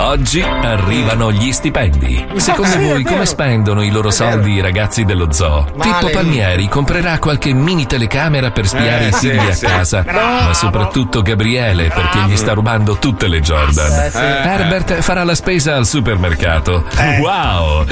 [0.00, 2.24] Oggi arrivano gli stipendi.
[2.36, 5.66] Secondo sì, è voi come spendono i loro soldi i ragazzi dello zoo?
[5.74, 5.90] Male.
[5.90, 9.66] Pippo Palmieri comprerà qualche mini telecamera per spiare Eh, i sì, figli a sì.
[9.66, 13.92] casa, ma soprattutto Gabriele perché gli sta rubando tutte le Jordan.
[14.04, 14.16] Eh, sì.
[14.18, 16.84] Herbert farà la spesa al supermercato.
[16.96, 17.18] Eh.
[17.18, 17.84] Wow!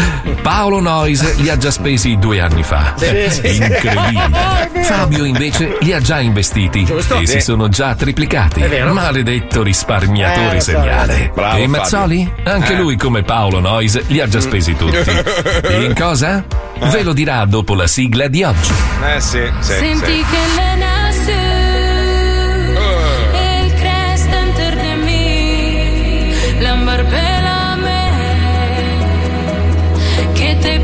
[0.43, 2.95] Paolo Noyes li ha già spesi due anni fa.
[2.97, 3.57] Sì, sì.
[3.57, 4.71] Incredibile.
[4.87, 7.17] Fabio invece li ha già investiti Giusto.
[7.19, 7.33] e Sì.
[7.33, 8.63] si sono già triplicati.
[8.93, 11.31] Maledetto risparmiatore Eh, seriale.
[11.35, 11.67] Bravo, e
[11.97, 12.31] Mazzoli?
[12.45, 12.77] Anche Eh.
[12.77, 15.11] lui, come Paolo Noyes, li ha già spesi tutti.
[15.83, 16.45] In cosa?
[16.79, 18.71] Ve lo dirà dopo la sigla di oggi.
[19.15, 19.73] Eh sì, sì.
[19.73, 20.25] Senti sì.
[20.25, 20.39] que
[23.33, 28.13] le crescenter de mí, l'ambarpelame
[30.35, 30.81] che te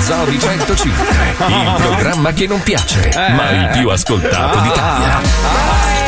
[0.00, 1.04] di 105,
[1.48, 5.99] il programma che non piace, ma il più ascoltato d'Italia.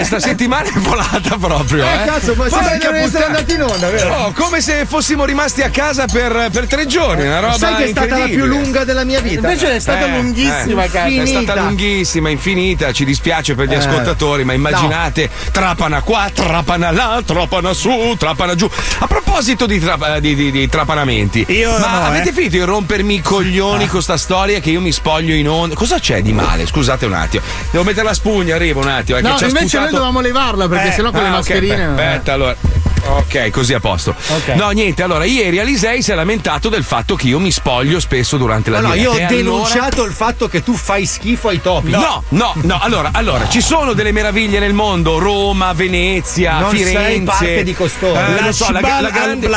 [0.00, 1.94] Che sta settimana è volata proprio, eh?
[2.02, 3.26] Eh, cazzo, ma Porca essere puttana.
[3.26, 4.14] andati in onda, vero?
[4.14, 7.84] Oh, come se fossimo rimasti a casa per, per tre giorni, una roba Sai che
[7.84, 9.40] è stata la più lunga della mia vita?
[9.40, 11.20] Invece è stata Eh, lunghissima, eh, cazzo.
[11.20, 12.92] È stata lunghissima, infinita.
[12.92, 13.76] Ci dispiace per gli Eh.
[13.76, 18.68] ascoltatori, ma immaginate trapana qua, trapana là, trapana su, trapana giù.
[19.00, 22.32] A proposito di, tra- di- di- di trapanamenti, Io ma no, avete eh.
[22.32, 25.74] finito di rompermi i coglioni con sta storia che io mi spoglio in onda?
[25.74, 26.66] Cosa c'è di male?
[26.66, 29.18] Scusate un attimo, devo mettere la spugna, arrivo un attimo.
[29.18, 31.86] eh, No, invece noi dovevamo levarla perché Eh, sennò con le ah, ok, mascherine.
[31.88, 32.56] beh, Aspetta, allora.
[33.02, 34.10] Ok, così a posto.
[34.28, 34.48] Ok.
[34.54, 38.36] No, niente, allora ieri Alisei si è lamentato del fatto che io mi spoglio spesso
[38.36, 39.10] durante la No, no, diretta.
[39.10, 41.90] io ho e allora- denunciato il fatto che tu fai schifo ai topi.
[41.90, 46.92] No, no, no, allora, allora, ci sono delle meraviglie nel mondo, Roma, Venezia, Non Firenze.
[47.02, 48.14] sei parte di costoro.
[48.20, 49.48] Eh, La lo so, la, la grande,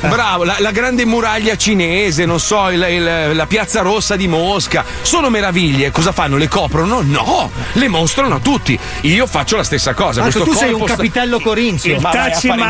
[0.00, 4.84] bravo, la, la grande muraglia cinese, non so, il- il- la piazza rossa di Mosca.
[5.02, 6.36] Sono meraviglie, cosa fanno?
[6.36, 7.02] Le coprono?
[7.02, 8.78] No, le mostrano a tutti.
[9.02, 10.22] Io faccio la stessa cosa.
[10.22, 11.94] Marco, questo tu sei un sta- capitello corinzio.
[11.94, 12.00] Il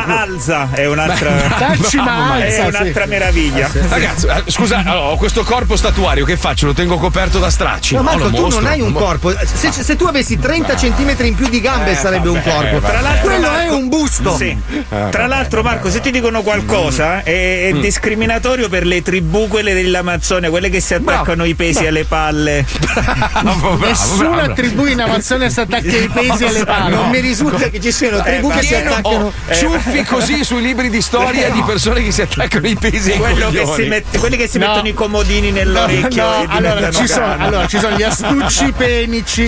[0.05, 0.37] Ma vai a Taci fare in culo.
[0.37, 1.29] Alza è un'altra,
[2.03, 2.59] Maalza, è sì.
[2.67, 3.69] un'altra meraviglia.
[3.89, 6.65] Ragazzi, eh, scusa, allora, ho questo corpo statuario, che faccio?
[6.67, 7.95] Lo tengo coperto da stracci?
[7.95, 9.33] No, No, Marco, tu mostro, non hai un corpo.
[9.45, 12.79] Se, se tu avessi 30 centimetri in più di gambe Eh, sarebbe un vabbè, corpo.
[12.79, 12.87] vabbè.
[12.91, 14.35] Tra l'altro, Quello è Marco- un busto.
[14.35, 14.57] Sì.
[15.09, 20.49] Tra l'altro, Marco, se ti dicono qualcosa è, è discriminatorio per le tribù, quelle dell'Amazzonia,
[20.49, 22.65] quelle che si attaccano i pesi alle palle.
[23.39, 24.53] Bravo, bravo, Nessuna bravo.
[24.53, 26.95] tribù in Amazzonia si attacca ai pesi alle palle.
[26.95, 29.25] Non mi risulta che ci siano tribù che si attaccano.
[29.25, 29.33] oh,
[29.89, 34.17] ciuffi così sui libri di storia di persone che si attaccano i pesi che mette-
[34.19, 34.67] quelli che si No.
[34.67, 36.23] mettono i comodini nell'orecchio.
[36.23, 39.47] No, allora ci sono, allora ci sono gli astucci penici,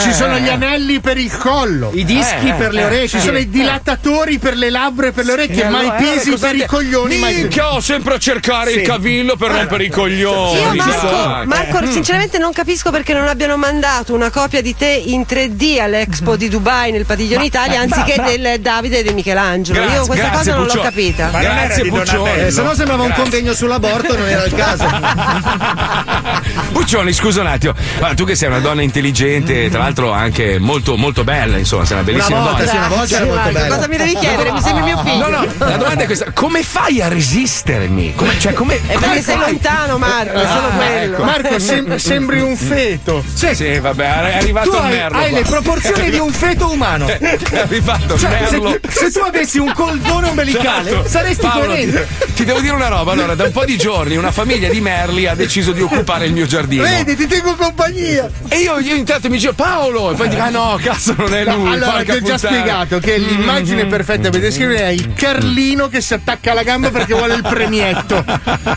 [0.00, 3.18] ci sono gli anelli per il collo, i dischi Eh, per le eh, orecchie, ci
[3.18, 3.26] sì.
[3.26, 6.50] sono i dilatatori per le labbra e per le orecchie, E ma i pesi per
[6.50, 7.16] te- i coglioni.
[7.18, 8.84] Minchia, ho sempre a cercare il Sì.
[8.84, 10.58] cavillo per rompere i coglioni.
[10.60, 11.46] Io Marco.
[11.46, 16.36] Marco, sinceramente non capisco perché non abbiano mandato una copia di te in 3D all'Expo
[16.36, 19.57] di Dubai nel padiglione Italia anziché del Davide e di Michelangelo.
[19.62, 20.82] Grazie, Io questa grazie, cosa non l'ho Puccioni.
[20.84, 21.28] capita.
[21.32, 22.30] Ma Grazie Puccioni.
[22.40, 23.22] Eh, se no sembrava un Grazie.
[23.24, 24.84] convegno sull'aborto, non era il caso.
[26.72, 27.74] Puccioni, scusa un attimo.
[28.00, 31.96] Ma tu che sei una donna intelligente, tra l'altro anche molto, molto bella, insomma, sei
[31.96, 32.70] una bellissima volta, donna.
[32.70, 33.74] sì, una volta era molto Marco, bella.
[33.74, 34.52] cosa mi devi chiedere?
[34.52, 35.28] Mi sembri mio figlio.
[35.28, 38.14] No, no, la domanda è questa: come fai a resistermi?
[38.14, 41.22] Come, cioè, come, È come perché sei lontano, Marco, Ah, ecco.
[41.24, 43.24] Marco, sem- sembri un feto.
[43.32, 45.18] Sì, vabbè, è arrivato Tu hai, merlo.
[45.18, 45.38] hai qua.
[45.38, 47.06] le proporzioni di un feto umano.
[47.48, 48.78] È arrivato Cioè, merlo.
[48.88, 51.08] se, se tu avessi un coldone ombelicale, Certo.
[51.08, 51.74] saresti Paolo.
[51.74, 51.92] Ti,
[52.34, 53.12] ti devo dire una roba.
[53.12, 56.32] Allora, da un po' di giorni una famiglia di merli ha deciso di occupare il
[56.34, 56.82] mio giardino.
[56.82, 58.28] Vedi, ti tengo compagnia.
[58.48, 61.44] E io, io intanto mi dicevo Paolo, e poi dico: Ah no, cazzo, non è
[61.44, 61.72] lui.
[61.72, 65.88] allora, porca ti ho già puttana." spiegato che l'immagine perfetta per descrivere è il Carlino
[65.88, 68.22] che si attacca alla gamba perché vuole il premietto.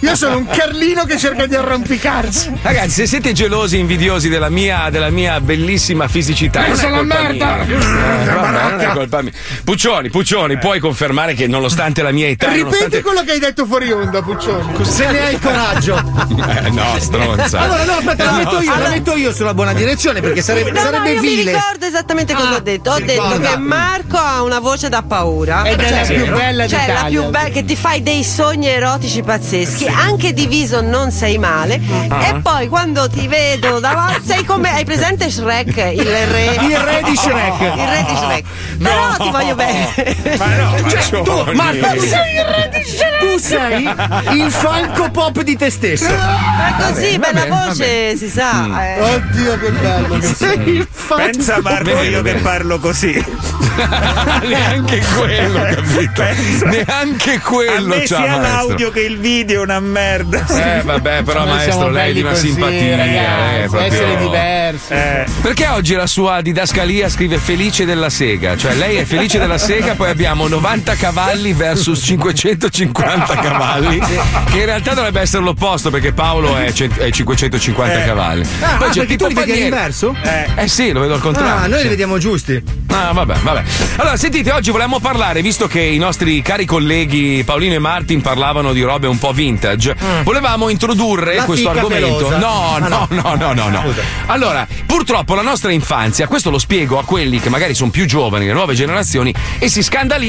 [0.01, 2.51] Io sono un Carlino che cerca di arrampicarsi.
[2.61, 7.55] Ragazzi, se siete gelosi e invidiosi della mia, della mia bellissima fisicità, Pensa colpa merda.
[7.65, 7.77] mia.
[7.77, 9.31] Eh, vabbè, non è colpa mia.
[9.63, 13.01] Puccioni, Puccioni, puoi confermare che nonostante la mia età, Ripeti nonostante...
[13.01, 14.85] quello che hai detto fuori onda, Puccioni.
[14.85, 15.97] Se ne hai coraggio.
[15.97, 17.59] Eh, no, stronza.
[17.59, 20.79] Allora, no, aspetta, la metto io, la metto io sulla buona direzione perché sarebbe, No,
[20.79, 21.51] no, sarebbe io mi vile.
[21.51, 22.91] ricordo esattamente cosa Ah, ho detto.
[22.91, 23.49] Ho detto ricorda.
[23.49, 25.63] che Marco ha una voce da paura.
[25.63, 27.21] Ed è la più bella Cioè, la d'Italia.
[27.21, 29.87] più bella che ti fai dei sogni erotici pazzeschi.
[29.87, 31.79] Anche diviso non sei male.
[32.09, 32.27] Ah.
[32.27, 34.69] E poi quando ti vedo davanti, sei come.
[34.71, 35.75] Hai presente Shrek?
[35.95, 36.57] Il re.
[36.61, 37.59] Il re di Shrek.
[37.61, 38.43] Il re di Shrek.
[38.77, 39.89] Però ti voglio bene.
[40.37, 41.51] Ma no, Cioè, tu.
[41.53, 42.33] Marco, tu sei,
[43.19, 43.83] tu sei
[44.37, 46.05] il Funko Pop di te stesso.
[46.09, 48.53] Ma così, va bella bene, voce, si sa.
[48.67, 48.75] Mm.
[48.75, 49.01] eh.
[49.01, 50.35] Oddio, che bello che sei.
[50.35, 52.37] Sei il Funko Pensa Marco Bene, io bene.
[52.37, 53.25] che parlo così.
[54.47, 56.23] Neanche quello, capito?
[56.65, 58.41] Neanche A quello me c'ha sia maestro.
[58.67, 60.45] l'audio che il video è una merda.
[60.47, 62.95] Eh vabbè, però Noi maestro, lei è di una così, simpatia.
[62.97, 64.93] ragazzi, eh, proprio- essere diversi.
[64.93, 68.55] Eh, Perché oggi la sua didascalia scrive felice della sega?
[68.57, 74.65] Cioè lei è felice della sega, poi abbiamo 90 cavalli versus 550 cavalli, che in
[74.65, 78.05] realtà dovrebbe essere l'opposto perché Paolo è, cent- è 550 Eh.
[78.05, 78.45] cavalli.
[78.61, 79.61] Ah, Poi ah, c'è perché tu Pippo li vedi Palmieri.
[79.61, 80.15] all'inverso?
[80.55, 81.63] Eh sì, lo vedo al contrario.
[81.63, 81.83] Ah, noi sì.
[81.83, 82.61] li vediamo giusti.
[82.87, 83.63] Ah, vabbè, vabbè.
[83.97, 88.73] Allora, sentite, oggi volevamo parlare, visto che i nostri cari colleghi Paolino e Martin parlavano
[88.73, 92.37] di robe un po' vintage, volevamo introdurre La questo argomento.
[92.37, 93.21] No, Ah, no, no.
[93.21, 93.93] no, no, no, no.
[94.27, 98.45] Allora, purtroppo la nostra infanzia, questo lo spiego a quelli che magari sono più giovani,
[98.45, 100.20] le nuove generazioni, e si scandalizzano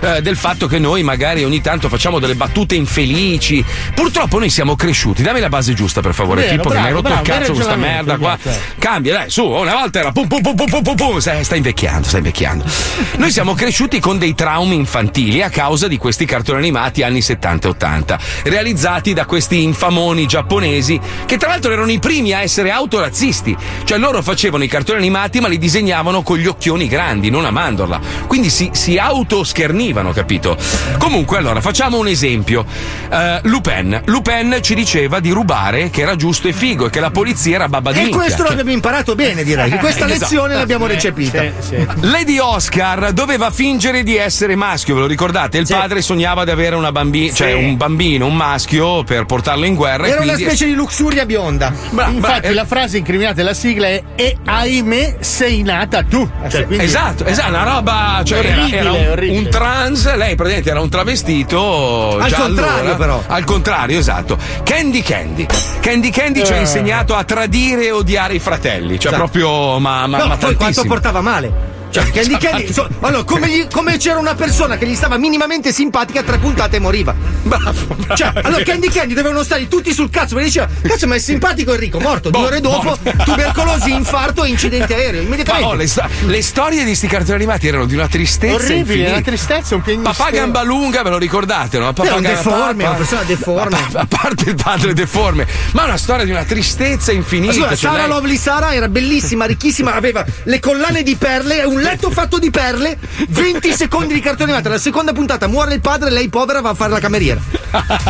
[0.00, 3.64] eh, del fatto che noi magari ogni tanto facciamo delle battute infelici.
[3.94, 5.22] Purtroppo noi siamo cresciuti.
[5.22, 7.28] Dammi la base giusta, per favore, Vero, Pippo, che mi hai bravo, rotto il bravo,
[7.28, 8.38] cazzo hai con questa merda qua.
[8.40, 8.74] certo.
[8.78, 11.18] Cambia, dai, su, una volta era pum pum pum pum pum pum pum.
[11.18, 12.64] Stai, sta invecchiando, sta invecchiando.
[13.18, 17.66] Noi siamo cresciuti con dei traumi infantili a causa di questi cartoni animati anni 70
[17.66, 22.70] e 80, realizzati da questi infamoni giapponesi che tra l'altro erano i primi a essere
[22.70, 23.56] autorazzisti.
[23.84, 27.50] Cioè loro facevano i cartoni animati ma li disegnavano con gli occhioni grandi, non a
[27.50, 28.00] mandorla.
[28.26, 30.56] Quindi si, si autoschernivano, capito?
[30.98, 32.64] Comunque, allora, facciamo un esempio.
[33.10, 34.02] Eh, Lupin.
[34.04, 37.68] Lupin ci diceva di rubare, che era giusto e figo, e che la polizia era
[37.68, 38.20] babba di E minchia.
[38.20, 39.70] questo l'abbiamo imparato bene, direi.
[39.70, 40.20] Che questa Esatto.
[40.20, 41.42] lezione l'abbiamo recepita.
[41.42, 41.86] Sì, sì.
[42.00, 45.58] Lady Oscar doveva fingere di essere maschio, ve lo ricordate?
[45.58, 49.74] Il padre sognava di avere una bambina, cioè un bambino, un maschio per portarlo in
[49.74, 50.04] guerra.
[50.06, 51.70] e Era una quindi- specie di luxuria bionda.
[51.90, 56.28] Bra- bra- Infatti, eh, la frase incriminata della sigla è E ahimè sei nata tu.
[56.50, 59.38] Cioè, quindi- Esatto, esatto, una roba, cioè era, era un, orribile.
[59.38, 62.18] un trans, lei praticamente era un travestito.
[62.18, 62.94] Al già contrario, allora.
[62.96, 63.22] però.
[63.26, 64.38] Al contrario, esatto.
[64.62, 65.46] Candy Candy.
[65.80, 66.60] Candy Candy ci ha Eh.
[66.60, 69.16] insegnato a tradire e odiare i fratelli, cioè Esatto.
[69.16, 70.86] proprio, ma, ma, No, ma poi quanto tantissimo.
[70.88, 71.78] portava male.
[71.90, 72.64] Cioè, Candy Candy.
[72.64, 72.88] Esatto.
[73.00, 76.76] so- allora, come, gli- come c'era una persona che gli stava minimamente simpatica, tre puntate
[76.76, 77.14] e moriva.
[77.42, 78.14] Bravo, bravo.
[78.16, 81.72] Cioè, allora Candy Candy dovevano stare tutti sul cazzo perché diceva, cazzo, ma è simpatico
[81.72, 82.30] Enrico, morto.
[82.30, 83.12] Due Boh, ore dopo, morto.
[83.24, 85.20] tubercolosi, infarto e incidente aereo.
[85.22, 85.68] Ma Immediatamente.
[85.68, 89.20] oh, le, sto- le storie di sti cartoni animati erano di una tristezza Orribile, una
[89.22, 90.14] tristezza, un pianistero.
[90.16, 91.92] Papà Gambalunga, ve lo ricordate, no?
[91.92, 93.76] Papà Era un deforme, papà- una persona deforme.
[93.76, 97.52] A, a parte il padre deforme, ma una storia di una tristezza infinita.
[97.52, 101.79] Scusa, cioè Sara lei- Lovely Sara era bellissima, ricchissima, aveva le collane di perle, un
[101.80, 104.68] letto fatto di perle, 20 secondi di cartone animato.
[104.68, 107.40] La seconda puntata muore il padre, lei povera va a fare la cameriera.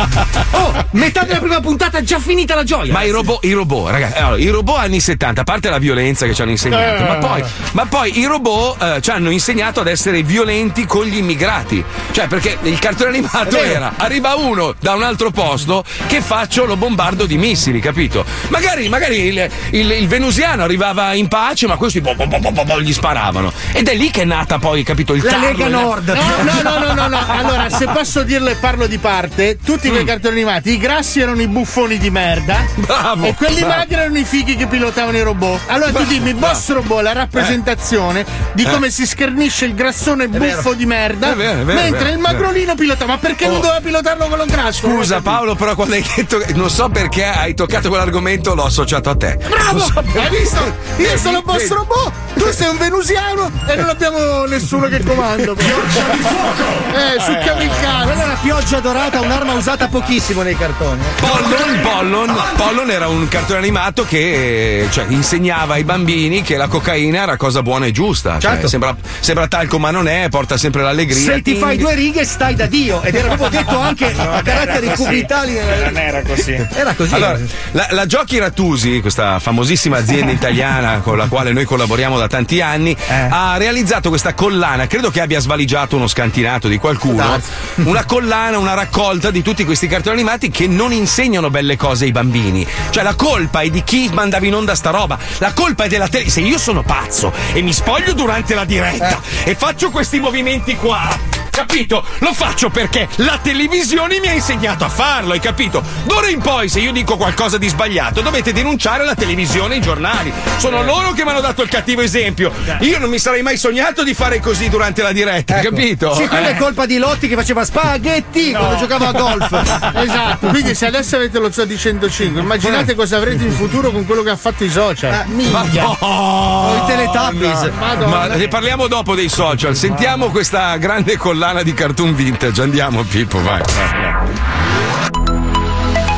[0.53, 2.91] Oh, metà della prima puntata già finita la gioia.
[2.91, 6.25] Ma i robot, i robot, ragazzi, allora, i robot anni 70, a parte la violenza
[6.25, 7.07] che ci hanno insegnato, Eh.
[7.07, 11.17] ma, poi, ma poi i robot eh, ci hanno insegnato ad essere violenti con gli
[11.17, 11.83] immigrati.
[12.11, 16.75] Cioè, perché il cartone animato era arriva uno da un altro posto che faccio lo
[16.75, 18.25] bombardo di missili, capito?
[18.49, 22.93] Magari, magari il, il- il venusiano arrivava in pace, ma questi bo- bo- bo- gli
[22.93, 23.51] sparavano.
[23.73, 25.13] Ed è lì che è nata poi, capito?
[25.13, 26.09] Il La tarlo, Lega Nord.
[26.09, 27.25] No, no, no, no, no, no.
[27.27, 29.91] Allora, se posso dirlo e parlo di parte, tutti Mm.
[29.93, 32.63] quei cartoni animati, i grassi erano i buffoni di merda.
[32.75, 35.59] Bravo, E quelli magri erano i fighi che pilotavano i robot.
[35.67, 40.85] Allora tu dimmi, Boss Robot la rappresentazione di come si schernisce il grassone buffo di
[40.85, 41.33] merda.
[41.35, 41.63] Eh.
[41.63, 43.05] Mentre il magrolino pilota.
[43.05, 43.59] Ma perché non Oh.
[43.61, 44.87] doveva pilotarlo con lo grasso?
[44.87, 49.15] Scusa Paolo, però quando hai detto, non so perché hai toccato quell'argomento, l'ho associato a
[49.15, 49.37] te.
[49.47, 49.83] Bravo!
[50.19, 50.75] Hai visto?
[50.97, 51.67] Io sono Boss?
[51.67, 55.51] Robot, tu sei un venusiano e non abbiamo nessuno che comanda.
[55.51, 58.23] Eh, succhiamo il Quella è cazzo.
[58.23, 60.99] una pioggia dorata, un'arma usata pochissimo nei cartoni.
[61.19, 67.21] Pollon, Pollon, Pollon era un cartone animato che cioè, insegnava ai bambini che la cocaina
[67.23, 68.39] era cosa buona e giusta.
[68.39, 68.67] Cioè, Certo.
[68.67, 71.17] sembra, sembra talco, ma non è, porta sempre l'allegria.
[71.17, 73.01] Se ti fai due righe stai da Dio.
[73.01, 75.53] Ed era proprio detto anche a caratteri cubitali.
[75.53, 76.53] Non era così.
[76.73, 77.13] Era così.
[77.13, 77.39] Allora,
[77.71, 82.61] la, la Giochi Rattusi, questa famosissima azienda italiana con la quale noi collaboriamo da tanti
[82.61, 87.39] anni, ha realizzato questa collana, credo che abbia svaligiato uno scantinato di qualcuno,
[87.83, 92.11] una collana, una raccolta di tutti questi cartoni animati che non insegnano belle cose ai
[92.11, 92.65] bambini.
[92.89, 96.07] Cioè la colpa è di chi mandava in onda sta roba, la colpa è della
[96.07, 96.29] tele.
[96.29, 101.40] Se io sono pazzo e mi spoglio durante la diretta e faccio questi movimenti qua.
[101.51, 102.03] Capito?
[102.19, 105.83] Lo faccio perché la televisione mi ha insegnato a farlo, hai capito?
[106.05, 109.81] D'ora in poi, se io dico qualcosa di sbagliato, dovete denunciare la televisione e i
[109.81, 110.31] giornali.
[110.57, 112.51] Sono loro che mi hanno dato il cattivo esempio.
[112.79, 115.69] Io non mi sarei mai sognato di fare così durante la diretta, Ecco.
[115.69, 116.15] capito?
[116.15, 116.51] Sì, quella Eh.
[116.53, 119.49] è colpa di Lotti che faceva spaghetti quando giocava a golf.
[120.01, 124.23] Esatto, quindi se adesso avete lo Zodi 105, immaginate cosa avrete in futuro con quello
[124.23, 125.25] che ha fatto i social.
[125.51, 125.97] Ma no!
[125.99, 127.69] O i Teletubbies.
[128.07, 129.75] Ma ne parliamo dopo dei social.
[129.75, 132.61] Sentiamo questa grande collana di cartoon vintage.
[132.61, 133.61] Andiamo, Pippo, vai.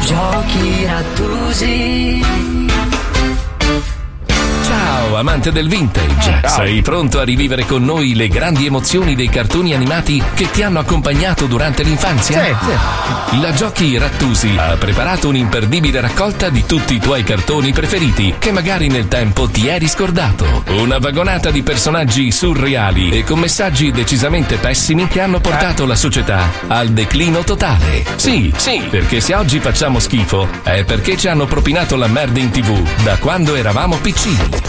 [0.01, 2.62] Giochi rattusi.
[4.73, 9.75] Ciao amante del vintage, sei pronto a rivivere con noi le grandi emozioni dei cartoni
[9.75, 12.43] animati che ti hanno accompagnato durante l'infanzia?
[12.43, 12.55] Sì,
[13.29, 13.39] sì.
[13.39, 18.87] La Giochi Rattusi ha preparato un'imperdibile raccolta di tutti i tuoi cartoni preferiti che magari
[18.87, 20.63] nel tempo ti eri scordato.
[20.69, 26.49] Una vagonata di personaggi surreali e con messaggi decisamente pessimi che hanno portato la società
[26.65, 28.03] al declino totale.
[28.15, 32.49] Sì, sì, perché se oggi facciamo schifo è perché ci hanno propinato la merda in
[32.49, 34.62] tv da quando eravamo piccini.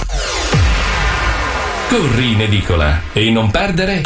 [1.89, 4.03] Corri in edicola e non perdere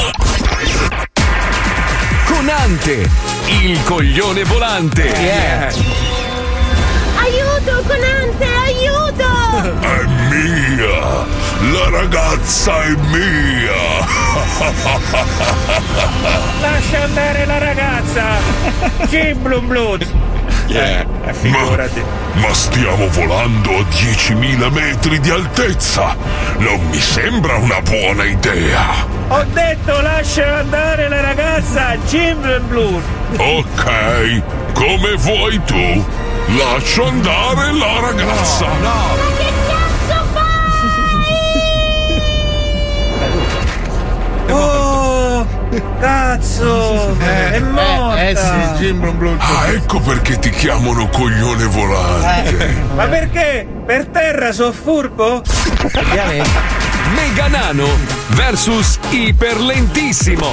[2.49, 3.11] Conante,
[3.63, 5.13] il coglione volante.
[7.17, 9.81] Aiuto, Conante, aiuto!
[9.81, 11.27] È mia!
[11.73, 14.07] La ragazza è mia!
[16.61, 18.39] Lascia andare la ragazza!
[19.09, 19.99] Jim Blue
[20.69, 22.03] Eh, figurati.
[22.35, 26.15] Ma stiamo volando a 10.000 metri di altezza!
[26.59, 29.07] Non mi sembra una buona idea!
[29.29, 31.97] Ho detto lascia andare la ragazza!
[32.09, 33.01] Jim Blue!
[33.37, 34.43] Ok,
[34.75, 36.05] come vuoi tu!
[36.57, 38.67] Lascio andare la ragazza!
[38.67, 39.28] Che cazzo
[46.01, 47.17] Cazzo!
[47.19, 48.21] è morta!
[48.21, 49.37] Eh, eh sì, Jim Blue.
[49.39, 52.77] Ah, ecco perché ti chiamano coglione volante!
[52.95, 53.67] Ma perché?
[53.85, 55.43] Per terra so furbo?
[57.15, 57.89] Mega Nano
[58.29, 60.47] versus Iperlentissimo.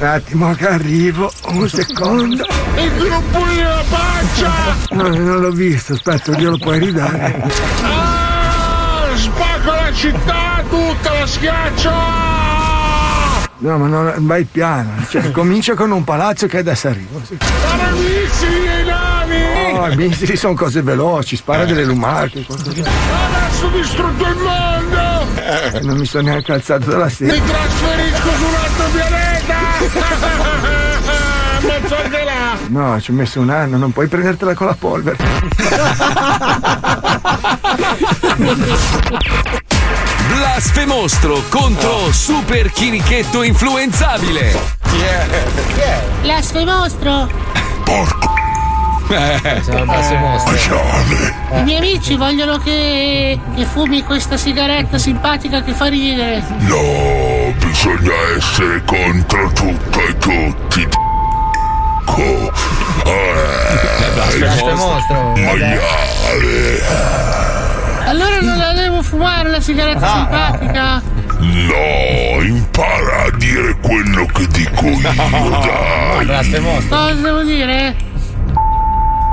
[0.00, 2.46] Un attimo che arrivo, un secondo.
[2.76, 4.52] Il gruppo nella pancia!
[4.90, 8.07] No, non l'ho visto, aspetta, glielo puoi ridare.
[9.98, 11.90] Città tutta, la schiaccio!
[13.58, 14.92] No, ma non, vai piano.
[15.10, 17.20] Cioè, comincia con un palazzo che adesso arrivo.
[17.26, 17.36] Sì.
[17.40, 19.72] Sono i missili ai navi!
[19.72, 22.44] No, i missili sono cose veloci, spara delle lumarche.
[22.44, 22.70] qualcosa.
[22.70, 25.26] Adesso ho distrutto il mondo!
[25.74, 27.42] Eh, Non mi sono neanche alzato dalla Mi sedia.
[27.42, 29.56] trasferisco su un altro pianeta!
[31.66, 32.56] Mezzo anche là!
[32.68, 35.16] No, ci ho messo un anno, non puoi prendertela con la polvere.
[40.38, 44.56] Blasfemostro contro Super Chirichetto Influenzabile.
[46.22, 47.28] Blasfemostro!
[49.84, 51.34] Maiale!
[51.54, 56.40] I miei amici vogliono che, che fumi questa sigaretta simpatica che fa ridere.
[56.58, 60.86] No, bisogna essere contro tutto e tutti.
[62.04, 62.52] Co-
[63.04, 63.70] eh,
[65.34, 67.26] maiale!
[68.08, 71.02] Allora non la devo fumare la sigaretta simpatica?
[71.40, 76.26] No, impara a dire quello che dico io, dai!
[76.88, 77.94] Cosa devo dire?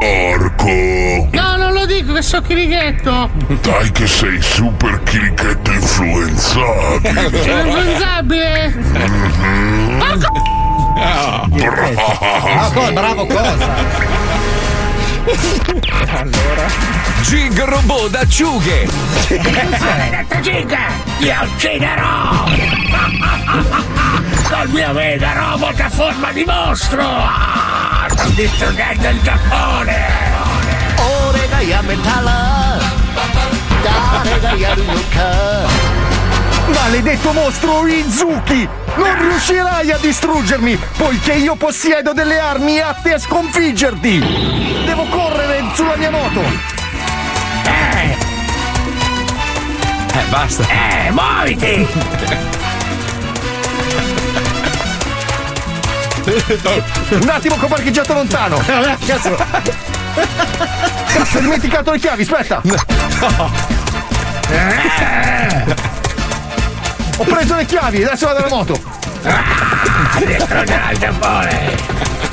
[0.02, 1.30] Marco!
[1.32, 3.30] No, non lo dico che so chirichetto.
[3.62, 7.22] Dai che sei super chirichetto influenzabile!
[7.64, 8.74] Influenzabile.
[10.98, 11.48] Ah,
[12.74, 14.15] co- bravo cosa?
[17.24, 18.88] Gig robot d'acciughe.
[19.28, 20.78] Maledetta giga!
[21.18, 22.44] Ti ucciderò!
[24.50, 27.02] Col mio mega robot a forma di mostro!
[27.02, 30.06] Ah, Sto distruggendo il Giappone!
[30.98, 32.78] Ore ga yametara
[33.82, 35.95] Dare ga yaru no
[36.74, 38.68] Maledetto mostro Izuki!
[38.96, 44.84] Non riuscirai a distruggermi, poiché io possiedo delle armi atte a sconfiggerti!
[44.86, 46.42] Devo correre sulla mia moto!
[47.64, 48.18] Eh,
[50.18, 50.64] Eh, basta.
[50.68, 51.88] eh, muoviti!
[56.26, 58.58] Un attimo che ho parcheggiato lontano!
[59.06, 59.36] Cazzo!
[59.36, 62.62] Cazzo, ho dimenticato le chiavi, aspetta!
[67.18, 68.78] Ho preso le chiavi, adesso vado alla moto!
[70.26, 71.76] Distruggerà il Giappone!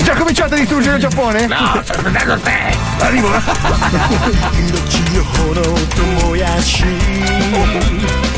[0.03, 1.47] Già cominciate a distruggere il Giappone?
[1.47, 2.77] No, sto aspettando te!
[2.99, 3.31] Arrivo!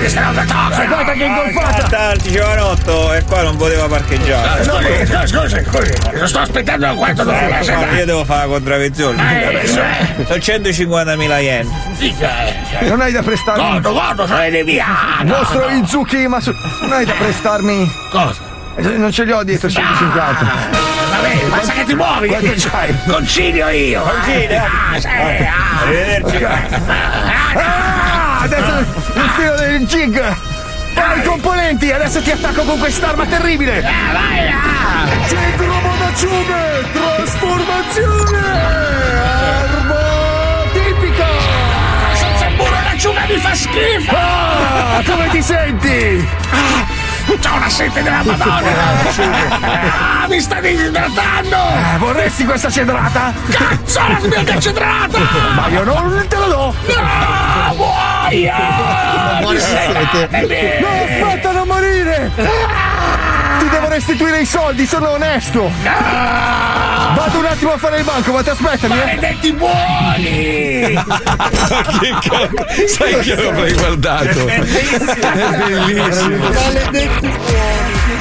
[0.00, 0.86] あー sarà una toxica!
[0.86, 2.12] Guarda che ingolfata!
[2.12, 4.64] Il giovanotto e qua non poteva parcheggiare.
[4.64, 8.52] Scusi, scusi, scusi, lo sto aspettando da quanto Eh, doveva ma io devo fare la
[8.52, 9.42] contravvenzione.
[9.42, 10.24] Eh, adesso è.
[10.26, 11.68] Sono 150.000 yen.
[12.80, 13.62] Non hai da prestarmi.
[13.62, 15.24] Guarda, guarda, sono nemiato!
[15.24, 16.38] Mostro Izuki, ma
[16.80, 17.92] non hai da prestarmi.
[18.10, 18.40] Cosa?
[18.76, 20.18] Eh, Non ce li ho dietro 150.
[21.10, 22.28] Va bene, basta che ti muovi!
[22.28, 22.94] Quanto c'hai?
[23.06, 24.00] Concilio io!
[24.02, 24.62] Concilio?
[24.62, 25.82] Ah, sì, ah.
[25.82, 26.46] Arrivederci.
[28.40, 28.78] Ah, adesso
[29.14, 30.36] il filo del jig.
[30.94, 33.84] Hai i componenti, adesso ti attacco con quest'arma terribile.
[33.84, 35.26] Ah, vai, ah.
[35.26, 38.38] Jig Robo d'acciughe, trasformazione.
[39.60, 40.04] Arma
[40.72, 41.26] tipica.
[42.14, 44.16] Senza burro l'acciuga mi fa schifo!
[44.16, 46.28] Ah, come ti senti?
[47.38, 48.60] C'ho una sete della madonna!
[50.22, 51.56] Ah, mi sta disidratando!
[51.56, 53.32] Eh, vorresti questa cedrata?
[53.50, 55.18] Cazzo, la mia cacedrata!
[55.54, 56.74] Ma io non te la do.
[56.86, 58.52] No, muoio!
[59.40, 60.80] Muore di sete.
[60.80, 62.30] No, aspetta, non morire.
[63.90, 65.68] Restituire i soldi, sono onesto.
[65.82, 68.94] Vado un attimo a fare il banco, ma ti aspettami.
[68.94, 69.04] eh.
[69.04, 70.94] Maledetti buoni!
[71.98, 72.48] che co-
[72.86, 74.46] Sai che l'avrei guardato?
[74.46, 76.50] È bellissimo.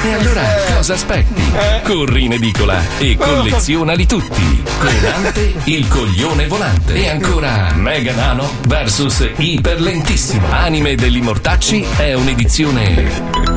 [0.01, 0.41] E allora
[0.75, 1.51] cosa aspetti?
[1.83, 4.63] Corri in edicola e collezionali tutti.
[4.79, 6.93] Comandante il coglione volante.
[6.95, 10.47] E ancora Mega Nano vs Iper Lentissimo.
[10.51, 13.48] Anime degli Mortacci è un'edizione.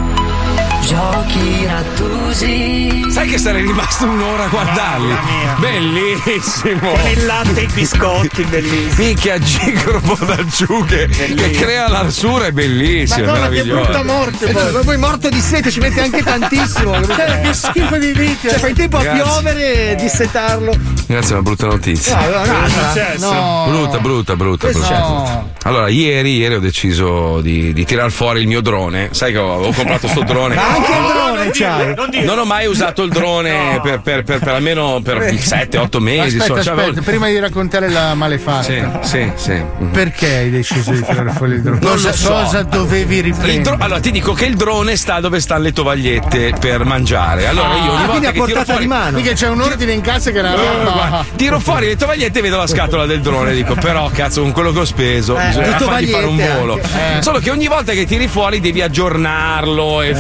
[0.87, 5.15] Giochi rattusi Sai che sarei rimasto un'ora a guardarli?
[5.59, 6.91] Bellissimo.
[6.93, 9.05] Con il latte e i biscotti, bellissimo.
[9.05, 13.27] Minchia Gigrobo d'acciughe che crea l'arsura è bellissimo.
[13.27, 14.73] Madonna, che brutta morte E poi.
[14.73, 17.05] tu, poi morto di sete ci mette anche tantissimo.
[17.05, 18.49] Cioè, che schifo di vita.
[18.49, 19.23] Cioè, fai tempo a Grazie.
[19.23, 20.75] piovere e dissetarlo.
[21.07, 22.19] Grazie, è una brutta notizia.
[22.19, 23.65] No, no, no, no.
[23.69, 24.99] Brutta, brutta, brutta, brutta.
[24.99, 25.51] No.
[25.65, 29.11] Allora, ieri, ieri ho deciso di, di tirar fuori il mio drone.
[29.13, 30.55] Sai che ho, ho comprato sto drone.
[30.73, 32.25] Anche il drone c'hai.
[32.25, 36.37] Non ho mai usato il drone per, per- per- per almeno per 7-8 mesi.
[36.39, 38.63] Aspetta, insomma, cioè, aspetta, prima di raccontare la malefatta.
[38.63, 39.63] Sì, sì, sì.
[39.91, 41.79] Perché hai deciso di tirare fuori il drone?
[41.81, 42.33] Non cosa, lo so.
[42.33, 43.61] cosa dovevi Il riprendere?
[43.63, 47.47] dro- allora ti dico che il drone sta dove stanno le tovagliette per mangiare.
[47.47, 49.17] Allora io ogni Ah, quindi volta a che tiro fuori di mano.
[49.19, 50.55] Mica c'è un ordine in casa che era.
[50.55, 54.41] Eh, guarda, tiro fuori le tovagliette e vedo la scatola del drone dico però cazzo
[54.43, 57.23] con quello che ho speso Eh, bisogna fargli fare un volo anche.
[57.23, 60.15] solo che ogni volta che tiri fuori devi aggiornarlo e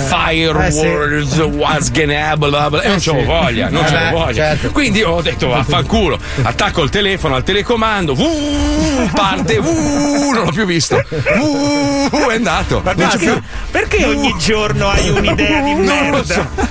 [0.51, 4.35] fireworks what's gonna happen, bla bla, e non c'avevo voglia non Eh c'avevo beh, voglia
[4.35, 4.71] certo.
[4.73, 10.65] quindi ho detto vaffanculo attacco il telefono al telecomando vuh, parte vuh, non l'ho più
[10.67, 11.03] visto
[11.37, 15.85] vuh, è andato Ma non c'è perché, più perché ogni giorno hai un'idea di non
[16.11, 16.25] lo merda?
[16.35, 16.71] so.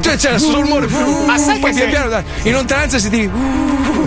[0.00, 0.86] Cioè, c'era solo il rumore.
[1.26, 3.28] Ma sai che sei- piano, in lontananza si dice.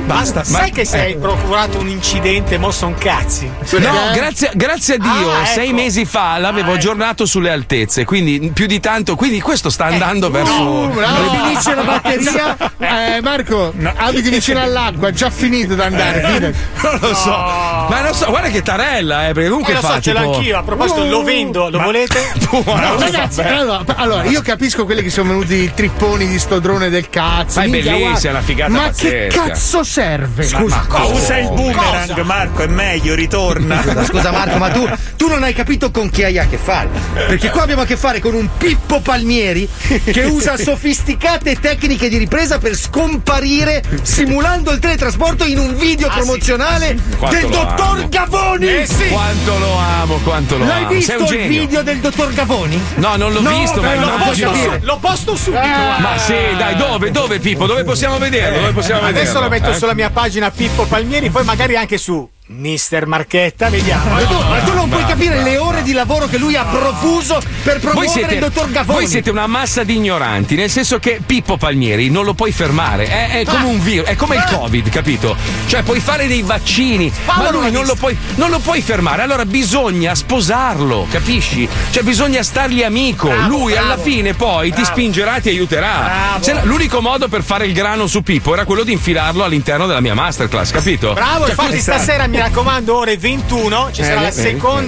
[0.05, 0.43] Basta.
[0.43, 1.17] Sai Ma- che sei eh.
[1.17, 3.49] procurato un incidente, mo son cazzi.
[3.71, 5.51] No, grazie, grazie a Dio, Ah, ecco.
[5.53, 6.77] sei mesi fa l'avevo Ah, ecco.
[6.79, 10.61] aggiornato sulle altezze, quindi più di tanto, quindi questo sta andando verso.
[10.61, 12.57] Uh, bravo, finisce la batteria.
[12.83, 16.21] Eh, Marco, abiti vicino all'acqua, è già finito da andare.
[16.21, 16.57] fidati.
[16.83, 19.93] Non lo so, ma non so, guarda che tarella, eh, perché Eh, comunque lo fa
[19.93, 20.33] so, ce l'ho tipo.
[20.35, 20.57] anch'io.
[20.57, 22.31] A proposito, lo vendo, lo volete?
[22.51, 26.59] Buono, No, ragazzi, allora, allora, io capisco quelli che sono venuti i tripponi di sto
[26.59, 27.59] drone del cazzo.
[27.59, 29.43] Ma è bellissima, una figata Ma che pazzesca.
[29.47, 30.43] cazzo serve?
[30.43, 33.81] Scusa, Ma usa il boomerang, Marco, è meglio, ritorna.
[33.81, 36.89] Scusa, scusa, Marco, ma tu, tu non hai capito con chi hai a che fare.
[37.13, 39.69] Perché qua abbiamo a che fare con un Pippo Palmieri Palmieri
[40.11, 46.97] che usa sofisticate tecniche di ripresa per scomparire simulando il teletrasporto in un video promozionale
[47.17, 48.09] Quanto del lo dottor amo.
[48.09, 48.67] Gavoni.
[49.11, 50.93] Quanto lo amo, quanto lo L'hai amo.
[50.93, 51.47] visto Sei un il genio.
[51.61, 52.81] video del dottor Gavoni?
[52.95, 55.61] No, non l'ho No, visto, ma lo posto su- Lo posto subito.
[55.67, 57.11] Ma sì, dai, dove?
[57.11, 57.65] Dove Pippo?
[57.65, 58.59] Dove possiamo vederlo?
[58.59, 59.41] Dove possiamo Adesso vederlo?
[59.41, 59.75] lo metto Eh?
[59.75, 64.09] sulla mia pagina Pippo Palmieri, poi magari anche su Mister Marchetta, vediamo.
[64.11, 65.49] Ma tu, ma tu non puoi Bravo, capire bravo.
[65.49, 68.99] le ore di lavoro che lui ha profuso per promuovere siete, il dottor Gavoni.
[68.99, 73.05] voi siete una massa di ignoranti, nel senso che Pippo Palmieri non lo puoi fermare,
[73.05, 75.35] è, è come un virus, è come il Covid, capito?
[75.67, 79.45] Cioè puoi fare dei vaccini, ma lui non lo, puoi, non lo puoi fermare, allora
[79.45, 81.67] bisogna sposarlo, capisci?
[81.91, 86.39] Cioè bisogna stargli amico, lui alla fine poi ti spingerà ti aiuterà.
[86.45, 90.01] No- l'unico modo per fare il grano su Pippo era quello di infilarlo all'interno della
[90.01, 91.13] mia masterclass, capito?
[91.13, 94.81] Bravo, Cioè, infatti stasera mi raccomando, ore 21 ci Eh, sarà la eh, seconda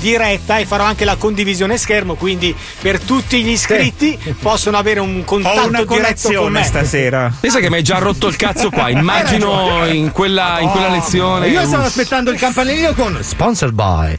[0.00, 5.24] diretta e farò anche la condivisione schermo, quindi per tutti gli iscritti possono avere un
[5.24, 6.64] contatto Ho una diretto con me.
[6.64, 7.32] stasera.
[7.38, 8.88] Pensa che mi hai già rotto il cazzo qua.
[8.88, 11.48] Immagino in quella, in quella lezione.
[11.48, 14.18] Io stavo aspettando il campanellino con sponsored by.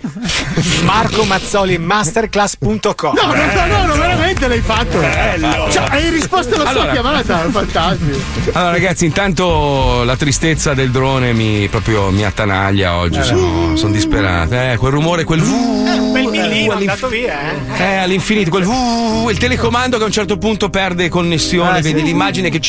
[0.84, 3.16] Marco Mazzoli masterclass.com.
[3.16, 4.13] No, no, no, no, no,
[4.44, 5.72] veramente l'hai fatto.
[5.72, 6.84] Cioè, hai risposto alla Allora.
[6.86, 8.18] sua chiamata, fantastico.
[8.54, 13.22] Allora, ragazzi, intanto la tristezza del drone mi proprio mi attanaglia oggi.
[13.24, 14.54] Sono, sono disperato.
[14.56, 16.30] Eh, quel rumore, quel Un bel vuh.
[16.30, 17.82] millino è andato via, eh.
[17.84, 21.94] Eh, all'infinito, quel vuh, il telecomando che a un certo punto perde connessione, Ah, sì.
[21.94, 22.60] vedi l'immagine che.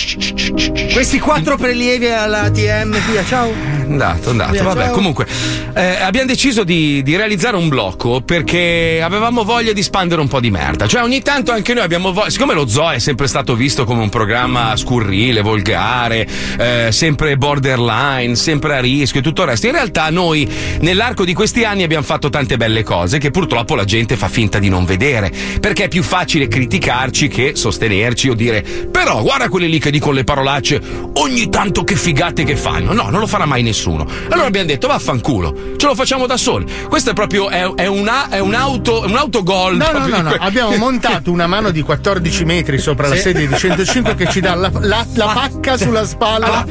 [0.92, 3.52] Questi quattro prelievi alla ATM, via, ciao.
[3.84, 4.52] Andato, andato.
[4.52, 4.92] Via, Vabbè, ciao.
[4.92, 5.26] comunque,
[5.74, 10.40] eh, abbiamo deciso di, di realizzare un blocco perché avevamo voglia di spandere un po'
[10.40, 10.86] di merda.
[10.86, 12.30] Cioè, ogni tanto anche noi abbiamo voglia.
[12.30, 16.26] Siccome lo zoo è sempre stato visto come un programma scurrile, volgare,
[16.58, 20.48] eh, sempre borderline, sempre a rischio e tutto il resto, in realtà noi
[20.80, 24.58] nell'arco di questi anni abbiamo fatto tante belle cose che purtroppo la gente fa finta
[24.58, 25.32] di non vedere.
[25.60, 30.12] Perché è più facile criticarci che sostenerci o dire, però guarda quelli lì che dicono
[30.12, 30.80] le parolacce
[31.14, 32.92] ogni tanto che figate che fanno.
[32.92, 34.06] No, non lo farà mai nessuno.
[34.28, 36.66] Allora abbiamo detto, vaffanculo, ce lo facciamo da soli.
[36.88, 39.76] Questo è proprio è, è una, è un auto, un autogol.
[39.76, 40.36] No, no, no, no.
[40.38, 44.56] Abbiamo montato una mano di 14 metri sopra la sedia di 105 che ci dà
[44.56, 46.66] la, la- la pacca sulla spalla.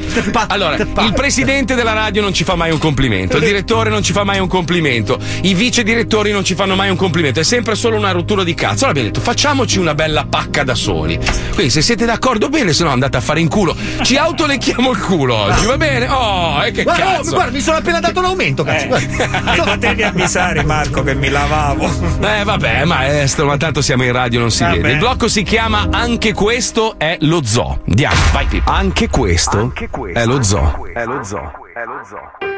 [0.48, 4.12] Allora, il presidente della radio non ci fa mai un complimento, il direttore non ci
[4.12, 7.76] fa mai un complimento, i vice direttori non ci fanno mai un complimento, è sempre
[7.76, 8.84] solo una rottura di cazzo.
[8.84, 11.18] Allora abbiamo detto facciamoci una bella pacca da soli.
[11.54, 13.74] Quindi se siete d'accordo bene, se no andate a fare in culo.
[14.02, 16.08] Ci autolecchiamo il culo oggi, va bene?
[16.08, 17.30] Oh, e che Guarda, oh, cazzo.
[17.30, 18.86] guarda, mi sono appena dato l'aumento, cazzo.
[18.88, 21.90] Mi potevi avvisare, Marco, che mi lavavo.
[22.20, 24.73] Eh vabbè, maestro, ma tanto siamo in radio, non si Vabbè.
[24.76, 24.92] Vede.
[24.92, 27.80] Il blocco si chiama Anche questo è lo zoo.
[27.86, 28.70] Andiamo, vai Pippo.
[28.70, 29.72] Anche questo,
[30.12, 30.86] è lo zoo.
[30.92, 31.52] È lo zoo.
[31.72, 32.52] È lo zoo.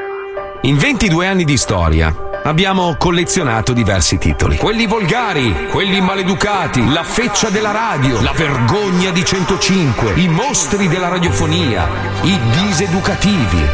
[0.63, 4.57] In 22 anni di storia abbiamo collezionato diversi titoli.
[4.57, 11.09] Quelli volgari, quelli maleducati, la feccia della radio, la vergogna di 105, i mostri della
[11.09, 11.87] radiofonia,
[12.23, 13.65] i diseducativi.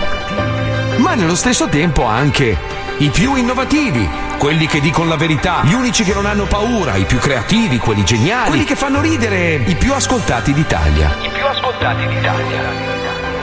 [0.98, 2.56] Ma nello stesso tempo anche
[3.02, 7.04] i più innovativi, quelli che dicono la verità, gli unici che non hanno paura, i
[7.04, 11.16] più creativi, quelli geniali, quelli che fanno ridere, i più ascoltati d'Italia.
[11.20, 12.60] I più ascoltati d'Italia.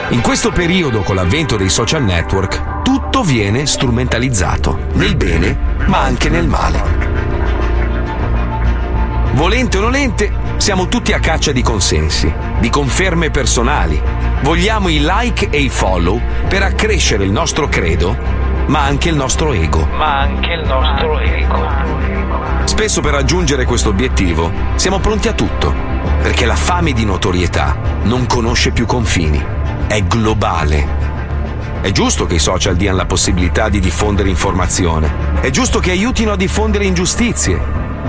[0.08, 6.30] In questo periodo, con l'avvento dei social network, tutto viene strumentalizzato, nel bene, ma anche
[6.30, 6.82] nel male.
[9.32, 14.00] Volente o nolente, siamo tutti a caccia di consensi, di conferme personali.
[14.40, 16.18] Vogliamo i like e i follow
[16.48, 19.86] per accrescere il nostro credo, ma anche il nostro ego.
[19.96, 21.68] Ma anche il nostro ego.
[22.64, 25.74] Spesso per raggiungere questo obiettivo siamo pronti a tutto,
[26.22, 29.44] perché la fame di notorietà non conosce più confini,
[29.86, 30.98] è globale.
[31.80, 36.32] È giusto che i social diano la possibilità di diffondere informazione, è giusto che aiutino
[36.32, 37.60] a diffondere ingiustizie,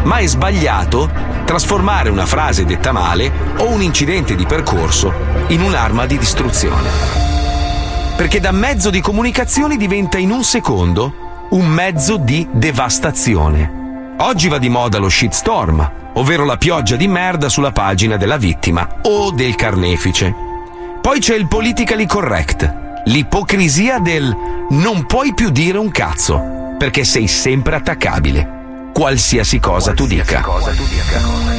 [0.03, 1.09] ma è sbagliato
[1.45, 5.13] trasformare una frase detta male o un incidente di percorso
[5.47, 7.30] in un'arma di distruzione.
[8.21, 14.15] Perché da mezzo di comunicazione diventa in un secondo un mezzo di devastazione.
[14.19, 18.99] Oggi va di moda lo shitstorm, ovvero la pioggia di merda sulla pagina della vittima
[19.01, 20.31] o del carnefice.
[21.01, 24.31] Poi c'è il politically correct, l'ipocrisia del
[24.69, 28.60] non puoi più dire un cazzo, perché sei sempre attaccabile,
[28.91, 30.43] qualsiasi cosa tu dica.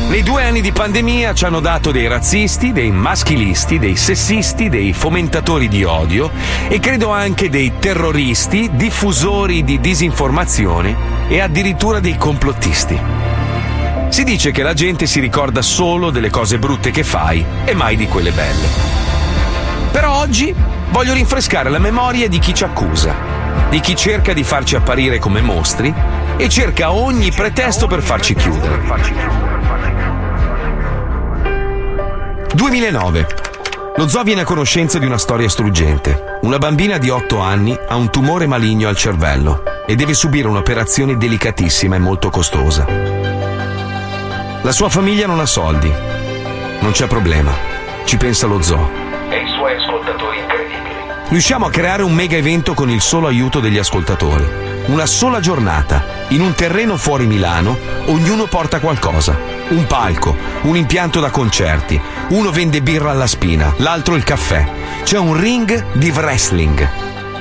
[0.09, 4.93] Nei due anni di pandemia ci hanno dato dei razzisti, dei maschilisti, dei sessisti, dei
[4.93, 6.31] fomentatori di odio
[6.69, 13.01] e credo anche dei terroristi, diffusori di disinformazione e addirittura dei complottisti.
[14.09, 17.97] Si dice che la gente si ricorda solo delle cose brutte che fai e mai
[17.97, 18.69] di quelle belle.
[19.91, 20.55] Però oggi
[20.91, 23.15] voglio rinfrescare la memoria di chi ci accusa,
[23.71, 25.95] di chi cerca di farci apparire come mostri
[26.43, 28.81] e cerca ogni pretesto per farci chiudere.
[32.53, 33.27] 2009.
[33.95, 36.41] Lo zoo viene a conoscenza di una storia struggente.
[36.41, 41.17] Una bambina di 8 anni ha un tumore maligno al cervello e deve subire un'operazione
[41.17, 42.87] delicatissima e molto costosa.
[44.63, 45.93] La sua famiglia non ha soldi.
[46.81, 47.53] Non c'è problema.
[48.05, 48.91] Ci pensa lo zoo.
[49.31, 50.91] E i suoi ascoltatori incredibili.
[51.29, 54.72] Riusciamo a creare un mega evento con il solo aiuto degli ascoltatori.
[54.87, 59.39] Una sola giornata, in un terreno fuori Milano, ognuno porta qualcosa.
[59.69, 64.67] Un palco, un impianto da concerti, uno vende birra alla spina, l'altro il caffè.
[65.05, 66.89] C'è un ring di wrestling.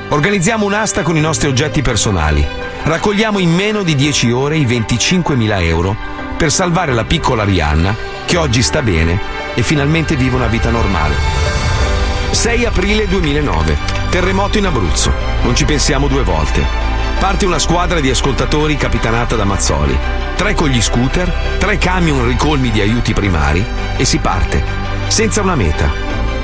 [0.10, 2.46] Organizziamo un'asta con i nostri oggetti personali.
[2.84, 5.96] Raccogliamo in meno di 10 ore i 25.000 euro
[6.38, 9.20] per salvare la piccola Rihanna, che oggi sta bene
[9.56, 11.16] e finalmente vive una vita normale.
[12.30, 13.78] 6 aprile 2009.
[14.10, 15.12] Terremoto in Abruzzo.
[15.42, 16.91] Non ci pensiamo due volte.
[17.22, 19.96] Parte una squadra di ascoltatori capitanata da Mazzoli.
[20.36, 23.64] Tre con gli scooter, tre camion ricolmi di aiuti primari
[23.96, 24.64] e si parte.
[25.06, 25.92] Senza una meta.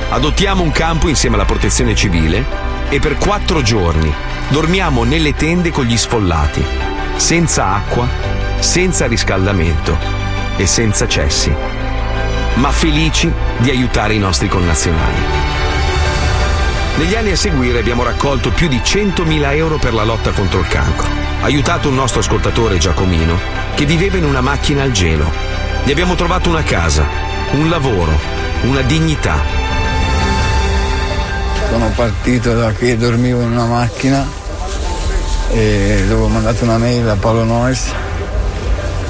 [0.09, 2.45] Adottiamo un campo insieme alla protezione civile
[2.89, 4.13] e per quattro giorni
[4.49, 6.63] dormiamo nelle tende con gli sfollati.
[7.15, 8.07] Senza acqua,
[8.59, 9.97] senza riscaldamento
[10.57, 11.51] e senza cessi.
[12.53, 15.36] Ma felici di aiutare i nostri connazionali.
[16.97, 20.67] Negli anni a seguire abbiamo raccolto più di 100.000 euro per la lotta contro il
[20.67, 21.07] cancro.
[21.41, 23.37] Aiutato un nostro ascoltatore Giacomino
[23.75, 25.31] che viveva in una macchina al gelo.
[25.83, 27.05] Gli abbiamo trovato una casa,
[27.51, 28.19] un lavoro,
[28.63, 29.39] una dignità.
[31.69, 34.27] Sono partito da qui, dormivo in una macchina
[35.51, 37.93] e dove ho mandato una mail a Paolo Nois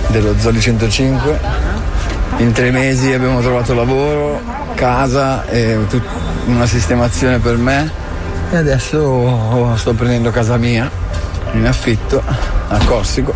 [0.08, 1.67] dello Zoli 105.
[2.38, 4.42] In tre mesi abbiamo trovato lavoro,
[4.76, 6.06] casa e tut-
[6.46, 7.92] una sistemazione per me
[8.52, 10.90] e adesso sto prendendo casa mia
[11.54, 12.22] in affitto
[12.68, 13.34] a Corsico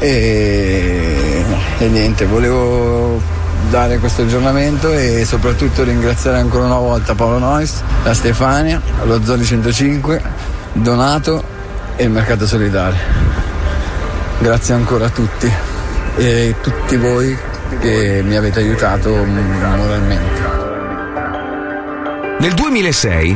[0.00, 1.44] e,
[1.78, 3.20] e niente, volevo
[3.70, 9.44] dare questo aggiornamento e soprattutto ringraziare ancora una volta Paolo Nois, la Stefania, lo Zoli
[9.44, 10.22] 105,
[10.72, 11.42] Donato
[11.96, 12.96] e il Mercato Solidale.
[14.38, 15.52] Grazie ancora a tutti
[16.16, 17.36] e tutti voi
[17.80, 20.66] che mi avete aiutato moralmente.
[22.40, 23.34] Nel 2006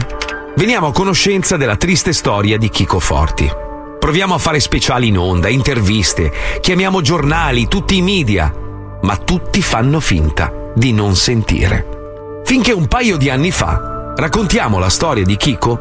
[0.56, 3.50] veniamo a conoscenza della triste storia di Chico Forti.
[3.98, 8.52] Proviamo a fare speciali in onda, interviste, chiamiamo giornali, tutti i media,
[9.02, 12.40] ma tutti fanno finta di non sentire.
[12.44, 15.80] Finché un paio di anni fa raccontiamo la storia di Chico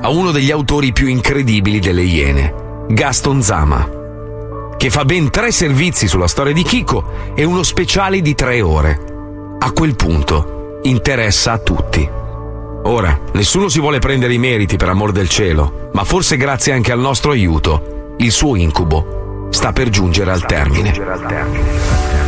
[0.00, 2.54] a uno degli autori più incredibili delle Iene,
[2.88, 3.88] Gaston Zama,
[4.82, 8.98] che fa ben tre servizi sulla storia di Chico e uno speciale di tre ore.
[9.60, 12.10] A quel punto interessa a tutti.
[12.82, 16.90] Ora, nessuno si vuole prendere i meriti per amor del cielo, ma forse grazie anche
[16.90, 22.21] al nostro aiuto, il suo incubo sta per giungere al termine.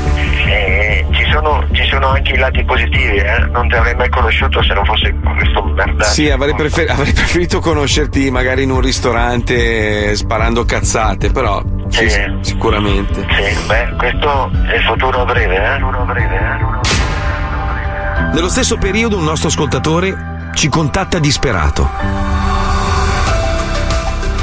[1.34, 3.38] Eh, ci, sono, ci sono anche i lati positivi, eh?
[3.50, 6.04] Non ti avrei mai conosciuto se non fosse questo merda.
[6.04, 12.08] Sì, avrei, prefer- avrei preferito conoscerti magari in un ristorante eh, sparando cazzate, però sì,
[12.08, 12.20] Sì.
[12.40, 13.26] sicuramente.
[13.30, 15.78] Sì, beh, questo è il futuro breve, eh?
[15.80, 18.32] Futuro breve, eh?
[18.32, 21.90] Nello stesso periodo un nostro ascoltatore ci contatta disperato.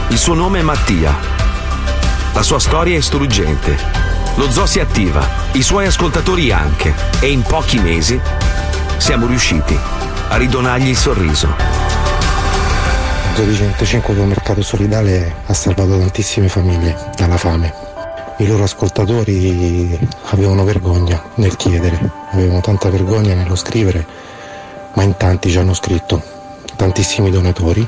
[0.10, 1.15] Il suo nome è Mattia.
[2.34, 4.01] La sua storia è struggente.
[4.36, 8.20] Lo zoo si attiva, i suoi ascoltatori anche, e in pochi mesi
[8.98, 9.78] siamo riusciti
[10.30, 11.54] a ridonargli il sorriso.
[13.36, 17.74] Zodi 105 con Mercato Solidale ha salvato tantissime famiglie dalla fame.
[18.38, 22.00] I loro ascoltatori avevano vergogna nel chiedere,
[22.32, 24.06] avevano tanta vergogna nello scrivere,
[24.94, 26.22] ma in tanti ci hanno scritto,
[26.78, 27.88] tantissimi donatori,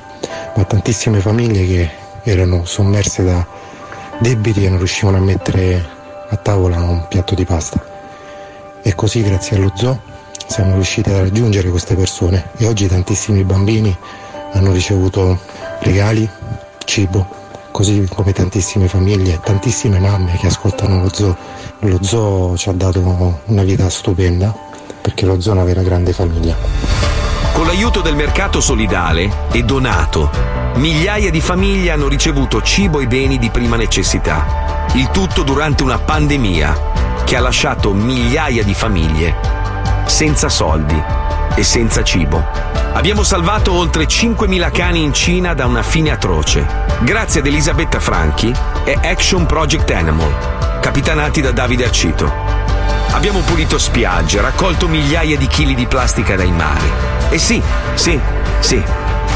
[0.56, 1.90] ma tantissime famiglie che
[2.30, 3.46] erano sommerse da
[4.20, 6.02] debiti e non riuscivano a mettere
[6.34, 7.82] a tavola un piatto di pasta.
[8.82, 10.00] E così grazie allo zoo
[10.48, 13.96] siamo riusciti a raggiungere queste persone e oggi tantissimi bambini
[14.52, 15.40] hanno ricevuto
[15.80, 16.30] regali,
[16.86, 17.26] cibo,
[17.72, 21.36] così come tantissime famiglie, tantissime mamme che ascoltano lo zoo.
[21.80, 24.54] Lo zoo ci ha dato una vita stupenda
[25.02, 26.56] perché lo zoo è una vera grande famiglia.
[27.54, 30.30] Con l'aiuto del mercato solidale e donato,
[30.76, 34.63] migliaia di famiglie hanno ricevuto cibo e beni di prima necessità.
[34.94, 36.92] Il tutto durante una pandemia
[37.24, 39.36] che ha lasciato migliaia di famiglie
[40.06, 41.02] senza soldi
[41.56, 42.46] e senza cibo.
[42.94, 46.66] Abbiamo salvato oltre 5.000 cani in Cina da una fine atroce,
[47.00, 52.32] grazie ad Elisabetta Franchi e Action Project Animal, capitanati da Davide Accito.
[53.12, 56.92] Abbiamo pulito spiagge, raccolto migliaia di chili di plastica dai mari.
[57.30, 57.62] E sì,
[57.96, 58.20] sì,
[58.60, 58.82] sì,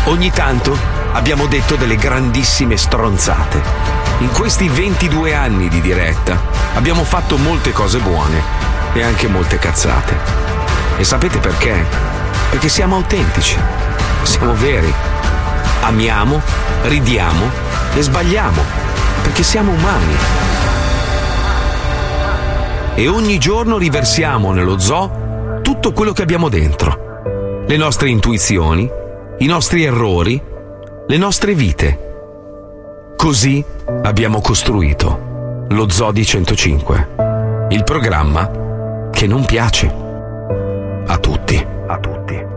[0.06, 0.78] ogni tanto
[1.14, 4.07] abbiamo detto delle grandissime stronzate.
[4.20, 6.42] In questi 22 anni di diretta
[6.74, 8.42] abbiamo fatto molte cose buone
[8.94, 10.18] e anche molte cazzate.
[10.98, 11.86] E sapete perché?
[12.50, 13.60] Perché siamo autentici,
[14.24, 14.92] siamo veri.
[15.82, 16.42] Amiamo,
[16.86, 17.48] ridiamo
[17.94, 18.64] e sbagliamo,
[19.22, 20.16] perché siamo umani.
[22.96, 27.66] E ogni giorno riversiamo nello zoo tutto quello che abbiamo dentro.
[27.68, 28.90] Le nostre intuizioni,
[29.38, 30.42] i nostri errori,
[31.06, 32.06] le nostre vite.
[33.16, 39.94] Così abbiamo costruito lo Zoo di 105, il programma che non piace
[41.06, 41.66] a tutti.
[41.88, 42.57] A tutti.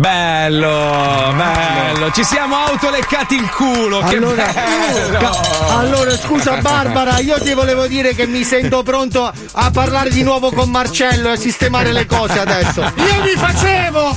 [0.00, 4.00] Bello, bello, ci siamo autoleccati il culo.
[4.00, 5.18] Che Allora, bello.
[5.18, 10.22] ca- allora, scusa Barbara, io ti volevo dire che mi sento pronto a parlare di
[10.22, 12.80] nuovo con Marcello e a sistemare le cose adesso.
[12.80, 14.16] Io mi facevo!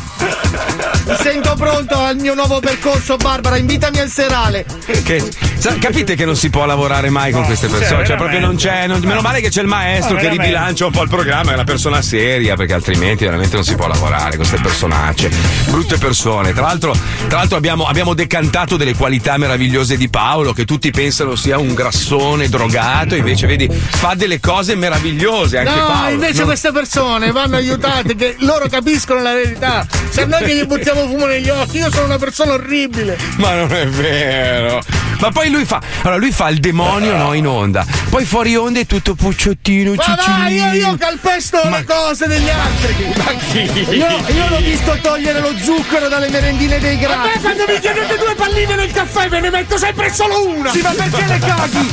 [1.06, 4.66] Mi sento pronto al mio nuovo percorso, Barbara, invitami al serale.
[5.04, 5.32] Che-
[5.64, 8.06] sa- capite che non si può lavorare mai con queste persone?
[8.06, 8.86] Cioè, proprio non c'è.
[8.86, 11.54] non- meno male che c'è il maestro No, che ribilancia un po' il programma, è
[11.54, 15.32] una persona seria, perché altrimenti veramente non si può lavorare con queste personacce.
[15.70, 16.52] Brutte persone.
[16.52, 16.94] Tra l'altro,
[17.28, 21.74] tra l'altro abbiamo, abbiamo decantato delle qualità meravigliose di Paolo, che tutti pensano sia un
[21.74, 26.10] grassone drogato, invece vedi, fa delle cose meravigliose anche no, Paolo.
[26.14, 29.86] invece Non- queste persone vanno aiutate, che loro capiscono la verità.
[30.10, 33.18] Se noi che gli buttiamo fumo negli occhi, io sono una persona orribile.
[33.38, 34.82] Ma non è vero.
[35.20, 35.82] Ma poi lui fa.
[36.02, 37.86] Allora, lui fa il demonio no, in onda.
[38.10, 43.14] Poi fuori onda è tutto pucciottino, Ma vai, io, io calpesto le cose degli altri.
[43.16, 43.96] Ma chi?
[43.96, 47.28] Io, io l'ho visto togliere lo zucchero dalle merendine dei A grassi.
[47.28, 50.72] me quando mi chiedete due palline nel caffè ve ne metto sempre solo una.
[50.72, 51.92] Sì, ma perché le caghi?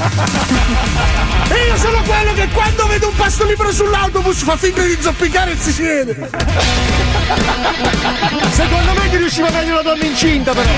[1.51, 5.53] E io sono quello che quando vedo un pasto libero sull'autobus fa finta di zoppicare
[5.53, 6.31] e si siede.
[8.53, 10.69] Secondo me ti riusciva meglio una donna incinta, però.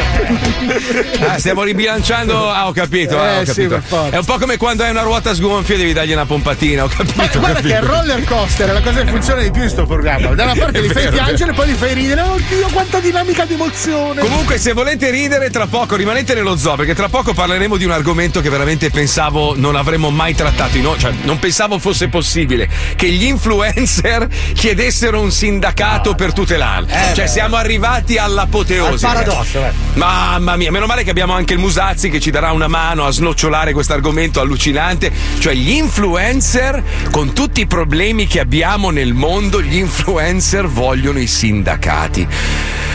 [1.28, 2.32] Ah, stiamo ribilanciando.
[2.37, 3.18] Ah, ho capito.
[3.18, 3.81] ah, ho Eh, sì, capito.
[3.87, 4.16] forza.
[4.16, 6.85] è un po' come quando hai una ruota sgonfia e devi dargli una pompatina.
[6.85, 7.14] Ho capito.
[7.16, 7.85] Ma guarda che capito.
[7.85, 10.35] il roller coaster è la cosa che funziona di più in sto programma.
[10.35, 12.21] Da una parte È li fai vero, è piangere poi li fai ridere.
[12.23, 14.21] Oddio, quanta dinamica di emozione.
[14.21, 17.90] Comunque, se volete ridere, tra poco rimanete nello zoo, perché tra poco parleremo di un
[17.90, 23.09] argomento che veramente pensavo non avremmo mai trattato in cioè non pensavo fosse possibile che
[23.09, 26.92] gli influencer chiedessero un sindacato per tutelarli.
[27.14, 29.05] cioè, siamo arrivati all'apoteosi.
[29.05, 29.77] Al paradosso, ragazzi.
[29.95, 33.11] Mamma mia, meno male che abbiamo anche il Musazzi che ci darà una mano a
[33.11, 35.11] snocciolare questo argomento allucinante.
[35.40, 36.80] Cioè, gli influencer,
[37.11, 42.24] con tutti i problemi che abbiamo nel mondo, gli influencer vogliono i sindacati.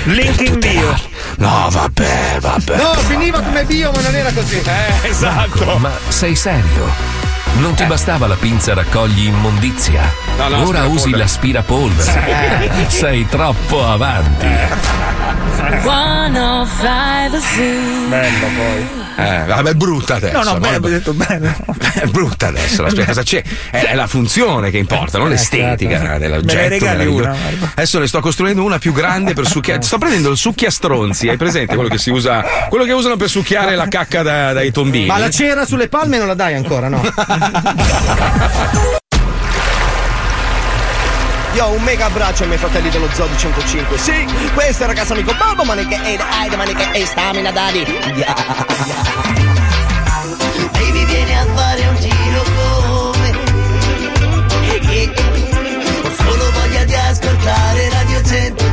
[0.05, 0.95] Link in bio.
[1.39, 2.77] No, vabbè, vabbè.
[2.77, 4.61] No, finiva come bio, ma non era così.
[4.63, 5.77] Eh, esatto.
[5.77, 7.25] Ma sei serio?
[7.57, 10.09] Non ti bastava la pinza raccogli immondizia?
[10.37, 12.13] No, no, Ora usi aspirapolvere.
[12.13, 12.87] l'aspirapolvere.
[12.87, 14.47] sei troppo avanti.
[15.83, 18.07] 105 Zoo.
[18.07, 18.96] Bello poi.
[19.19, 20.37] Eh, vabbè, è brutta adesso.
[20.37, 21.55] No, no, poi è avevo detto bene.
[21.93, 23.41] È brutta adesso, la cosa c'è.
[23.71, 26.19] È, è la funzione che importa, non Eh, l'estetica certo.
[26.19, 26.85] dell'oggetto.
[26.85, 27.35] Me ne una.
[27.73, 29.81] Adesso ne sto costruendo una più grande per succhiare.
[29.81, 32.43] Sto prendendo il succhiastronzi, hai presente quello che si usa?
[32.69, 35.07] Quello che usano per succhiare la cacca da- dai tombini.
[35.07, 37.01] Ma la cera sulle palme non la dai ancora, no?
[41.57, 43.97] Io un mega abbraccio ai miei fratelli dello Zoo di 105.
[43.97, 47.79] Sì, questo è ragazzo amico Bobo Maniche e Aide Maniche e Stamina Daddy.
[48.13, 48.35] Yeah.
[50.71, 53.31] Baby vieni a fare un giro con me
[56.03, 58.66] Ho solo voglia di ascoltare Radio 105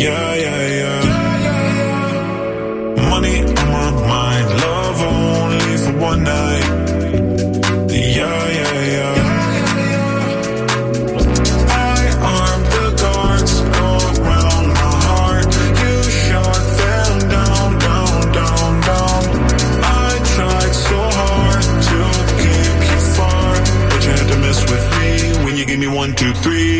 [0.00, 1.02] Yeah, yeah, yeah.
[3.10, 6.68] Money on my mind, love only for one night.
[8.16, 9.14] Yeah, yeah, yeah.
[11.68, 12.00] I
[12.34, 15.48] armed the guards around my heart.
[15.82, 19.22] You shot them down, down, down, down.
[19.84, 21.98] I tried so hard to
[22.40, 23.52] keep you far,
[23.90, 25.10] but you had to mess with me
[25.44, 26.79] when you gave me one, two, three.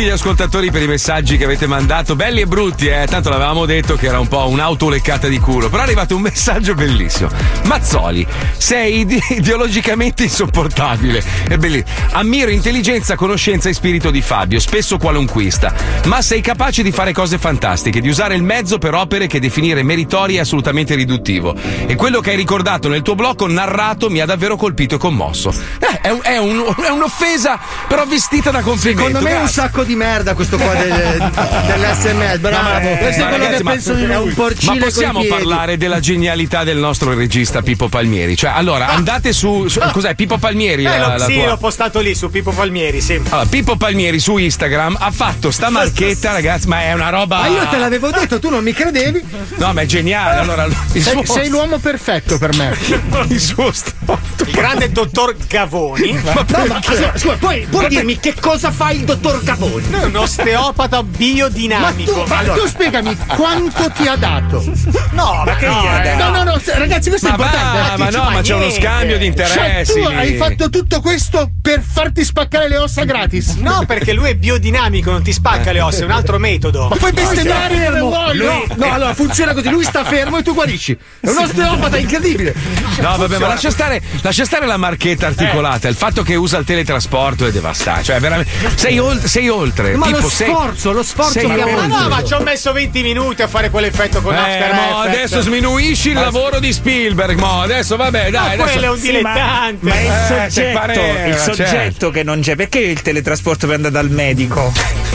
[0.00, 3.04] Tutti gli ascoltatori per i messaggi che avete mandato, belli e brutti, eh.
[3.06, 5.68] Tanto l'avevamo detto che era un po' un'autoleccata di culo.
[5.68, 7.28] Però è arrivato un messaggio bellissimo.
[7.64, 8.26] Mazzoli,
[8.56, 11.22] sei ide- ideologicamente insopportabile.
[11.46, 11.90] È bellissimo.
[12.12, 15.74] Ammiro intelligenza, conoscenza e spirito di Fabio, spesso qualunquista.
[16.06, 19.82] Ma sei capace di fare cose fantastiche, di usare il mezzo per opere che definire
[19.82, 21.54] meritorie è assolutamente riduttivo.
[21.86, 25.50] E quello che hai ricordato nel tuo blocco narrato mi ha davvero colpito e commosso.
[25.78, 29.06] Eh, è, un- è un- è un'offesa, però vestita da complimento.
[29.08, 31.30] Secondo me è un sacco di merda questo qua del,
[31.66, 32.38] dell'SML.
[32.38, 34.34] Bravo, No, ma- questo è ma quello ragazzi, che ma- penso di un
[34.64, 38.36] Ma possiamo parlare della genialità del nostro regista Pippo Palmieri?
[38.36, 39.68] Cioè, allora, andate su.
[39.68, 40.14] su- cos'è?
[40.14, 40.84] Pippo Palmieri?
[40.84, 43.20] Eh, la- lo, la sì, tua- l'ho postato lì su Pippo Palmieri, sì.
[43.28, 47.40] Allora, Pippo Palmieri su Instagram ha fatto sta marchetta, ragazzi, ma è una roba.
[47.40, 49.22] Ma io te l'avevo detto, tu non mi credevi.
[49.56, 50.40] No, ma è geniale.
[50.40, 52.76] Allora, il Sei, suo, sei l'uomo perfetto per me.
[53.28, 54.18] il suo stop.
[54.46, 56.12] Il grande dottor Gavoni.
[56.12, 59.79] No, ma scusa, scusa, puoi, puoi dirmi che cosa fa il dottor Gavoni?
[59.88, 62.12] Lui è un osteopata biodinamico.
[62.16, 64.62] Ma tu, ma Allora- tu spiegami quanto ti ha dato?
[65.12, 66.30] No, ma che no, gli ha eh, dato?
[66.30, 67.78] No, no, no, ragazzi, questo Ma è importante.
[67.78, 69.92] va, ma no, cioè, ma c'è uno scambio di Cioè, interessi.
[69.92, 70.14] tu lì.
[70.14, 73.54] hai fatto tutto questo per farti spaccare le ossa gratis?
[73.56, 76.88] No, perché lui è biodinamico, non ti spacca le ossa, è un altro metodo.
[76.88, 78.38] Ma puoi bestemmiare dove vuoi?
[78.38, 80.96] No, no, allora funziona così, lui sta fermo e tu guarisci.
[81.20, 82.54] È un osteopata incredibile.
[83.00, 85.88] No, vabbè, ma lascia stare, lascia stare la marchetta articolata.
[85.88, 88.04] Il fatto che usa il teletrasporto è devastante.
[88.04, 88.50] Cioè, veramente.
[88.74, 89.94] Sei, ol- sei oltre.
[89.94, 91.64] Ma Pippo, lo sei- sforzo, lo sforzo sei che.
[91.72, 94.80] Ma no, ma ci ho messo 20 minuti a fare quell'effetto con Eh, After mo
[95.04, 95.06] Effects.
[95.16, 97.38] adesso sminuisci il lavoro di Spielberg.
[97.38, 98.56] Mo adesso vabbè, dai.
[98.56, 98.62] Ma adesso...
[98.72, 99.86] quello è un Sì, ma, dilettante.
[99.86, 101.54] ma è il Eh, soggetto, pareva, il certo.
[101.54, 102.56] soggetto che non c'è.
[102.56, 104.72] Perché il teletrasporto per andare dal medico?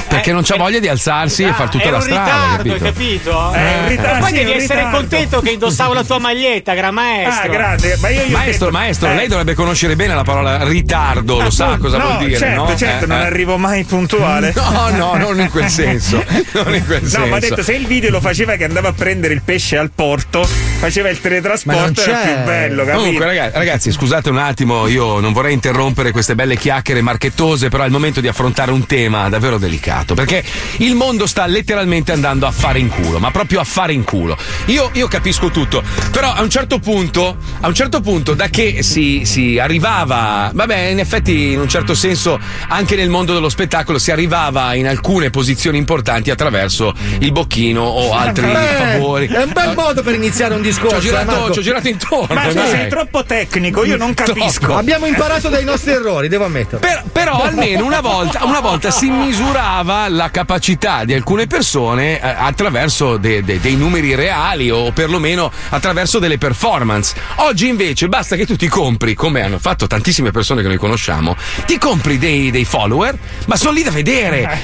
[0.07, 2.57] Perché non c'ha voglia di alzarsi e far tutta la un strada.
[2.61, 2.85] ritardo, capito?
[2.85, 3.53] hai capito?
[3.55, 4.97] Eh, un ritardo, Poi sì, devi essere ritardo.
[4.97, 7.43] contento che indossavo la tua maglietta, gran maestro.
[7.51, 7.97] Ah, grande.
[7.99, 11.49] Ma io ho Maestro, detto- maestro, eh, lei dovrebbe conoscere bene la parola ritardo, lo
[11.49, 12.75] sa cosa no, vuol dire, certo, no?
[12.75, 13.25] certo, Eh, non eh.
[13.25, 14.34] arrivo mai puntuale.
[14.55, 16.23] No, no, non in quel senso.
[16.53, 17.25] Non in quel No, senso.
[17.27, 19.91] ma ha detto se il video lo faceva che andava a prendere il pesce al
[19.93, 22.97] porto, faceva il teletrasporto, era più bello, capito?
[22.99, 27.83] Comunque, ragazzi, ragazzi, scusate un attimo, io non vorrei interrompere queste belle chiacchiere marchettose, però
[27.83, 30.13] è il momento di affrontare un tema davvero delicato.
[30.13, 30.43] Perché
[30.77, 34.37] il mondo sta letteralmente andando a fare in culo, ma proprio a fare in culo.
[34.65, 38.81] Io, io capisco tutto, però a un certo punto, a un certo punto, da che
[38.83, 43.97] si, si arrivava, vabbè, in effetti, in un certo senso, anche nel mondo dello spettacolo
[43.99, 49.27] si arrivava in alcune posizioni importanti attraverso il bocchino o altri Eh, favori.
[49.27, 50.95] È un bel modo per iniziare un Ci discorso.
[50.95, 52.33] ho eh, girato, ci ho girato intorno.
[52.33, 52.69] Ma tu dai.
[52.69, 54.75] sei troppo tecnico, io non capisco.
[54.75, 56.79] Abbiamo imparato dai nostri errori, devo ammettere.
[56.79, 62.27] Per- però almeno una volta, una volta si misurava la capacità di alcune persone eh,
[62.27, 67.13] attraverso de- de- dei numeri reali o perlomeno attraverso delle performance.
[67.35, 71.35] Oggi invece basta che tu ti compri, come hanno fatto tantissime persone che noi conosciamo,
[71.67, 73.15] ti compri dei, dei follower,
[73.45, 74.13] ma sono lì da vedere.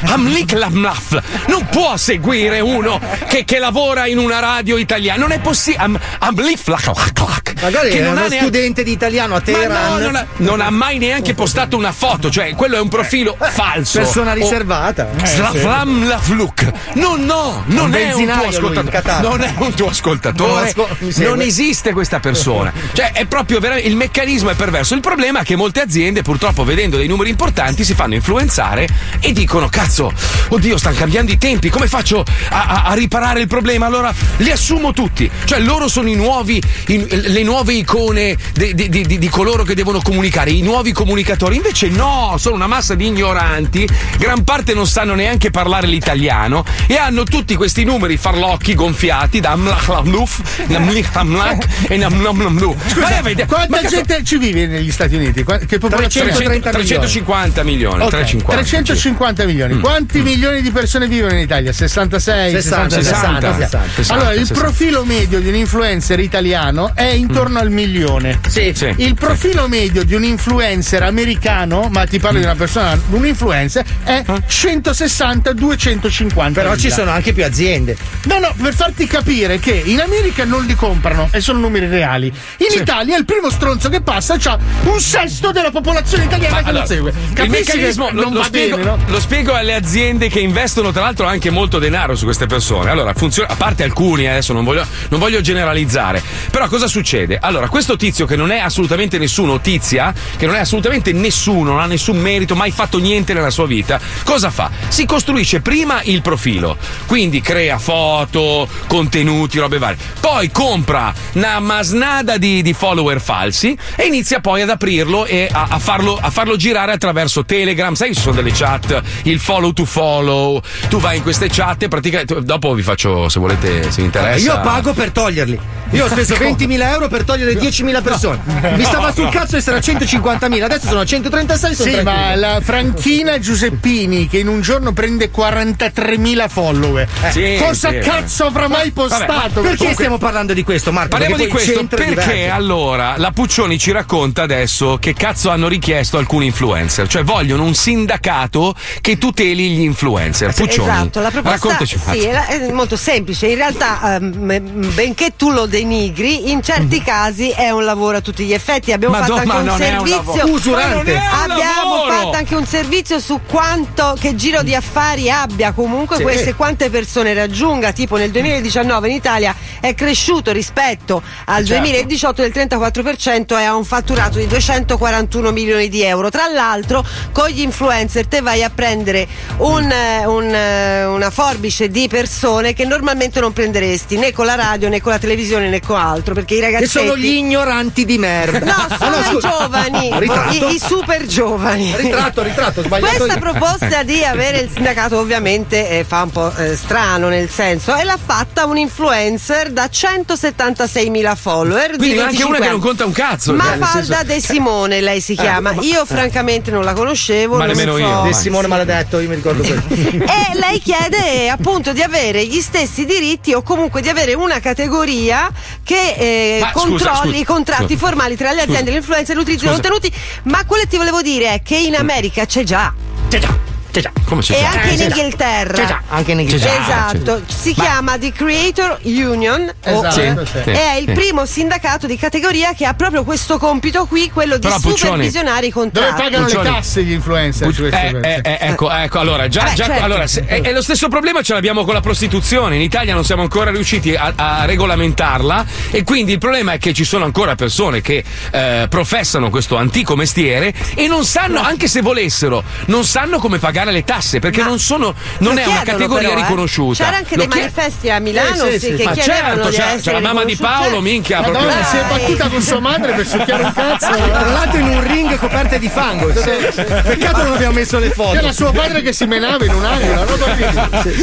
[0.06, 5.20] Amlik Lamlaf non può seguire uno che, che lavora in una radio italiana.
[5.20, 5.84] Non è possibile.
[5.84, 9.92] Am, Amlik Lak- Magari che è non uno ha neanche- studente di italiano a Teheran.
[9.92, 13.38] no, non ha, non ha mai neanche postato una foto, cioè quello è un profilo
[13.40, 14.00] falso.
[14.00, 15.10] Persona O- riservata.
[15.22, 16.72] Eh, Slavlam Lavluk.
[16.96, 19.22] No, no, non è un tuo ascoltatore.
[19.22, 20.52] Non è un tuo ascoltatore.
[20.52, 21.14] Non ascol-.
[21.28, 22.72] Non esiste questa persona.
[22.94, 24.94] Cioè, è proprio veramente il meccanismo è perverso.
[24.96, 28.88] Il problema è che molte aziende, purtroppo, vedendo dei numeri importanti, si fanno influenzare
[29.20, 30.12] e dicono: Cazzo,
[30.50, 31.70] oddio, stanno cambiando i tempi.
[31.70, 33.86] Come faccio a, a- a riparare il problema?
[33.86, 35.30] Allora li assumo tutti.
[35.46, 39.64] Cioè, loro sono i nuovi, i- le nuove icone de- di, di- di- di coloro
[39.64, 41.56] che devono comunicare, i nuovi comunicatori.
[41.58, 43.88] Invece, no, sono una massa di ignoranti.
[44.18, 49.56] Gran parte non sanno neanche parlare l'italiano e hanno tutti questi numeri farlocchi gonfiati da
[49.56, 52.76] Mlachlamluf, Namlichlamlak e Namlamlamlu.
[52.88, 55.44] Scusa, quanta gente ci vive negli Stati Uniti?
[55.44, 58.04] Che popolazione 300 350 milioni.
[58.04, 58.54] Ok, 350.
[58.54, 59.74] 350 milioni.
[59.76, 59.82] Mm.
[59.82, 61.74] Quanti milioni di persone vivono in Italia?
[61.74, 63.56] 66, 60, 60, 60.
[63.56, 64.60] 60, Allora, il 60.
[64.60, 68.40] profilo medio di un influencer italiano è intorno al milione.
[68.48, 68.72] Sì.
[68.76, 68.94] Sì.
[68.98, 73.84] Il profilo medio di un influencer americano, ma ti parlo di una persona, un influencer,
[74.04, 76.54] è 160-250.
[76.54, 77.96] Però ci sono anche più aziende.
[78.26, 82.28] No, no, per farti capire che in America non li comprano e sono numeri reali.
[82.28, 86.70] In Italia il primo stronzo che passa c'ha un sesto della popolazione italiana Ma che
[86.70, 87.10] allora, lo segue.
[87.10, 88.98] il Capisci meccanismo che lo, non lo va spiego, bene, no?
[89.08, 92.90] lo spiego alle aziende che investono tra l'altro anche molto denaro su queste persone.
[92.90, 97.31] Allora, funziona, a parte alcuni, eh, adesso non voglio, non voglio generalizzare, però cosa succede?
[97.32, 97.38] Succede?
[97.42, 101.80] Allora, questo tizio che non è assolutamente nessuno, tizia, che non è assolutamente nessuno, non
[101.80, 104.70] ha nessun merito, mai fatto niente nella sua vita, cosa fa?
[104.88, 109.98] Si costruisce prima il profilo, quindi crea foto, contenuti, robe varie.
[110.20, 115.68] Poi compra una masnada di, di follower falsi e inizia poi ad aprirlo e a,
[115.70, 117.94] a farlo, a farlo girare attraverso Telegram.
[117.94, 120.62] Sai, ci sono delle chat, il follow to follow.
[120.90, 122.42] Tu vai in queste chat e praticamente.
[122.42, 124.54] Dopo vi faccio, se volete, se vi interessa.
[124.54, 125.60] Io pago per toglierli.
[125.92, 128.40] Io ho speso 20.000 euro per togliere 10.000 persone.
[128.76, 131.76] Mi stava sul cazzo essere a 150.000, adesso sono a 136.
[131.76, 132.28] Sono Sì, tranquillo.
[132.28, 137.08] ma la Franchina Giuseppini che in un giorno prende 43.000 follower.
[137.24, 137.98] Eh, Sì, Cosa sì.
[138.00, 139.32] cazzo avrà mai Vabbè, postato?
[139.34, 141.10] ma perché Comunque- stiamo parlando di questo, Marco?
[141.10, 142.54] Parliamo di questo perché diverso.
[142.54, 147.74] allora la Puccioni ci racconta adesso che cazzo hanno richiesto alcuni influencer, cioè vogliono un
[147.74, 150.54] sindacato che tuteli gli influencer.
[150.54, 153.48] Puccioni, Esatto, la proposta sì, è è molto semplice.
[153.48, 158.44] In realtà, ehm, benché tu lo denigri, in certi casi è un lavoro a tutti
[158.46, 158.92] gli effetti.
[158.92, 160.16] Abbiamo Ma fatto do- anche un un servizio.
[160.16, 160.52] lavoro.
[160.52, 161.12] Usurante.
[161.12, 161.18] Un
[161.52, 162.12] Abbiamo lavoro.
[162.12, 166.22] fatto anche un servizio su quanto che giro di affari abbia comunque Sì.
[166.24, 167.92] questo e quante persone raggiunga.
[167.92, 171.82] Tipo nel 2019 in Italia è cresciuto rispetto al Certo.
[171.82, 176.30] 2018 del 34% e ha un fatturato di 241 milioni di euro.
[176.30, 179.28] Tra l'altro, con gli influencer te vai a prendere
[179.58, 184.56] un, eh, un, eh, una forbice di persone che normalmente non prenderesti né con la
[184.56, 188.18] radio né con la televisione né con altro perché i ragazzi sono gli ignoranti di
[188.18, 188.60] merda.
[188.60, 190.08] No, sono Ah, i giovani,
[190.72, 191.94] i, i super giovani.
[191.96, 193.40] Ritratto, ritratto, sbagliato Questa io.
[193.40, 198.04] proposta di avere il sindacato ovviamente eh, fa un po' eh, strano nel senso e
[198.04, 201.96] l'ha fatta un influencer da 176.000 follower.
[201.98, 202.72] Quindi di anche 25 una che anni.
[202.72, 203.54] non conta un cazzo.
[203.54, 205.72] Ma cioè, nel Falda senso- De Simone lei si chiama.
[205.74, 207.58] ma- Io francamente non la conoscevo.
[207.58, 208.00] Ma non nemmeno so.
[208.00, 208.22] io.
[208.24, 209.94] De Simone maledetto, io mi ricordo questo.
[209.94, 215.50] E lei chiede appunto di avere gli stessi diritti o comunque di avere una categoria
[215.84, 219.66] che eh, Ma scusa, controlli scusa, i contratti formali tra le aziende, l'influenza e l'utilizzo
[219.66, 219.74] Scusa.
[219.74, 220.12] contenuti.
[220.44, 222.94] Ma quello che ti volevo dire è che in America c'è già.
[223.30, 223.71] C'è già.
[223.92, 224.12] C'è già.
[224.26, 224.68] Come c'è E già?
[224.70, 225.04] anche Eh, in c'è.
[225.06, 225.74] Inghilterra.
[225.74, 226.82] C'è già, anche in Inghilterra.
[226.82, 230.70] Esatto, si chiama The Creator Union Esatto, Sì, sì.
[230.70, 231.12] è il Sì.
[231.14, 235.66] primo sindacato di categoria che ha proprio questo compito qui, quello di Però, Puccioni, supervisionare
[235.66, 236.22] i Dove contratti.
[236.22, 236.64] pagano Puccioni.
[236.64, 237.66] le tasse gli influencer?
[237.76, 237.90] queste
[238.22, 240.04] Eh, eh, eh, ecco, ecco, allora, già, Vabbè, già- certo.
[240.04, 242.76] allora, se- è, è lo stesso problema ce l'abbiamo con la prostituzione.
[242.76, 246.94] In Italia non siamo ancora riusciti a, a regolamentarla e quindi il problema è che
[246.94, 252.02] ci sono ancora persone che eh, professano questo antico mestiere e non sanno, anche se
[252.02, 256.40] volessero, non sanno come pagare le tasse perché non sono, non è una categoria però,
[256.40, 256.44] eh.
[256.44, 257.04] riconosciuta.
[257.04, 258.96] C'era anche Lo dei chie- manifesti a Milano Sì, sì, sì, sì.
[258.96, 260.56] che Ma chiedevano certo, di c'era, c'era la mamma di.
[260.62, 261.86] Paolo, minchia, Madonna, proprio.
[261.86, 264.12] si è battuta con sua madre per succhiare un cazzo.
[264.12, 266.28] Tra l'altro in un ring coperte di fango.
[266.28, 268.38] Peccato non abbiamo messo le foto.
[268.38, 270.38] C'era suo padre che si menava in un angolo,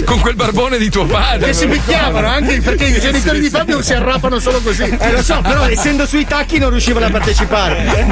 [0.04, 1.46] con quel barbone di tuo padre.
[1.46, 4.82] Che si picchiavano anche perché i genitori di Fabio si arrapano solo così.
[4.82, 8.06] Eh lo so, però essendo sui tacchi non riuscivano a partecipare.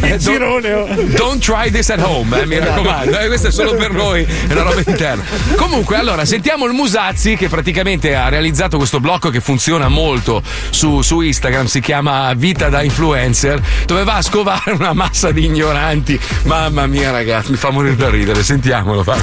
[0.00, 0.86] che girone, oh.
[1.16, 3.13] Don't try this at home, eh, mi raccomando.
[3.20, 5.22] Eh, questo è solo per noi, è una roba interna.
[5.56, 11.02] Comunque, allora, sentiamo il Musazzi che praticamente ha realizzato questo blocco che funziona molto su,
[11.02, 16.18] su Instagram, si chiama Vita da Influencer, dove va a scovare una massa di ignoranti.
[16.44, 18.42] Mamma mia, ragazzi, mi fa morire da ridere.
[18.42, 19.16] Sentiamolo, fa.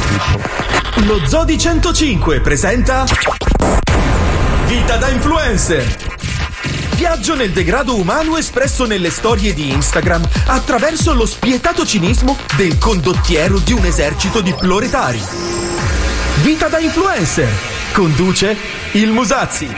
[1.06, 3.06] Lo Zodi 105 presenta
[4.68, 6.31] Vita da influencer.
[6.96, 13.58] Viaggio nel degrado umano espresso nelle storie di Instagram attraverso lo spietato cinismo del condottiero
[13.60, 15.22] di un esercito di proletari.
[16.42, 17.50] Vita da influencer.
[17.94, 18.56] Conduce
[18.94, 19.70] il Musazzi.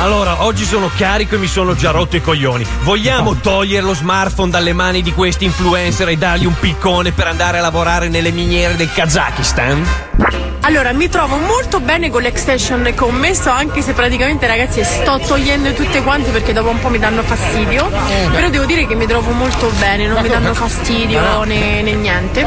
[0.00, 2.64] Allora, oggi sono carico e mi sono già rotto i coglioni.
[2.82, 7.58] Vogliamo togliere lo smartphone dalle mani di questi influencer e dargli un piccone per andare
[7.58, 10.57] a lavorare nelle miniere del Kazakistan?
[10.68, 15.18] Allora, mi trovo molto bene con l'extension che ho messo, anche se praticamente ragazzi sto
[15.18, 17.90] togliendo tutte quante perché dopo un po' mi danno fastidio.
[18.30, 22.44] Però devo dire che mi trovo molto bene, non mi danno fastidio né, né niente.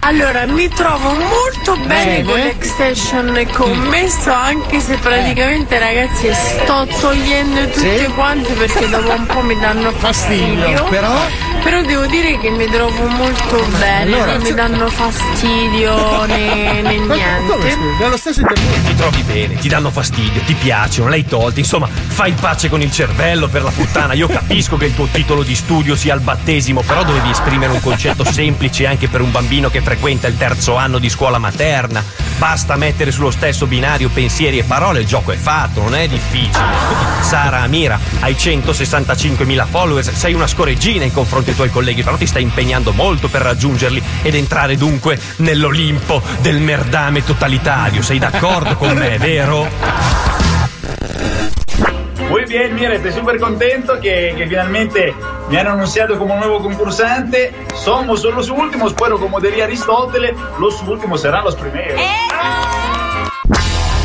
[0.00, 6.86] Allora, mi trovo molto bene con l'extension che ho messo, anche se praticamente ragazzi sto
[7.00, 10.84] togliendo tutte quante perché dopo un po' mi danno fastidio.
[10.90, 11.16] Però?
[11.68, 16.96] Però devo dire che mi trovo molto bene, Allora, non mi danno fastidio né, né
[16.96, 17.42] niente.
[17.44, 17.76] scusa?
[18.00, 18.88] Nello stesso intervento.
[18.88, 22.90] Ti trovi bene, ti danno fastidio, ti piacciono, l'hai tolti, insomma, fai pace con il
[22.90, 24.14] cervello per la puttana.
[24.14, 27.82] Io capisco che il tuo titolo di studio sia il battesimo, però dovevi esprimere un
[27.82, 32.02] concetto semplice anche per un bambino che frequenta il terzo anno di scuola materna.
[32.38, 36.64] Basta mettere sullo stesso binario pensieri e parole, il gioco è fatto, non è difficile.
[37.20, 42.42] Sara Amira, hai 165.000 followers, sei una scoreggina in confronto tuoi colleghi, però ti stai
[42.42, 48.00] impegnando molto per raggiungerli ed entrare dunque nell'Olimpo del merdame totalitario.
[48.00, 49.66] Sei d'accordo con me, vero?
[52.48, 55.14] bien, mira, estoy súper contento que, que finalmente
[55.50, 57.52] me han anunciado como nuevo concursante.
[57.74, 62.00] Somos los últimos, pero como diría Aristóteles, los últimos serán los primeros.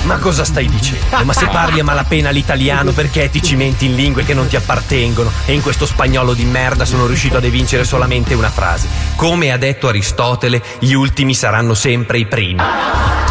[0.04, 1.24] Ma cosa stai dicendo?
[1.24, 5.32] Ma se parli a malapena l'italiano perché ti cimenti in lingue che non ti appartengono
[5.46, 8.88] e in questo spagnolo di merda sono riuscito ad evincere solamente una frase.
[9.16, 12.62] Come ha detto Aristotele, gli ultimi saranno sempre i primi.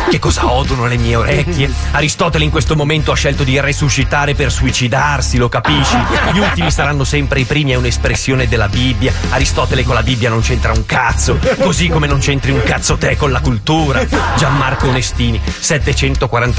[0.08, 1.70] Che cosa odono le mie orecchie?
[1.92, 5.96] Aristotele in questo momento ha scelto di resuscitare per suicidarsi, lo capisci?
[6.32, 9.12] Gli ultimi saranno sempre i primi, è un'espressione della Bibbia.
[9.30, 13.16] Aristotele con la Bibbia non c'entra un cazzo, così come non c'entri un cazzo te
[13.16, 14.04] con la cultura.
[14.36, 15.40] Gianmarco Onestini,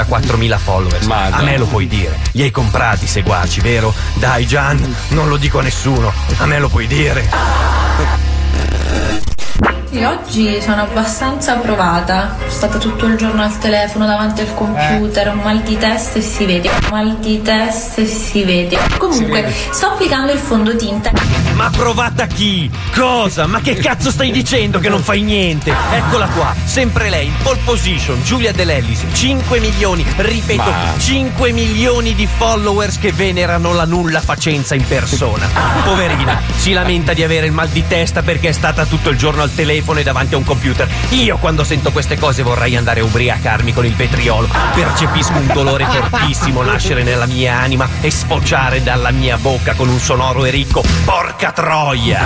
[0.06, 1.08] 744.000 followers.
[1.08, 2.20] A me lo puoi dire.
[2.32, 3.94] Li hai comprati, seguaci, vero?
[4.16, 6.12] Dai Gian, non lo dico a nessuno.
[6.38, 8.32] A me lo puoi dire.
[9.94, 12.36] Sì, oggi sono abbastanza provata.
[12.40, 16.22] Sono stata tutto il giorno al telefono davanti al computer, un mal di testa e
[16.24, 16.68] si vede.
[16.68, 18.76] Un mal di testa e si vede.
[18.98, 21.12] Comunque, sto applicando il fondotinta.
[21.54, 22.72] Ma provata chi?
[22.92, 23.46] Cosa?
[23.46, 25.72] Ma che cazzo stai dicendo che non fai niente?
[25.92, 32.16] Eccola qua, sempre lei, in pole position, Giulia Dell'Ellis, 5 milioni, ripeto, Ma- 5 milioni
[32.16, 35.48] di followers che venerano la nulla facenza in persona.
[35.84, 39.44] Poverina, si lamenta di avere il mal di testa perché è stata tutto il giorno
[39.44, 40.90] al telefono e davanti a un computer.
[41.10, 44.48] Io quando sento queste cose vorrei andare a ubriacarmi con il vetriolo.
[44.74, 50.00] Percepisco un dolore fortissimo nascere nella mia anima e sfociare dalla mia bocca con un
[50.00, 52.26] sonoro e ricco Porca troia!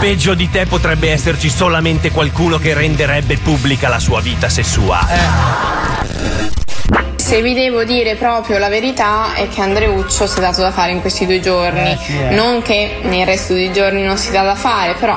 [0.00, 5.18] Peggio di te potrebbe esserci solamente qualcuno che renderebbe pubblica la sua vita sessuale.
[7.28, 10.92] Se vi devo dire proprio la verità è che Andreuccio si è dato da fare
[10.92, 11.90] in questi due giorni.
[11.90, 12.30] Eh, sì, eh.
[12.30, 15.14] Non che nel resto dei giorni non si dà da fare, però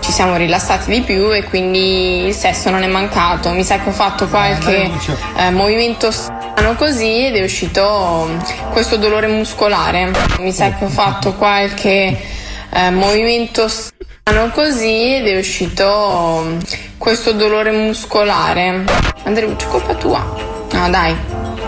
[0.00, 3.48] ci siamo rilassati di più e quindi il sesso non è mancato.
[3.52, 5.16] Mi sa che ho fatto qualche Andreuccio.
[5.38, 8.28] eh, movimento strano così ed è uscito
[8.70, 10.10] questo dolore muscolare.
[10.40, 12.20] Mi sa che ho fatto qualche
[12.68, 16.58] eh, movimento strano così ed è uscito
[16.98, 18.84] questo dolore muscolare.
[19.22, 20.54] Andreuccio, colpa tua.
[20.72, 21.16] No, dai,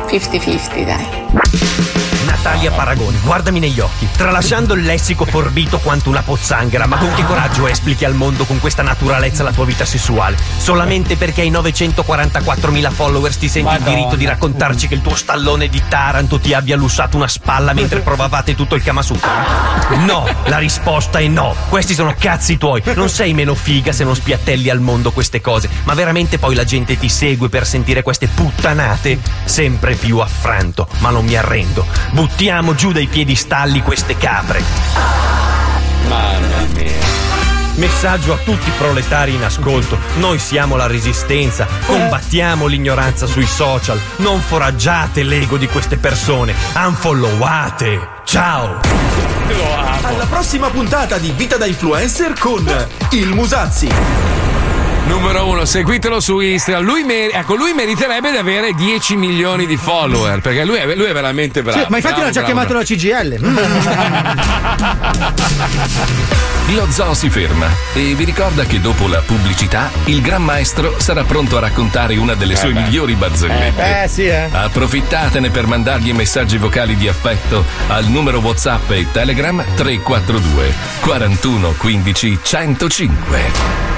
[0.08, 2.07] 50-50, dai.
[2.38, 7.24] Natalia Paragone, guardami negli occhi, tralasciando il lessico forbito quanto una pozzanghera, ma con che
[7.24, 10.36] coraggio esplichi al mondo con questa naturalezza la tua vita sessuale?
[10.56, 15.68] Solamente perché ai 944.000 followers ti senti il diritto di raccontarci che il tuo stallone
[15.68, 19.96] di Taranto ti abbia lussato una spalla mentre provavate tutto il Kama Sutra?
[20.06, 21.56] No, la risposta è no.
[21.68, 22.80] Questi sono cazzi tuoi.
[22.94, 26.64] Non sei meno figa se non spiattelli al mondo queste cose, ma veramente poi la
[26.64, 29.18] gente ti segue per sentire queste puttanate?
[29.42, 31.84] Sempre più affranto, ma non mi arrendo.
[32.28, 34.62] Buttiamo giù dai piedistalli queste capre.
[36.06, 36.92] Mamma mia.
[37.74, 39.98] Messaggio a tutti i proletari in ascolto.
[40.18, 41.66] Noi siamo la resistenza.
[41.86, 44.00] Combattiamo l'ignoranza sui social.
[44.16, 46.54] Non foraggiate l'ego di queste persone.
[46.74, 48.08] Unfollowate.
[48.24, 48.80] Ciao.
[50.02, 52.64] Alla prossima puntata di Vita da Influencer con
[53.10, 53.88] il Musazzi.
[55.08, 56.84] Numero uno, seguitelo su Instagram.
[56.84, 61.06] Lui, mer- ecco, lui meriterebbe di avere 10 milioni di follower perché lui è, lui
[61.06, 61.78] è veramente bravo.
[61.78, 63.38] Sì, ma infatti bravo, l'ha già bravo, chiamato la CGL.
[66.74, 71.24] Lo zoo si ferma e vi ricorda che dopo la pubblicità il gran maestro sarà
[71.24, 72.82] pronto a raccontare una delle sue beh.
[72.82, 74.02] migliori barzellette.
[74.02, 74.50] Eh, sì, eh.
[74.52, 82.38] Approfittatene per mandargli messaggi vocali di affetto al numero WhatsApp e Telegram 342 41 15
[82.42, 83.97] 105.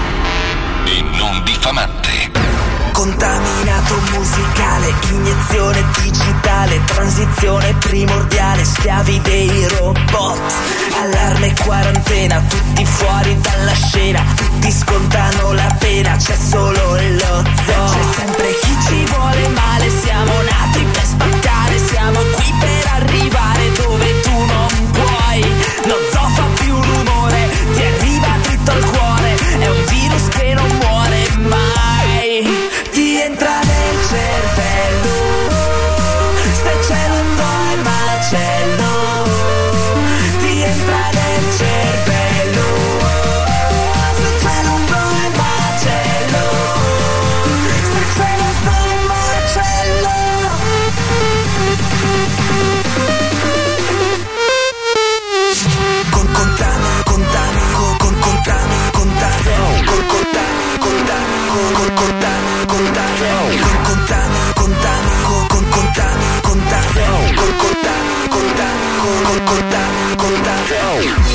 [0.85, 2.31] e non diffamante.
[2.91, 10.39] Contaminato musicale, iniezione digitale, transizione primordiale, schiavi dei robot,
[11.01, 17.85] allarme quarantena, tutti fuori dalla scena, tutti scontano la pena, c'è solo lo zoo.
[17.89, 21.40] C'è sempre chi ci vuole male, siamo nati per spaccare,
[69.39, 71.30] contar, contar.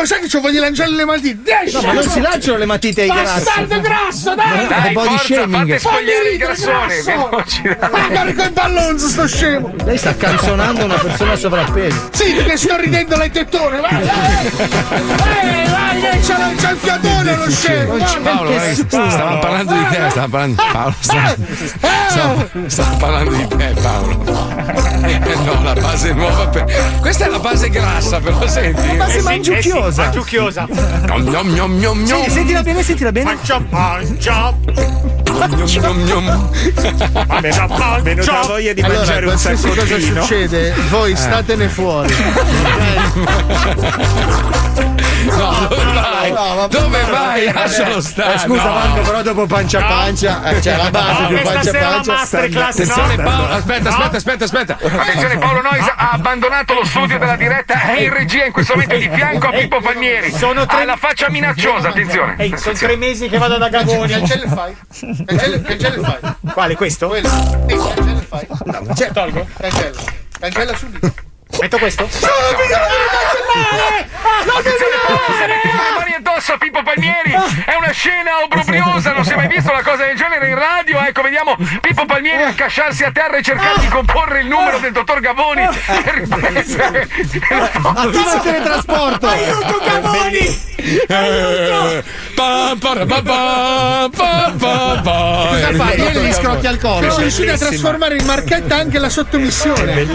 [0.00, 1.50] C'ho- sai che ci voglio lanciare le matite?
[1.50, 3.44] Dai, No, ma non si lanciano le matite ai grassi.
[3.44, 4.66] Bastardo grasso, dai!
[4.88, 5.76] È body shaming.
[5.76, 7.76] spogliare Fammi ridere, grassone, dai.
[7.90, 9.72] Ah, carico il ballonzo, sto scemo!
[9.84, 12.08] Lei sta canzonando una persona sovrappesa.
[12.12, 13.90] Sì, che sto ridendo le tettone, vai!
[13.90, 17.96] Vai, vai, vai, c'è, la- c'è il fiatone lo scemo!
[17.98, 18.22] vai.
[18.22, 18.58] Paolo,
[19.10, 20.94] stavamo parlando di te, stavamo parlando Paolo,
[22.10, 24.24] stavamo- stavamo parlando di te, Paolo.
[25.02, 26.64] Eh no, la base nuova per...
[27.00, 28.96] Questa è la base grassa, però senti.
[28.96, 30.02] Ma Eh sei sì, mangiucchiosa.
[30.04, 30.66] Mangiucchiosa.
[31.06, 32.24] Nom, nom, nom, nom, nom.
[32.24, 33.34] Sì, sentila bene, sentila bene.
[33.34, 34.54] Mangia, mangia.
[35.80, 36.50] Nom, nom, nom.
[38.02, 42.14] Venuta voglia di Allora, mangiare un qualsiasi cosa succede, voi statene fuori.
[45.68, 46.30] Dove vai?
[46.32, 47.44] no, ma- Dove vai?
[47.46, 48.34] Eh, Lascialo stare.
[48.34, 48.72] eh, scusa, no.
[48.74, 51.94] Marco, però dopo pancia pancia, eh, c'è la base No, più questa pancia sera la
[51.94, 52.12] pancia.
[52.12, 53.22] masterclass, Attenzione no?
[53.22, 54.78] Paolo, aspetta, aspetta, aspetta, aspetta.
[55.00, 58.96] Attenzione Paolo Nois ha abbandonato lo studio della diretta, è in regia in questo momento
[58.96, 60.32] di fianco a Pippo Palmieri.
[60.32, 62.34] Sono tre- Ha la faccia minacciosa, attenzione.
[62.38, 64.12] Ehi, sono tre mesi che vado da Gavoni.
[64.12, 65.24] Cancella il file.
[65.26, 66.52] Cancella, cancella il file.
[66.52, 67.08] Quale, questo?
[67.08, 67.28] Quello.
[67.28, 68.94] Cancella il file.
[68.94, 69.46] Cioè, tolgo?
[69.58, 70.00] Cancella.
[70.40, 71.12] Cancella subito.
[71.58, 72.04] Metto questo?
[74.50, 74.96] Attenzione,
[75.46, 77.32] mettiti le mani addosso a Pippo Palmieri.
[77.32, 81.00] È una scena obbrobriosa, non si è mai visto una cosa del genere in radio.
[81.00, 85.20] Ecco, vediamo Pippo Palmieri accasciarsi a terra e cercare di comporre il numero del dottor
[85.20, 85.68] Gavoni
[86.02, 87.08] per riprendere.
[87.82, 89.26] Attiva il teletrasporto.
[89.26, 90.68] Aiuto, Gavoni!
[90.80, 92.02] Eh,
[92.34, 92.74] pa.
[95.50, 95.96] Cosa fai?
[95.96, 97.10] Vieni gli scrocchi al collo.
[97.10, 100.06] Sono riusciti a trasformare in marchetta anche la sottomissione.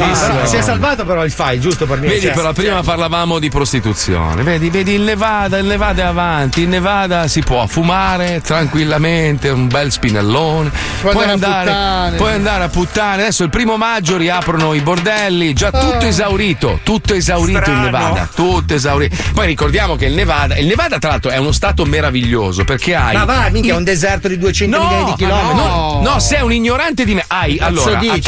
[0.46, 4.44] Si è salvato però il file, giusto per Vedi, cioè, però prima parlavamo di prostituzione.
[4.44, 6.64] Vedi, vedi il Nevada, il Nevada è avanti.
[6.64, 10.72] In Nevada si può fumare tranquillamente, un bel spinellone.
[11.02, 13.24] Puoi Puoi andare a andare, puoi andare a puttane.
[13.24, 15.80] Adesso il primo maggio riaprono i bordelli, già Ah.
[15.80, 17.78] tutto esaurito, tutto esaurito Strano.
[17.78, 19.16] in Nevada, tutto esaurito.
[19.34, 23.16] Poi ricordiamo che il Nevada, il Nevada tra l'altro è uno stato meraviglioso perché hai
[23.16, 25.56] Ma va, minchia, è un deserto di 200 milioni di chilometri.
[25.58, 27.24] No, no, sei un ignorante di me.
[27.28, 28.20] Hai allora a,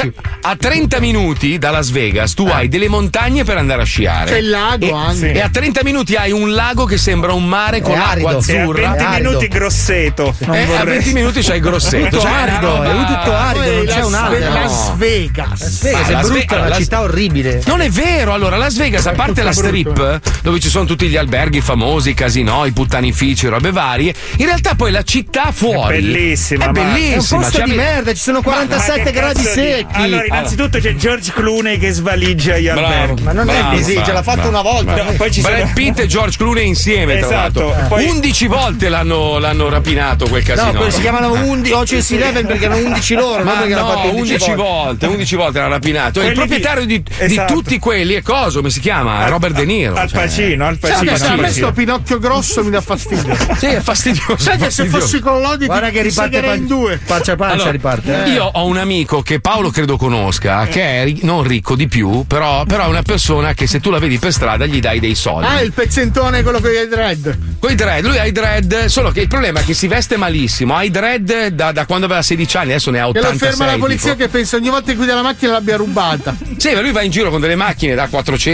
[0.42, 4.32] a 30 minuti da Las Vegas tu hai delle montagne per andare a sciare.
[4.32, 5.32] C'è il lago e, anche.
[5.34, 8.30] E a 30 minuti hai un lago che sembra un mare con arido.
[8.30, 8.82] E a azzurra.
[8.90, 9.30] 20 È arido.
[9.30, 10.36] minuti grosseto.
[10.40, 10.86] Non E a vorrei.
[10.98, 12.06] 20 minuti c'hai grossetto.
[12.08, 14.54] Tutto Cioè, arido, è tutto arido, non c'è Las- un albero.
[14.54, 15.82] Las Vegas.
[15.82, 17.62] Vegas Ma è Las brutta, una Las- città orribile.
[17.66, 21.16] Non è vero, allora Las Vegas, a parte la strip, dove ci sono tutti gli
[21.18, 26.66] alberghi famosi, casino, i puttanifici, robe varie, in realtà poi la città fuori È bellissima,
[26.66, 27.40] È ma- È un bellissima.
[27.42, 29.86] posto cioè, di merda, ci sono Ma 47 che gradi secchi.
[30.02, 33.24] Allora, innanzitutto c'è George Clooney che svaligia gli alberghi.
[33.24, 35.04] Ma non è Bravo, così, ce l'ha bravo, fatto bravo, una volta.
[35.04, 35.72] No, poi ci Brad sono...
[35.74, 37.88] Pitt e George Clooney insieme, tra Esatto, l'altro.
[37.88, 40.72] poi- 11 volte l'hanno, l'hanno rapinato quel No, casino.
[40.74, 44.54] quello si chiamano 11 Ocean's Eleven perché erano 11 loro, Ma l'hanno no, fatto 11
[44.56, 46.22] volte, 11 volte l'ha rapinato.
[46.22, 47.54] E il Quelli di- proprietario di, di Esatto.
[47.54, 49.18] tutti quelli è coso, come si chiama?
[49.20, 49.96] Al- Robert De Niro.
[49.96, 50.20] Al cioè.
[50.22, 51.48] Pacino, al a al Pacino.
[51.50, 53.36] sto Pinocchio grosso mi dà fastidio.
[53.58, 54.38] Sì, è fastidioso.
[54.38, 56.98] Sai che se fossi con Lodi Guarda ti, che riparte in due.
[57.06, 58.24] pancia pancia Allora, riparte.
[58.26, 58.30] eh.
[58.30, 62.64] Io ho un amico che Paolo credo conosca, che è non ricco di più, però,
[62.68, 65.48] però è una persona che se tu la vedi per strada gli dai dei soldi.
[65.48, 67.38] Ah, il pezzentone quello con i dread.
[67.60, 70.18] Con i dread, lui ha i dread, solo che il problema è che si veste
[70.18, 70.76] malissimo.
[70.76, 73.50] Ha i dread da, da quando aveva 16 anni, adesso ne ha Che 86.
[73.50, 74.24] lo ferma la polizia tipo.
[74.26, 76.36] che pensa ogni volta che guida la macchina l'abbia rubata.
[76.58, 78.06] Sì, ma lui va in giro con delle macchine da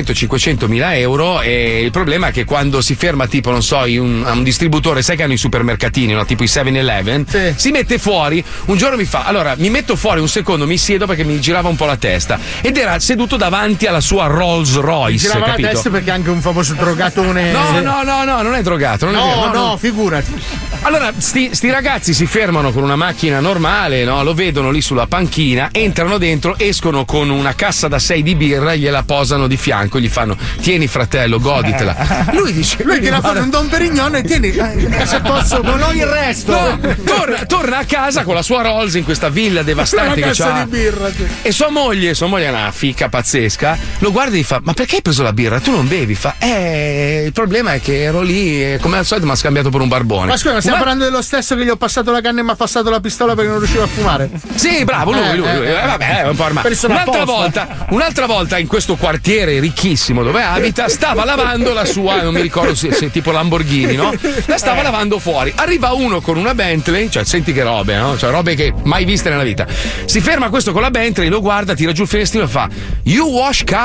[0.01, 4.23] 400-500 mila euro e il problema è che quando si ferma tipo, non so, un,
[4.25, 6.25] a un distributore, sai che hanno i supermercatini, no?
[6.25, 7.53] tipo i 7-Eleven, Sì.
[7.55, 11.05] si mette fuori, un giorno mi fa, allora mi metto fuori un secondo, mi siedo
[11.05, 15.17] perché mi girava un po' la testa ed era seduto davanti alla sua Rolls Royce,
[15.27, 15.67] Girava la capito?
[15.69, 17.51] testa perché è anche un famoso drogatone.
[17.51, 19.05] No, no, no, no, non è drogato.
[19.05, 19.77] Non è No, vero, no, no.
[19.77, 20.33] figurati.
[20.81, 24.21] Allora, sti, sti ragazzi si fermano con una macchina normale, no?
[24.21, 28.75] lo vedono lì sulla panchina, entrano dentro, escono con una cassa da 6 di birra,
[28.75, 32.25] gliela posano di fianco, gli fanno: Tieni, fratello, goditela.
[32.33, 34.47] Lui dice: Lui tira guarda- fuori un Don Perignon e tieni.
[34.49, 36.51] eh, Se posso, non ho il resto.
[36.51, 40.27] No, torna, torna a casa con la sua Rolls in questa villa Una devastante che
[40.27, 40.63] cazzo c'ha.
[40.65, 41.09] di birra.
[41.11, 41.25] sì.
[41.43, 44.73] E sua moglie, sua moglie è una fica pazzesca, lo guarda e gli fa: Ma
[44.73, 45.59] perché hai preso la birra?
[45.59, 46.15] Tu non bevi?
[46.15, 49.69] Fa: Eh, il problema è che ero lì e come al solito mi ha scambiato
[49.69, 50.27] per un barbone.
[50.27, 52.43] Ma scusa, ma stiamo Stiamo parlando dello stesso che gli ho passato la canna e
[52.43, 54.29] mi ha passato la pistola perché non riuscivo a fumare.
[54.55, 55.65] Sì, bravo, lui, Eh, lui, eh, lui.
[55.67, 55.71] eh.
[55.81, 56.49] Eh, vabbè, è un po'.
[56.61, 62.21] Persona Un'altra volta, un'altra volta in questo quartiere ricchissimo dove abita, stava lavando la sua,
[62.21, 64.13] non mi ricordo se, se tipo Lamborghini, no?
[64.45, 64.83] La stava Eh.
[64.83, 65.51] lavando fuori.
[65.55, 68.17] Arriva uno con una Bentley, cioè senti che robe, no?
[68.17, 69.65] Cioè robe che mai viste nella vita.
[70.05, 72.67] Si ferma questo con la Bentley, lo guarda, tira giù il finestrino e fa:
[73.03, 73.82] You wash car?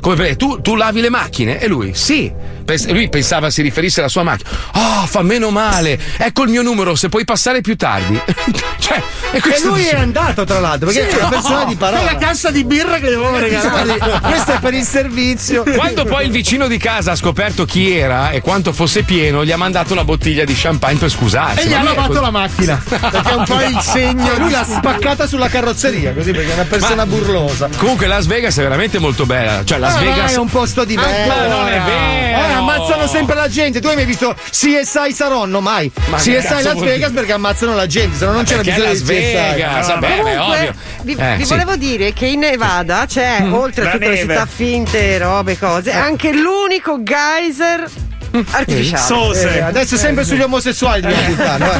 [0.00, 1.58] Come per dire, tu, tu lavi le macchine?
[1.58, 2.32] E lui, sì.
[2.66, 4.50] Pens- lui pensava si riferisse alla sua macchina.
[4.72, 5.98] Ah, fa meno male.
[6.16, 8.20] Ecco il mio numero, se puoi passare più tardi.
[8.80, 11.28] cioè, e E lui dice- è andato, tra l'altro, perché Sì, è una no.
[11.30, 12.00] persona di parola.
[12.02, 14.20] È la cassa di birra che gli avevo regalato.
[14.26, 15.62] Questo è per il servizio.
[15.62, 19.52] Quando poi il vicino di casa ha scoperto chi era e quanto fosse pieno, gli
[19.52, 21.60] ha mandato una bottiglia di champagne per scusarsi.
[21.66, 22.20] E gli ha lavato così.
[22.20, 22.82] la macchina.
[22.88, 24.38] Perché è un po' il segno.
[24.38, 27.68] Lui l'ha spaccata sulla carrozzeria, così perché è una persona Ma- burlosa.
[27.76, 29.35] Comunque Las Vegas è veramente molto bella.
[29.64, 31.46] Cioè, Las Ah, Vegas è un posto di Ma merda.
[31.48, 32.38] non è vero.
[32.48, 33.80] Eh, ammazzano sempre la gente.
[33.80, 35.60] Tu hai mai visto CSI Saronno?
[35.60, 35.90] Mai.
[36.08, 39.04] Ma CSI Las Vegas perché ammazzano la gente, se no non c'era bisogno Las di.
[39.14, 40.74] Vegas, vabbè, beh, Comunque, ovvio.
[41.02, 41.48] vi, Eh, vi sì.
[41.50, 44.32] volevo dire che in Nevada c'è, oltre a tutte le neve.
[44.34, 47.88] città finte, robe, cose, anche l'unico geyser
[48.50, 49.02] artificiale.
[49.02, 49.56] Sose.
[49.56, 51.72] Eh, adesso sempre sugli omosessuali dobbiamo buttarlo.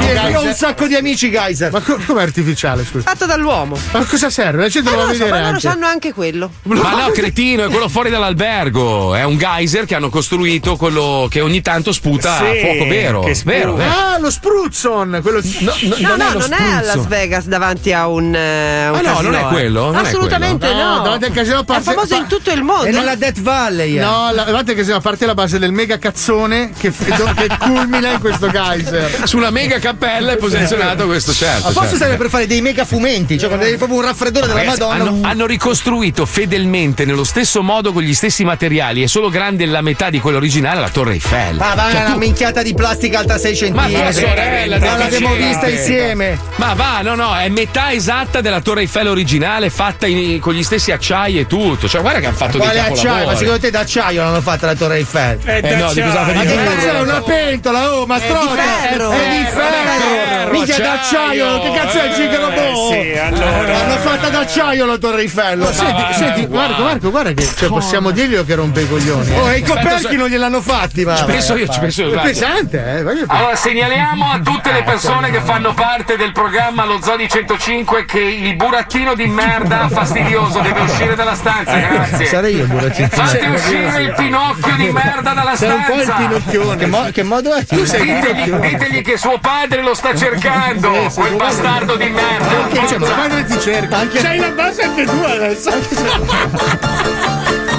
[0.00, 0.06] Eh.
[0.26, 1.70] Eh, Io ho un sacco di amici geyser.
[1.72, 3.08] Ma co- com'è artificiale, scusa?
[3.08, 3.76] Fatto dall'uomo.
[3.92, 4.62] Ma cosa serve?
[4.62, 5.68] La gente Ma lo va a non lo so, vedere ma loro anche.
[5.68, 6.50] hanno anche quello.
[6.62, 9.14] Ma no, cretino, è quello fuori dall'albergo.
[9.14, 13.20] È un geyser che hanno costruito, quello che ogni tanto sputa Sì, fuoco vero.
[13.20, 13.54] che sputa.
[13.56, 13.76] Vero.
[13.78, 15.20] Ah, lo Spruzzon!
[15.22, 15.40] Quello...
[15.60, 16.80] No, no, No, non no, è lo non è a.
[16.82, 18.34] Las Vegas davanti a un.
[18.34, 19.48] eh, un Ah, no, casino, non è eh.
[19.48, 20.82] quello, non è Assolutamente quello.
[20.82, 20.94] no.
[20.96, 22.84] No, davanti al casino È parte- famoso in tutto il mondo.
[22.84, 23.96] È nella Death Valley.
[23.96, 24.00] eh.
[24.00, 28.12] No, la, guardate che siamo a parte la base del mega cazzone che, che culmina
[28.12, 29.22] in questo geyser.
[29.24, 31.64] Sulla mega cappella è posizionato questo, certo.
[31.64, 32.04] Ma forse certo.
[32.04, 35.04] serve per fare dei mega fumenti, cioè quando hai proprio un raffreddore della Ragazzi, Madonna.
[35.10, 39.80] hanno, hanno ricostruito fedelmente nello stesso modo con gli stessi materiali è solo grande la
[39.80, 41.56] metà di quello originale la Torre Eiffel.
[41.56, 45.34] Ma va, Cioè, una tu- minchiata di plastica alta 6 Ma tua sorella, Ma l'abbiamo
[45.34, 46.38] vista insieme.
[46.56, 50.62] Ma va, no, no, è metà esatta della Torre Eiffel originale fatta in- con gli
[50.62, 51.88] stessi acciai e tutto.
[51.88, 52.94] Cioè, guarda che hanno fatto Quale dei acciaio?
[52.96, 53.32] capolavori.
[53.32, 55.33] Ma secondo te d'acciaio l'hanno fatta la Torre Eiffel?
[55.42, 57.92] È Eh, no, di cosa fa Ma di cazzo è una pentola?
[57.94, 59.10] Oh, ma ferro.
[59.10, 60.12] È di ferro!
[60.14, 61.44] ferro, Minchia acciaio.
[61.46, 61.60] d'acciaio!
[61.60, 62.58] Che cazzo è il gigarobot?
[62.58, 63.62] Eh, sì, allora.
[63.72, 65.66] L'hanno fatta d'acciaio la Torre Eiffel!
[65.72, 66.46] Senti, senti.
[66.46, 69.28] Marco, Marco, guarda che cioè, possiamo dirglielo che rompe i coglioni.
[69.30, 69.38] eh.
[69.38, 71.16] Oh, e i coperchi non gliel'hanno fatti, va.
[71.16, 72.18] Ci penso io, ci penso io.
[72.18, 73.24] È pesante, eh?
[73.26, 78.20] Allora segnaliamo a tutte le persone che fanno parte del programma Lo Zodi 105 che
[78.20, 82.26] il burattino di merda fastidioso deve uscire dalla stanza, grazie.
[82.26, 83.08] Sarei io, burattino.
[83.10, 86.26] Fate uscire il pinocchio di merda dalla Sei un po' il stanza.
[86.26, 86.76] pinocchione.
[86.76, 87.64] Che, mo- che modo è?
[87.64, 92.68] Tu sei Ditegli, ditegli che suo padre lo sta cercando, quel bastardo di merda.
[92.70, 93.96] Che c'è, tuo padre ti cerca.
[93.98, 95.70] Anche- C'hai la base anche tu adesso.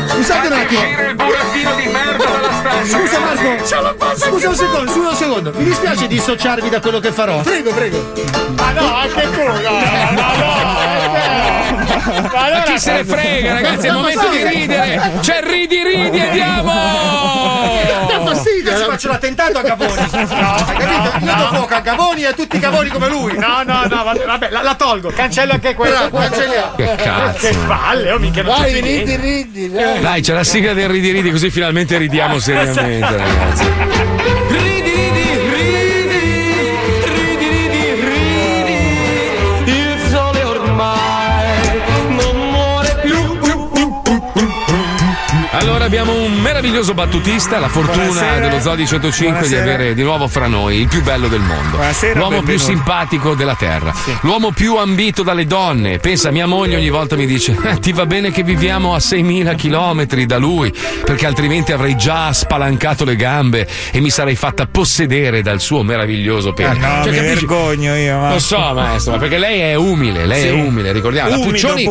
[0.08, 0.82] Scusate un attimo.
[1.10, 2.98] il burattino di merda dalla stanza.
[2.98, 3.20] Scusa.
[3.20, 5.52] Marco, scusa un secondo, scusa un secondo.
[5.56, 7.42] Mi dispiace dissociarvi da quello che farò.
[7.42, 8.14] Prego, prego.
[8.58, 9.42] Ma no, anche tu,
[12.06, 12.30] no.
[12.32, 15.12] Ma chi se ne frega, ragazzi, è il No, momento di ridere.
[15.22, 16.72] C'è ridi, ridi, andiamo!
[18.08, 18.72] Dà fastidio.
[18.72, 19.92] Io ci faccio l'attentato a Cavoni.
[20.12, 21.26] Hai capito?
[21.26, 23.38] Io do fuoco a Cavoni e a tutti i Cavoni come lui.
[23.38, 26.10] No, no, no, vabbè, la, la tolgo, cancello anche quella.
[26.10, 26.76] Cancelliamo.
[26.76, 27.48] Che cazzo.
[27.48, 29.72] Che palle, oh mica Vai, ridi, ridi.
[29.72, 30.02] dai.
[30.02, 34.45] Dai, c'è la sigla del ridi ridi, così finalmente ridiamo seriamente, ragazzi.
[45.76, 48.48] Allora abbiamo un meraviglioso battutista, la fortuna Buonasera.
[48.48, 49.64] dello Zodi 105 Buonasera.
[49.64, 51.76] di avere di nuovo fra noi il più bello del mondo.
[51.76, 52.66] Buonasera, L'uomo più benvenuto.
[52.66, 55.98] simpatico della terra, l'uomo più ambito dalle donne.
[56.00, 59.54] Pensa, mia moglie ogni volta mi dice: "Eh, Ti va bene che viviamo a 6.000
[59.56, 60.74] chilometri da lui,
[61.04, 66.50] perché altrimenti avrei già spalancato le gambe e mi sarei fatta possedere dal suo meraviglioso
[66.50, 66.74] Ah, pene.
[66.78, 67.22] no, Cioè, mi capisci?
[67.46, 68.18] vergogno io.
[68.18, 70.48] ma- Lo so, maestro, ma perché lei è umile, lei Sì.
[70.48, 71.32] è umile, ricordiamo.
[71.32, 71.86] La Puccioni,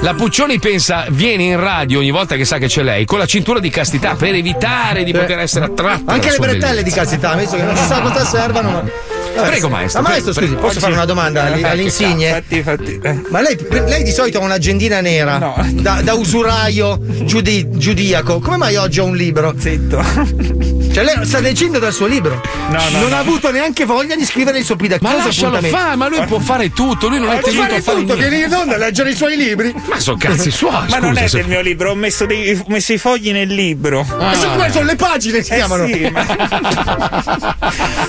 [0.00, 3.28] la Puccioni pensa, viene in radio ogni volta che sa che c'è lei, con la
[3.28, 6.12] cintura di castità per evitare di poter essere attratta.
[6.12, 6.96] Anche le bretelle di bellezza.
[6.96, 8.70] castità, visto che non si sa cosa servano.
[8.70, 9.21] Ma...
[9.34, 10.68] Vabbè, Prego, maestro, Ma maestro, prego, scusi, prego.
[10.68, 12.30] posso fare una domanda alle, alle insigne?
[12.30, 13.00] Fatti, fatti.
[13.02, 13.20] eh.
[13.30, 15.54] Ma lei, lei di solito ha un'agendina nera No.
[15.72, 18.38] da, da usuraio giudi- giudiaco.
[18.40, 19.54] Come mai oggi ha un libro?
[19.58, 20.70] Zitto.
[20.92, 22.38] Cioè, lei sta leggendo dal suo libro.
[22.68, 23.16] No, no, non no.
[23.16, 25.76] ha avuto neanche voglia di scrivere il suo Ma pidacchioso lascialo appuntamento.
[25.78, 27.98] fare, ma lui può fare tutto, lui non è Ma può tenuto fare a fare
[28.00, 29.74] tutto, vieni in onda a leggere i suoi libri.
[29.88, 32.64] Ma sono cazzi suoi, Ma non è se- del mio libro, ho messo, dei- ho
[32.66, 34.06] messo i fogli nel libro.
[34.18, 35.86] Ma sono, sono le pagine si Eh chiamano.
[35.86, 36.26] sì, ma-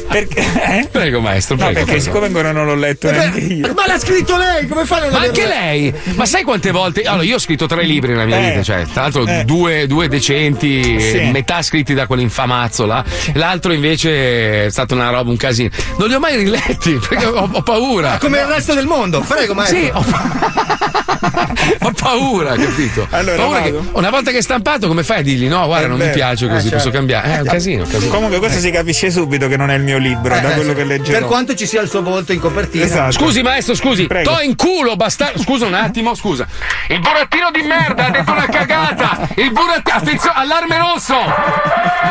[0.10, 0.42] Perché?
[0.64, 0.88] eh?
[0.92, 1.56] Prego, prego, maestro.
[1.56, 2.04] No, Prego, perché prego.
[2.04, 3.74] siccome ancora non l'ho letto neanche io.
[3.76, 5.94] Ma l'ha scritto lei, come fa a non Ma anche lei?
[6.16, 7.02] Ma sai quante volte?
[7.04, 8.50] Allora, io ho scritto tre libri nella mia Eh.
[8.50, 9.44] vita, cioè, tra l'altro Eh.
[9.46, 11.18] due, due decenti, Sì.
[11.18, 13.04] eh, metà scritti da quell'infamazzo là,
[13.34, 15.70] l'altro invece è stata una roba, un casino.
[15.98, 18.18] Non li ho mai riletti perché ho, ho paura.
[18.20, 19.78] Come il resto del mondo, prego, maestro.
[19.80, 20.04] Sì, ho,
[21.88, 23.08] ho paura, capito?
[23.12, 25.90] Allora, Paura che- una volta che è stampato, come fai a dirgli no, guarda, È
[25.90, 26.10] non vero.
[26.10, 26.78] mi piace Eh, così, certo.
[26.78, 27.28] posso cambiare?
[27.30, 28.12] Eh, è un casino, casino.
[28.12, 30.76] Comunque, questo si capisce subito che non è il mio libro, da Eh, quello sì.
[30.76, 31.20] che leggerò.
[31.20, 32.86] Per quanto ci sia il suo volto in copertina.
[32.86, 33.12] Esatto.
[33.12, 34.08] Scusi, maestro, scusi.
[34.08, 34.34] Prego.
[34.34, 35.40] To in culo, bastardo.
[35.42, 36.48] Scusa un attimo, scusa.
[36.88, 39.30] Il burattino di merda ha detto una cagata.
[39.36, 39.98] Il burattino.
[39.98, 41.16] Attenzione, allarme rosso.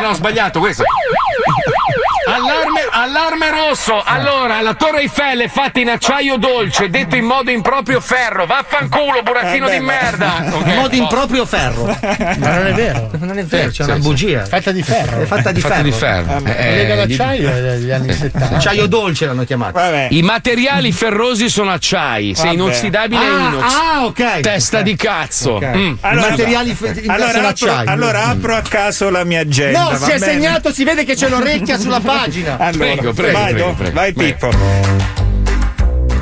[0.01, 0.83] No, ho sbagliato questo.
[2.25, 4.01] Allarme, allarme rosso.
[4.03, 8.45] Allora, la Torre Eiffel è fatta in acciaio dolce, detto in modo improprio ferro.
[8.45, 10.43] Vaffanculo, burattino Eh, di merda.
[10.63, 10.99] In modo oh.
[10.99, 11.85] improprio ferro.
[11.85, 13.09] Ma non è vero.
[13.19, 14.07] Non è vero, Sì, c'è sì, una sì.
[14.07, 14.45] bugia.
[14.45, 15.21] Fatta di ferro.
[15.21, 15.83] È fatta di Fatta ferro.
[15.87, 16.39] di ferro.
[16.43, 18.55] La Eh, Lega gli- d'acciaio degli anni 70.
[18.55, 19.73] Acciaio dolce l'hanno chiamato.
[19.79, 20.07] Vabbè.
[20.11, 22.55] I materiali ferrosi sono acciai, sei Vabbè.
[22.55, 23.73] inossidabile Ah, inox.
[23.73, 24.39] ah, ok.
[24.39, 25.51] Testa di cazzo.
[25.53, 25.65] Ok.
[25.75, 25.93] Mm.
[26.01, 27.89] Allora- Materiali fe- in Allora sono apro, acciaio.
[27.89, 29.81] allora apro a caso la mia agenda.
[29.83, 30.31] No, va si è bene?
[30.31, 32.57] segnato, si vede che c'è l'orecchia sulla pagina.
[32.57, 33.93] Allora, Prego, prego, vai, prego, prego.
[33.93, 34.25] vai Vai.
[34.25, 34.49] Pippo.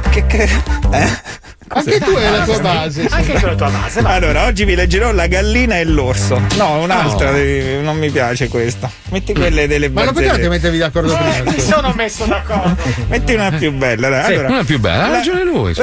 [0.09, 0.49] Che, che...
[0.91, 1.39] Eh?
[1.73, 3.07] Anche tu hai la tua base.
[3.09, 3.99] Anche sulla tua base.
[4.03, 6.41] Allora, oggi vi leggerò La gallina e l'orso.
[6.57, 8.89] No, un'altra, eh, non mi piace questa.
[9.09, 11.49] Metti quelle delle Ma non potevate mettervi d'accordo prima?
[11.49, 12.75] Mi sono messo d'accordo.
[13.07, 14.25] Metti una più bella, dai.
[14.25, 15.73] Sì, allora, una più bella, ha La- ragione lui.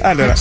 [0.00, 0.34] Allora,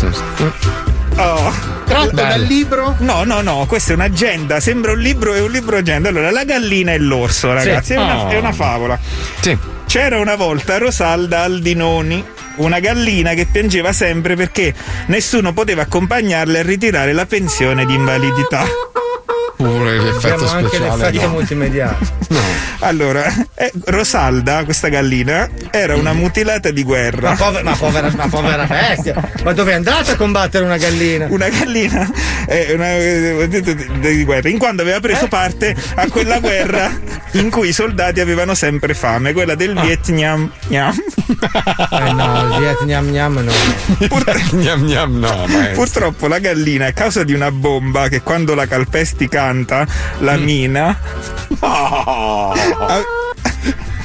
[1.18, 1.76] oh.
[1.86, 2.28] Tratto Bello.
[2.30, 2.96] dal libro?
[3.00, 6.10] No, no, no, questa è un'agenda, sembra un libro, è un libro agenda.
[6.10, 8.30] Allora, la gallina e l'orso, ragazzi, è, una, Oh.
[8.30, 9.00] è una favola.
[9.40, 9.58] Sì.
[9.86, 12.24] C'era una volta Rosalda Aldinoni,
[12.58, 14.74] una gallina che piangeva sempre perché
[15.06, 18.66] nessuno poteva accompagnarle a ritirare la pensione di invalidità.
[19.58, 20.98] Pure l'effetto Abbiamo anche speciale.
[20.98, 21.34] l'effetto no.
[21.34, 21.98] multimediale.
[22.80, 27.32] Allora, eh, Rosalda, questa gallina, era una mutilata di guerra.
[27.32, 29.16] Ma povera, ma povera, ma povera bestia.
[29.44, 31.26] Ma dove è andata a combattere una gallina?
[31.28, 32.08] Una gallina
[32.48, 33.48] eh, una, eh,
[34.00, 36.90] di, guerra, in quanto aveva preso parte a quella guerra
[37.34, 40.50] in cui i soldati avevano sempre fame, quella del Vietnam.
[40.68, 40.96] Gnam.
[41.28, 43.52] Eh no, il Vietnam gnam no.
[44.52, 45.46] Gnam gnam, no.
[45.74, 49.48] Purtroppo la gallina, a causa di una bomba che quando la calpesti canta,
[50.20, 50.98] la mina.
[51.60, 53.04] a-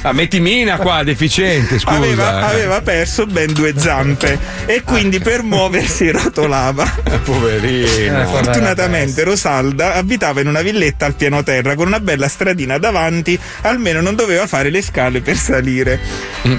[0.05, 1.95] Ah, metti mina qua, deficiente, scusa.
[1.95, 2.43] Aveva, eh.
[2.55, 6.83] aveva perso ben due zampe e quindi per muoversi rotolava.
[7.05, 8.25] Eh, Poverino.
[8.25, 14.01] Fortunatamente Rosalda abitava in una villetta al piano terra con una bella stradina davanti, almeno
[14.01, 15.97] non doveva fare le scale per salire.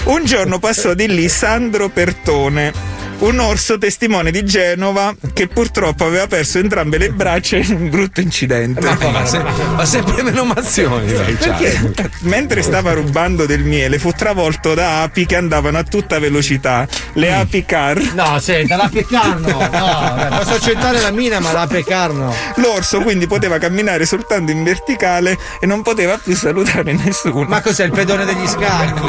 [0.04, 2.72] Un giorno passò di lì Sandro Pertone.
[3.16, 8.20] Un orso testimone di Genova che purtroppo aveva perso entrambe le braccia in un brutto
[8.20, 8.80] incidente.
[8.80, 9.42] Ma, ma se-
[9.74, 11.06] ma sempre menomazioni.
[11.06, 11.54] lei, cioè.
[11.54, 16.86] Perché mentre stava rubando del miele fu travolto da api che andavano a tutta velocità.
[17.14, 18.12] Le api car.
[18.14, 19.48] No, senta, la pecarno.
[19.48, 22.34] No, posso accettare la mina, ma la pecarno.
[22.56, 27.44] L'orso quindi poteva camminare soltanto in verticale e non poteva più salutare nessuno.
[27.44, 29.02] Ma cos'è il pedone degli scacchi?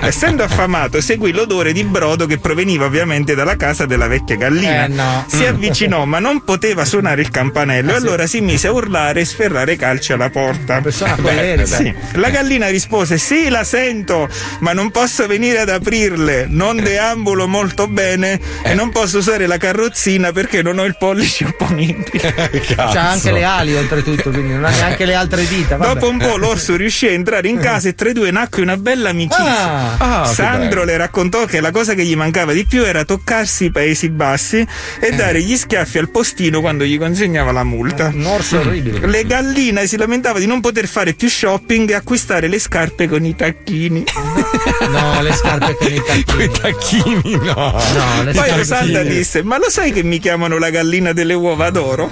[0.00, 4.84] Essendo affamato, seguì l'odore di brodo che proveniva ovviamente dalla casa della vecchia gallina.
[4.84, 5.24] Eh, no.
[5.28, 9.24] Si avvicinò, ma non poteva suonare il campanello, e allora si mise a urlare e
[9.24, 10.80] sferrare calci alla porta.
[10.80, 11.92] persona Beh, sì.
[12.12, 14.28] La gallina rispose: Sì, la sento,
[14.60, 16.46] ma non posso venire ad aprirle.
[16.48, 21.44] Non deambulo molto bene e non posso usare la carrozzina perché non ho il pollice
[21.44, 22.34] opponibile.
[22.76, 25.76] C'ha anche le ali oltretutto, quindi non ha neanche le altre dita.
[25.76, 25.94] vabbè.
[25.94, 28.76] Dopo un po' l'orso riuscì a entrare in casa e tra i due nacque una
[28.76, 29.96] bella amicizia.
[29.98, 30.20] Ah.
[30.22, 33.70] Ah, Sandro le raccontò che la cosa che gli mancava di più era toccarsi i
[33.70, 34.66] Paesi Bassi
[35.00, 38.10] e dare gli schiaffi al postino quando gli consegnava la multa.
[38.12, 39.06] Un orso orribile.
[39.06, 43.24] Le galline si lamentava di non poter fare più shopping e acquistare le scarpe con
[43.24, 44.04] i tacchini.
[44.88, 46.44] No, le scarpe con i tacchini.
[46.44, 47.54] I tacchini, no.
[47.54, 51.70] No, le Poi Rosalda disse: Ma lo sai che mi chiamano la gallina delle uova
[51.70, 52.10] d'oro?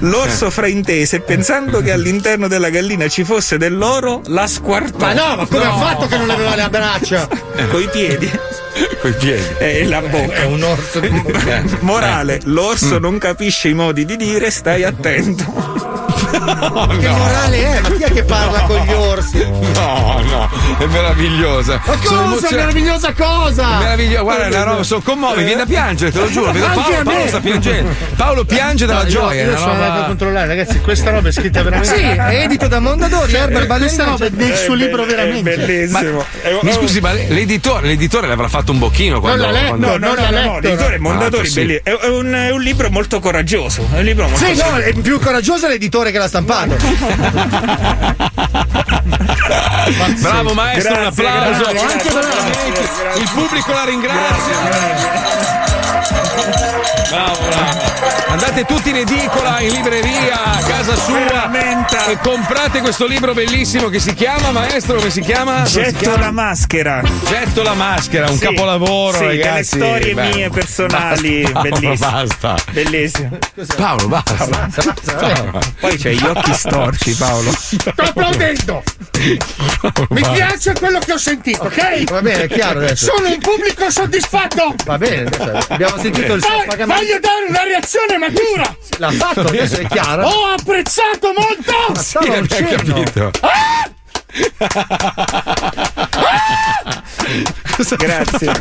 [0.00, 5.06] L'orso fraintese, pensando che all'interno della gallina ci fosse dell'oro, la squartò.
[5.06, 7.28] Ma no, ma come ha fatto che non aveva le braccia?
[7.68, 8.30] Coi piedi
[9.00, 9.44] Coi piedi.
[9.58, 10.34] e la bocca.
[10.34, 11.00] È un orso.
[11.80, 15.87] Morale, l'orso non capisce i modi di dire, stai attento.
[16.98, 17.80] Che morale è?
[17.80, 19.38] Ma chi è che parla con gli orsi?
[19.48, 21.80] No, no, è meravigliosa.
[21.84, 22.22] Ma cosa?
[22.24, 22.54] emozionati.
[22.54, 23.78] Meravigliosa cosa?
[23.78, 26.52] Meraviglioso, guarda, è una roba, sono commovi, viene da piangere, te lo giuro.
[26.52, 27.02] Vedo Paolo, a me.
[27.04, 27.90] Paolo sta piangendo.
[28.16, 31.32] Paolo piange dalla io, gioia, è io sono andato a controllare, ragazzi, questa roba è
[31.32, 31.96] scritta veramente.
[31.96, 35.52] Sì, è edito da Mondadori, Herbert Eh, questa roba è nel suo È libro veramente.
[35.54, 36.24] È bellissimo.
[36.42, 39.44] È- Mi scusi, ma l'editore, l'editore le avrà fatto un bocchino quando.
[39.44, 41.02] l'ha letto, quando- No, no, Non no, no, no, l'editore no.
[41.08, 43.86] Mondadori Ah, belli- è, è un, è libro molto coraggioso.
[43.92, 46.76] È un libro molto Sì, no, è più coraggiosa l'editore l'editore che l'ha stampato.
[50.20, 51.70] Bravo maestro, un Grazie, applauso.
[51.72, 53.20] grazie, grazie.
[53.20, 55.57] Il pubblico la ringrazia.
[57.10, 57.86] Bravo, bravo.
[58.28, 61.16] Andate tutti in edicola, in libreria, a casa sua
[62.08, 65.54] e comprate questo libro bellissimo che si chiama, maestro, come si chiama?
[65.54, 66.18] Come si Getto chiama?
[66.18, 67.02] la maschera.
[67.24, 69.76] Getto la maschera, un Sì, capolavoro, sì, delle ragazzi.
[69.76, 72.10] storie Beh, mie personali, basta, Paolo, bellissime.
[72.10, 72.54] Basta.
[72.70, 73.38] Bellissimo.
[73.76, 74.68] Paolo, basta.
[75.80, 77.50] Poi c'hai gli occhi storci, Paolo.
[77.52, 78.82] Sto applaudendo!
[80.10, 80.28] Mi Va.
[80.30, 82.04] piace quello che ho sentito, ok?
[82.10, 83.12] Va bene, è chiaro adesso.
[83.16, 84.74] Sono un pubblico soddisfatto!
[84.84, 85.28] Va bene,
[85.68, 87.02] abbiamo sentito il suo Voglio- pagamento.
[87.02, 88.76] Voglio dare una reazione matura!
[88.98, 90.26] L'ha fatto, adesso è chiaro.
[90.26, 92.00] Ho apprezzato molto!
[92.02, 93.30] Sì, abbiamo capito.
[97.96, 98.52] Grazie.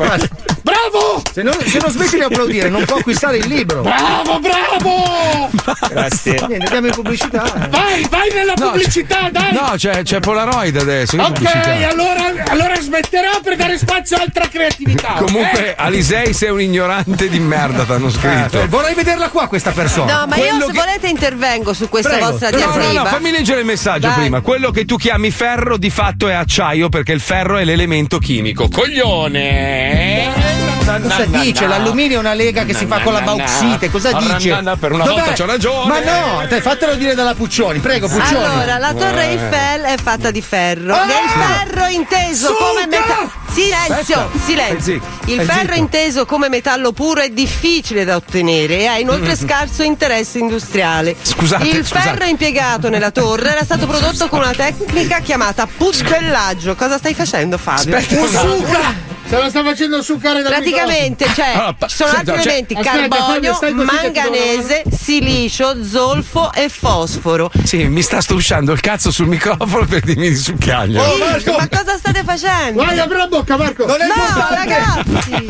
[0.61, 1.21] Bravo!
[1.33, 3.81] Se non, se non smetti di applaudire, non può acquistare il libro.
[3.81, 5.49] Bravo, bravo!
[5.89, 6.33] Grazie.
[6.47, 7.43] Niente, andiamo in pubblicità.
[7.69, 9.53] Vai, vai nella No, pubblicità, dai!
[9.53, 11.15] No, c'è, c'è Polaroid adesso.
[11.17, 11.89] che Ok, pubblicità.
[11.89, 15.13] allora, allora smetterò per dare spazio a altra creatività.
[15.19, 15.75] Comunque, ok?
[15.77, 18.61] Alisei sei un ignorante di merda, t'hanno scritto.
[18.61, 20.19] Eh, vorrei vederla qua questa persona.
[20.21, 22.31] No, ma io se che- volete intervengo su questa Prego.
[22.31, 23.01] vostra No, no, diatriba.
[23.03, 24.17] no, fammi leggere il messaggio Vai.
[24.17, 24.41] prima.
[24.41, 28.69] Quello che tu chiami ferro di fatto è acciaio perché il ferro è l'elemento chimico.
[28.69, 30.66] Coglione!
[30.87, 31.67] Cosa dice?
[31.67, 33.89] L'alluminio è una lega che si fa con la bauxite.
[33.91, 34.55] Cosa dice?
[34.79, 35.19] Per una Dov'è?
[35.21, 35.87] volta c'ho ragione.
[35.87, 38.45] Ma no, te, fatelo dire dalla Puccioni, prego, Puccioni.
[38.45, 39.31] Allora, la Torre Eh.
[39.31, 40.93] Eiffel è fatta di ferro.
[40.95, 41.05] Ah!
[41.05, 41.15] Del
[41.45, 42.63] ferro inteso Suca!
[42.65, 43.31] come metallo.
[43.51, 44.43] Silenzio, Aspetta.
[44.45, 45.01] silenzio.
[45.25, 49.35] Il ferro inteso come metallo puro è difficile da ottenere e ha inoltre Mm.
[49.47, 51.15] scarso interesse industriale.
[51.21, 52.09] Scusate, Il scusate.
[52.09, 56.75] ferro impiegato nella torre era stato prodotto con una tecnica chiamata puzzellaggio.
[56.75, 57.97] Cosa stai facendo, Fabio?
[57.97, 59.15] Aspetta un Suca!
[59.29, 62.53] Se lo sta facendo succare da Praticamente, cioè, Allora, pa- ci sono senta, altri cioè-
[62.53, 67.51] elementi: Aspetta, Fabio, carbonio, manganese, silicio, zolfo e fosforo.
[67.65, 71.01] Sì, mi sta strusciando il cazzo sul microfono per dirmi di succhiaglio.
[71.03, 71.51] Oh, Marco!
[71.57, 72.83] Ma cosa state facendo?
[72.85, 73.85] Vai, apri la bocca, Marco!
[73.85, 75.45] Non è No, ragazzi!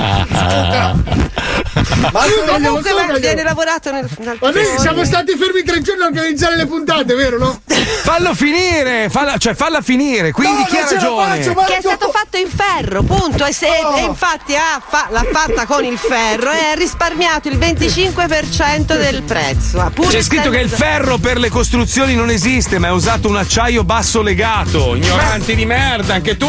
[2.12, 2.22] Ma
[2.68, 6.56] Comunque va- viene lavorato nel, nel Ma noi siamo stati fermi tre giorni a organizzare
[6.56, 7.62] le puntate, vero no?
[8.04, 10.32] Fallo finire, falla, cioè falla finire.
[10.32, 11.44] Quindi No, chi ha la ragione?
[11.44, 13.46] faccio, che è stato fatto in ferro, punto.
[13.46, 13.96] E, se- Oh.
[13.98, 19.22] e infatti ha fa- l'ha fatta con il ferro e ha risparmiato il 25% del
[19.24, 19.80] prezzo.
[19.80, 23.28] Ah, pure C'è scritto che il ferro per le costruzioni non esiste, ma è usato
[23.28, 24.96] un acciaio basso legato.
[24.96, 26.48] Ignoranti di merda, anche tu!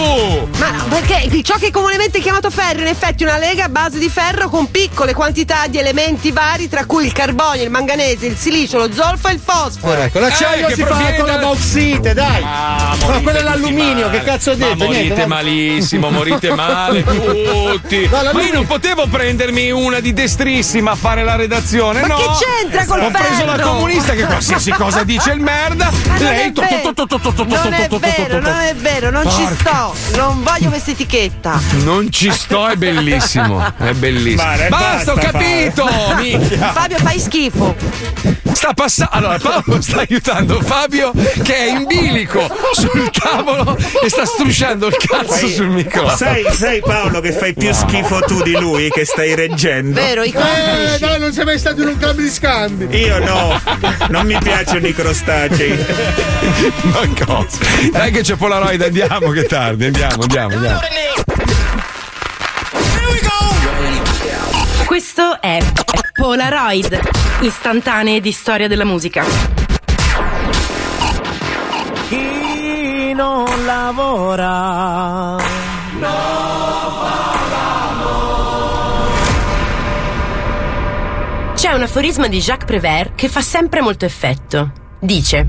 [0.58, 3.68] Ma no, perché ciò che è comunemente chiamato ferro è in effetti una lega a
[3.68, 8.26] base di ferro con piccole quantità di elementi vari, tra cui il carbonio, il manganese,
[8.26, 10.00] il silicio, lo zolfo e il fosforo.
[10.00, 12.42] Ecco, l'acciaio Eh, che si fa proviene con la da- bauxite, dai.
[12.42, 14.18] Ah, Ma morite quello è l'alluminio, male.
[14.18, 14.84] che cazzo ho Ma detto?
[14.84, 18.08] morite Niente, va- malissimo, morite male tutti.
[18.08, 22.16] No, Ma io non potevo prendermi una di destrissima a fare la redazione, Ma no?
[22.16, 25.90] che c'entra col Ho preso la comunista che qualsiasi cosa dice il merda.
[26.06, 26.62] Ma non è Lei to-
[27.06, 31.60] to- to- non è vero, non è vero, non ci sto, non voglio questa etichetta.
[31.82, 33.64] Non ci sto, è bellissimo.
[33.76, 34.68] È bellissimo.
[34.68, 35.86] Basta, ho capito!
[36.72, 38.46] Fabio, fai schifo.
[38.52, 39.12] Sta passando.
[39.14, 41.12] Allora, Paolo sta aiutando Fabio
[41.42, 46.16] che è in bilico sul tavolo e sta strusciando il cazzo Fai- sul microfono.
[46.16, 49.94] Sai, sai Paolo che fai più schifo tu di lui che stai reggendo?
[50.00, 50.98] Vero, i Eh, complici.
[51.00, 52.96] dai, non sei mai stato in un club di scambi.
[52.96, 53.60] Io no,
[54.08, 55.76] non mi piacciono i crostacei.
[56.82, 57.58] Ma cosa?
[57.92, 60.80] Dai che c'è Polaroid, andiamo che è tardi, andiamo, andiamo, andiamo.
[64.86, 65.58] Questo è
[66.18, 66.98] Polaroid,
[67.42, 69.22] istantanee di storia della musica.
[72.08, 75.36] Chi non lavora
[81.54, 84.72] C'è un aforisma di Jacques Prévert che fa sempre molto effetto.
[84.98, 85.46] Dice: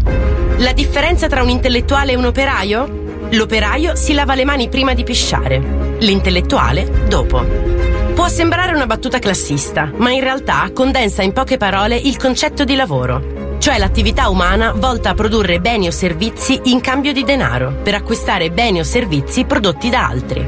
[0.57, 3.27] La differenza tra un intellettuale e un operaio?
[3.31, 7.88] L'operaio si lava le mani prima di pisciare, l'intellettuale dopo.
[8.29, 13.57] Sembrare una battuta classista, ma in realtà condensa in poche parole il concetto di lavoro,
[13.57, 18.49] cioè l'attività umana volta a produrre beni o servizi in cambio di denaro, per acquistare
[18.49, 20.47] beni o servizi prodotti da altri.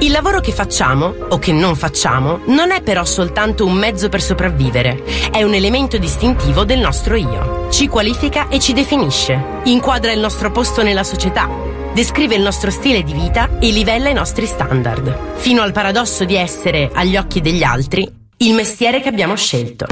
[0.00, 4.20] Il lavoro che facciamo, o che non facciamo, non è però soltanto un mezzo per
[4.20, 7.68] sopravvivere, è un elemento distintivo del nostro io.
[7.70, 11.48] Ci qualifica e ci definisce, inquadra il nostro posto nella società,
[11.94, 16.34] descrive il nostro stile di vita e livella i nostri standard, fino al paradosso di
[16.34, 18.06] essere, agli occhi degli altri,
[18.38, 19.86] il mestiere che abbiamo scelto.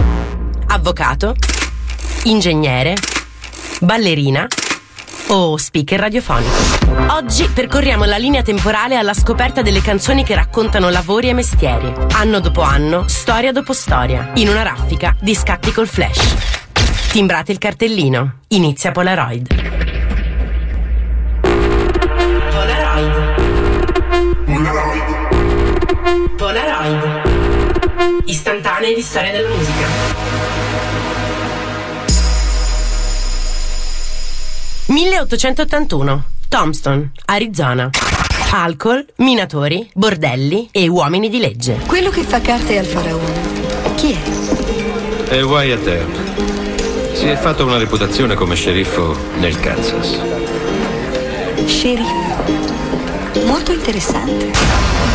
[0.66, 1.36] Avvocato,
[2.24, 2.96] ingegnere,
[3.80, 4.46] ballerina
[5.28, 6.50] o speaker radiofonico.
[7.10, 12.40] Oggi percorriamo la linea temporale alla scoperta delle canzoni che raccontano lavori e mestieri, anno
[12.40, 16.34] dopo anno, storia dopo storia, in una raffica di scatti col flash.
[17.12, 18.38] Timbrate il cartellino.
[18.48, 19.81] Inizia Polaroid.
[26.82, 28.22] Polaroid.
[28.24, 29.86] Istantanee di storia della musica.
[34.86, 36.24] 1881.
[36.48, 37.90] Tombstone, Arizona.
[38.50, 41.78] Alcol, minatori, bordelli e uomini di legge.
[41.86, 43.94] Quello che fa carte al faraone.
[43.94, 45.30] Chi è?
[45.30, 47.14] È Wyatt Earp.
[47.14, 50.18] Si è fatto una reputazione come sceriffo nel Kansas.
[51.64, 53.44] Sceriffo.
[53.46, 55.11] Molto interessante.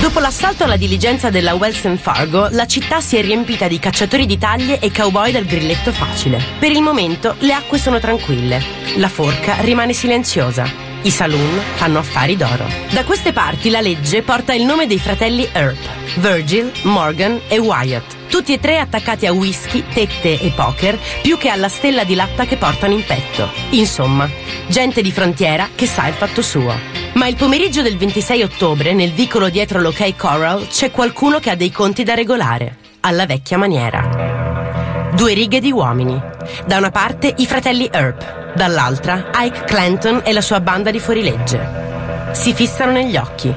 [0.00, 4.38] Dopo l'assalto alla diligenza della Wells Fargo, la città si è riempita di cacciatori di
[4.38, 6.42] taglie e cowboy dal grilletto facile.
[6.58, 8.62] Per il momento le acque sono tranquille.
[8.96, 10.70] La forca rimane silenziosa.
[11.02, 12.66] I saloon fanno affari d'oro.
[12.90, 15.78] Da queste parti la legge porta il nome dei fratelli Earp,
[16.16, 18.16] Virgil, Morgan e Wyatt.
[18.28, 22.44] Tutti e tre attaccati a whisky, tette e poker, più che alla stella di latta
[22.46, 23.50] che portano in petto.
[23.70, 24.30] Insomma,
[24.68, 26.97] gente di frontiera che sa il fatto suo.
[27.18, 31.56] Ma il pomeriggio del 26 ottobre, nel vicolo dietro l'Ok Coral, c'è qualcuno che ha
[31.56, 35.10] dei conti da regolare, alla vecchia maniera.
[35.16, 36.16] Due righe di uomini.
[36.64, 42.30] Da una parte i fratelli Earp, dall'altra Ike Clanton e la sua banda di fuorilegge.
[42.34, 43.52] Si fissano negli occhi,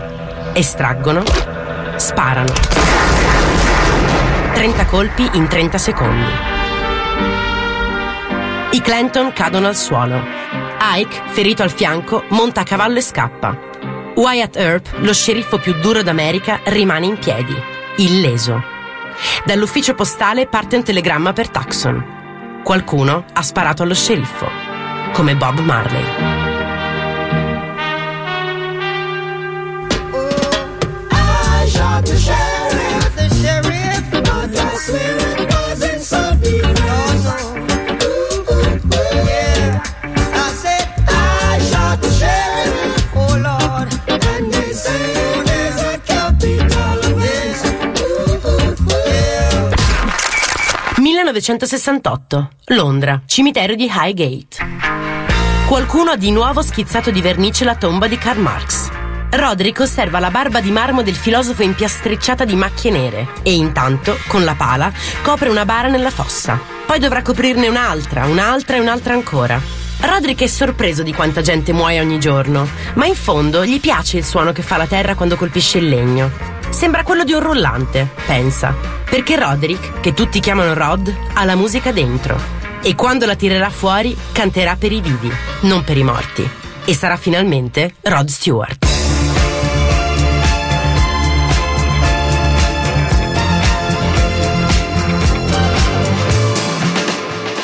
[0.54, 1.22] estraggono,
[1.98, 2.54] sparano.
[4.56, 6.32] 30 colpi in 30 secondi.
[8.72, 10.41] I Clanton cadono al suolo.
[10.84, 13.56] Ike, ferito al fianco, monta a cavallo e scappa.
[14.16, 17.56] Wyatt Earp, lo sceriffo più duro d'America, rimane in piedi,
[17.98, 18.64] illeso.
[19.46, 22.62] Dall'ufficio postale parte un telegramma per Tucson.
[22.64, 24.50] Qualcuno ha sparato allo sceriffo,
[25.14, 26.40] come Bob Marley.
[31.68, 36.81] Shot the sheriff, the sheriff, but I swear it wasn't something
[51.32, 54.58] 1968, Londra, cimitero di Highgate.
[55.66, 58.90] Qualcuno ha di nuovo schizzato di vernice la tomba di Karl Marx.
[59.30, 64.44] Roderick osserva la barba di marmo del filosofo impiastricciata di macchie nere e intanto, con
[64.44, 64.92] la pala,
[65.22, 66.60] copre una bara nella fossa.
[66.86, 69.62] Poi dovrà coprirne un'altra, un'altra e un'altra ancora.
[70.02, 74.26] Roderick è sorpreso di quanta gente muoia ogni giorno, ma in fondo gli piace il
[74.26, 76.60] suono che fa la terra quando colpisce il legno.
[76.72, 78.74] Sembra quello di un rullante, pensa,
[79.08, 84.18] perché Roderick, che tutti chiamano Rod, ha la musica dentro e quando la tirerà fuori
[84.32, 85.32] canterà per i vivi,
[85.62, 86.50] non per i morti.
[86.84, 88.90] E sarà finalmente Rod Stewart.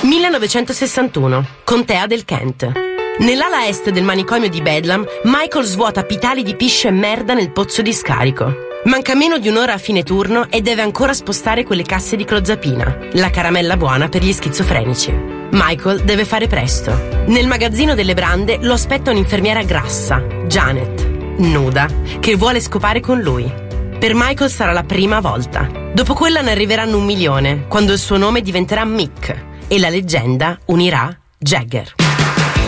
[0.03, 2.71] 1961, Contea del Kent.
[3.19, 7.81] Nell'ala est del manicomio di Bedlam, Michael svuota pitali di pisce e merda nel pozzo
[7.81, 8.66] di scarico.
[8.85, 12.97] Manca meno di un'ora a fine turno e deve ancora spostare quelle casse di clozapina,
[13.13, 15.11] la caramella buona per gli schizofrenici.
[15.51, 17.25] Michael deve fare presto.
[17.25, 21.05] Nel magazzino delle brande lo aspetta un'infermiera grassa, Janet,
[21.37, 21.87] nuda,
[22.19, 23.51] che vuole scopare con lui.
[23.99, 25.69] Per Michael sarà la prima volta.
[25.91, 30.57] Dopo quella ne arriveranno un milione, quando il suo nome diventerà Mick e la leggenda
[30.65, 31.95] unirà Jagger.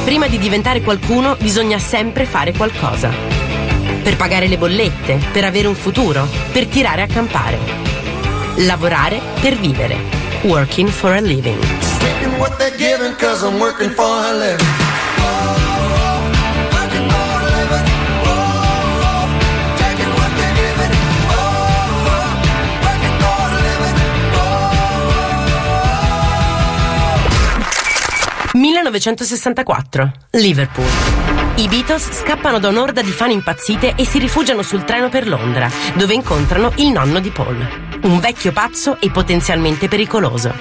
[0.03, 3.38] Prima di diventare qualcuno bisogna sempre fare qualcosa.
[4.03, 7.57] Per pagare le bollette, per avere un futuro, per tirare a campare.
[8.57, 9.97] Lavorare per vivere.
[10.43, 11.59] Working for a living.
[11.99, 14.87] Taking what they're giving cause I'm working for a living.
[17.59, 17.99] Liverpool.
[28.53, 30.13] 1964.
[30.31, 31.38] Liverpool.
[31.59, 35.69] I Beatles scappano da un'orda di fan impazzite e si rifugiano sul treno per Londra,
[35.93, 37.57] dove incontrano il nonno di Paul,
[38.03, 40.55] un vecchio pazzo e potenzialmente pericoloso.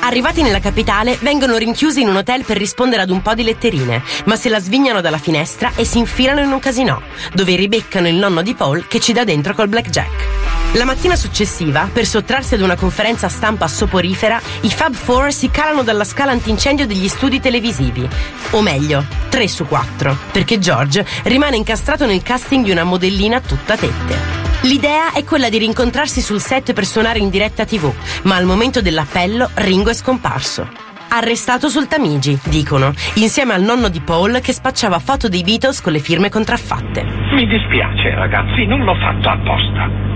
[0.00, 4.02] Arrivati nella capitale, vengono rinchiusi in un hotel per rispondere ad un po' di letterine,
[4.24, 6.98] ma se la svignano dalla finestra e si infilano in un casinò,
[7.34, 10.51] dove ribeccano il nonno di Paul che ci dà dentro col blackjack.
[10.74, 15.82] La mattina successiva, per sottrarsi ad una conferenza stampa soporifera, i Fab Four si calano
[15.82, 18.08] dalla scala antincendio degli studi televisivi.
[18.52, 23.76] O meglio, 3 su 4, perché George rimane incastrato nel casting di una modellina tutta
[23.76, 24.16] tette.
[24.62, 27.92] L'idea è quella di rincontrarsi sul set per suonare in diretta TV,
[28.22, 30.66] ma al momento dell'appello Ringo è scomparso.
[31.08, 35.92] Arrestato sul Tamigi, dicono, insieme al nonno di Paul che spacciava foto dei Beatles con
[35.92, 37.04] le firme contraffatte.
[37.34, 40.11] Mi dispiace, ragazzi, non l'ho fatto apposta.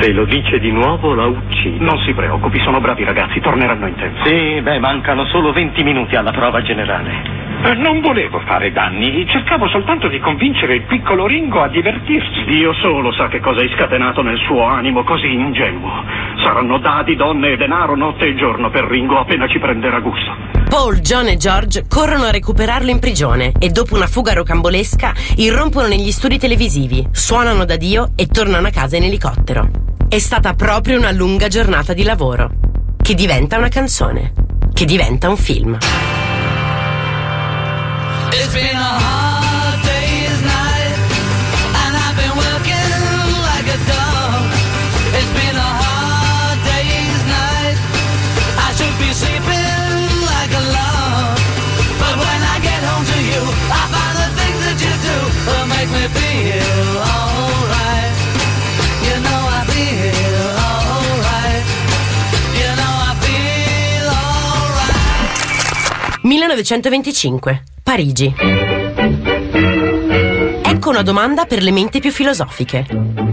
[0.00, 1.84] Se lo dice di nuovo la uccide.
[1.84, 4.24] Non si preoccupi, sono bravi ragazzi, torneranno in tempo.
[4.24, 7.37] Sì, beh, mancano solo 20 minuti alla prova generale.
[7.60, 12.44] Eh, non volevo fare danni, cercavo soltanto di convincere il piccolo Ringo a divertirsi.
[12.46, 16.04] Dio solo sa che cosa hai scatenato nel suo animo così ingenuo.
[16.44, 20.36] Saranno dadi, donne e denaro notte e giorno per Ringo appena ci prenderà gusto.
[20.68, 25.88] Paul, John e George corrono a recuperarlo in prigione e dopo una fuga rocambolesca irrompono
[25.88, 29.68] negli studi televisivi, suonano da Dio e tornano a casa in elicottero.
[30.08, 32.50] È stata proprio una lunga giornata di lavoro,
[33.02, 34.32] che diventa una canzone,
[34.72, 35.76] che diventa un film.
[38.30, 39.17] It's been a hard
[66.28, 68.77] 1925, Parigi.
[70.78, 72.86] Ecco una domanda per le menti più filosofiche.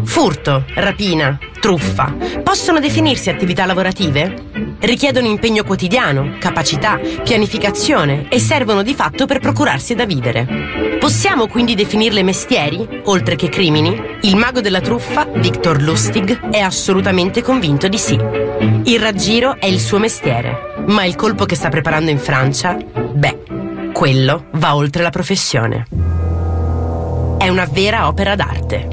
[0.04, 2.12] Furto, rapina, truffa
[2.42, 4.78] possono definirsi attività lavorative?
[4.80, 10.98] Richiedono impegno quotidiano, capacità, pianificazione e servono di fatto per procurarsi da vivere.
[11.00, 13.96] Possiamo quindi definirle mestieri, oltre che crimini?
[14.22, 18.16] Il mago della truffa, Victor Lustig, è assolutamente convinto di sì.
[18.86, 23.92] Il raggiro è il suo mestiere, ma il colpo che sta preparando in Francia, beh,
[23.94, 26.25] quello va oltre la professione.
[27.38, 28.88] È una vera opera d'arte.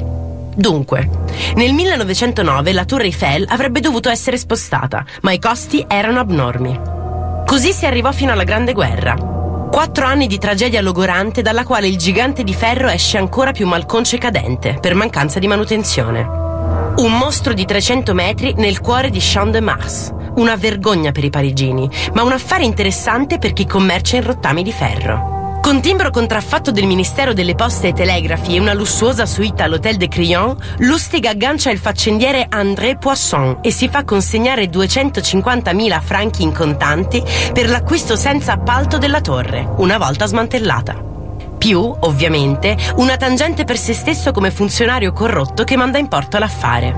[0.55, 1.09] Dunque,
[1.55, 6.79] nel 1909 la Tour Eiffel avrebbe dovuto essere spostata, ma i costi erano abnormi.
[7.45, 9.15] Così si arrivò fino alla Grande Guerra.
[9.15, 14.17] Quattro anni di tragedia logorante dalla quale il gigante di ferro esce ancora più malconcio
[14.17, 16.21] e cadente per mancanza di manutenzione.
[16.95, 20.13] Un mostro di 300 metri nel cuore di Champ de Mars.
[20.35, 24.71] Una vergogna per i parigini, ma un affare interessante per chi commercia in rottami di
[24.71, 25.33] ferro.
[25.63, 30.09] Con timbro contraffatto del Ministero delle Poste e Telegrafi e una lussuosa suite all'Hotel de
[30.09, 37.23] Crillon, Lustig aggancia il faccendiere André Poisson e si fa consegnare 250.000 franchi in contanti
[37.53, 41.01] per l'acquisto senza appalto della torre, una volta smantellata.
[41.57, 46.93] Più, ovviamente, una tangente per se stesso come funzionario corrotto che manda in porto l'affare.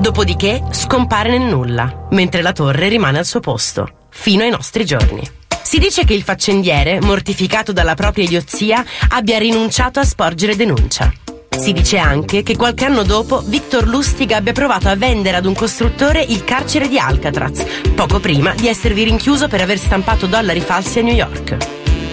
[0.00, 5.38] Dopodiché scompare nel nulla, mentre la torre rimane al suo posto, fino ai nostri giorni.
[5.70, 11.12] Si dice che il faccendiere, mortificato dalla propria idiozia, abbia rinunciato a sporgere denuncia.
[11.56, 15.54] Si dice anche che qualche anno dopo Victor Lustig abbia provato a vendere ad un
[15.54, 17.64] costruttore il carcere di Alcatraz,
[17.94, 21.56] poco prima di esservi rinchiuso per aver stampato dollari falsi a New York.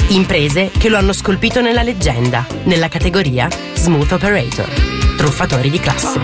[0.10, 4.70] Imprese che lo hanno scolpito nella leggenda, nella categoria Smooth Operator,
[5.18, 6.22] truffatori di classe.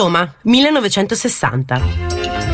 [0.00, 1.82] Roma, 1960.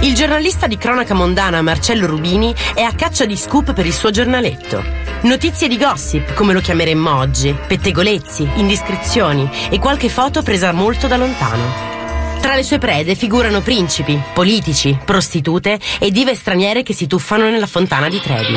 [0.01, 4.11] Il giornalista di cronaca mondana Marcello Rubini è a caccia di scoop per il suo
[4.11, 4.83] giornaletto.
[5.21, 11.17] Notizie di gossip, come lo chiameremmo oggi, pettegolezzi, indiscrezioni e qualche foto presa molto da
[11.17, 11.95] lontano.
[12.41, 17.67] Tra le sue prede figurano principi, politici, prostitute e dive straniere che si tuffano nella
[17.67, 18.55] fontana di Trevi.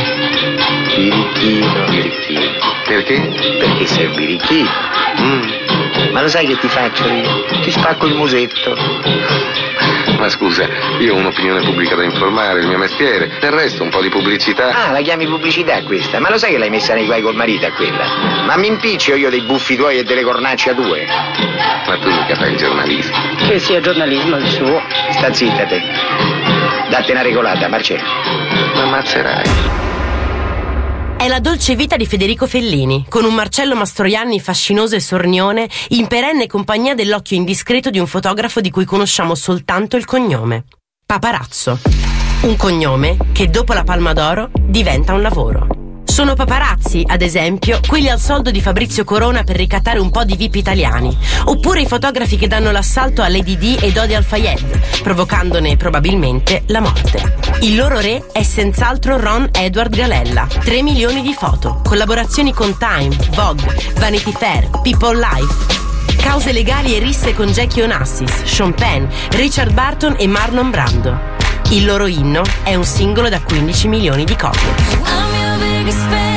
[0.95, 1.89] Birichino.
[1.89, 2.51] Birichino.
[2.87, 3.19] Perché?
[3.59, 4.69] Perché sei birichino.
[5.21, 5.68] Mm.
[6.11, 7.45] Ma lo sai che ti faccio io?
[7.61, 8.75] Ti spacco il musetto.
[10.17, 10.67] Ma scusa,
[10.99, 13.37] io ho un'opinione pubblica da informare, il mio mestiere.
[13.39, 14.87] Del resto, un po' di pubblicità.
[14.87, 16.19] Ah, la chiami pubblicità questa?
[16.19, 18.05] Ma lo sai che l'hai messa nei guai col marito a quella?
[18.45, 21.05] Ma mi impiccio io dei buffi tuoi e delle cornacce a due?
[21.05, 23.17] Ma tu mica fai il giornalista.
[23.47, 24.81] Che sia giornalismo il suo.
[25.11, 25.81] Sta zitta te.
[26.89, 28.03] Date una regolata, Marcello.
[28.75, 29.98] Ma ammazzerai.
[31.19, 36.07] È la dolce vita di Federico Fellini, con un Marcello Mastroianni fascinoso e sornione, in
[36.07, 40.63] perenne compagnia dell'occhio indiscreto di un fotografo di cui conosciamo soltanto il cognome.
[41.05, 41.77] Paparazzo.
[42.43, 45.88] Un cognome che dopo la Palma d'Oro diventa un lavoro.
[46.09, 50.35] Sono paparazzi, ad esempio, quelli al soldo di Fabrizio Corona per ricattare un po' di
[50.35, 51.15] VIP italiani,
[51.45, 56.81] oppure i fotografi che danno l'assalto a Lady D e Dodi Al-Fayed, provocandone probabilmente la
[56.81, 57.35] morte.
[57.61, 60.45] Il loro re è senz'altro Ron Edward Galella.
[60.45, 65.77] 3 milioni di foto, collaborazioni con Time, Vogue, Vanity Fair, People Life.
[66.17, 71.17] Cause legali e risse con Jackie Onassis, Sean Penn, Richard Barton e Marlon Brando.
[71.69, 75.38] Il loro inno è un singolo da 15 milioni di copie.
[75.91, 76.28] I'm your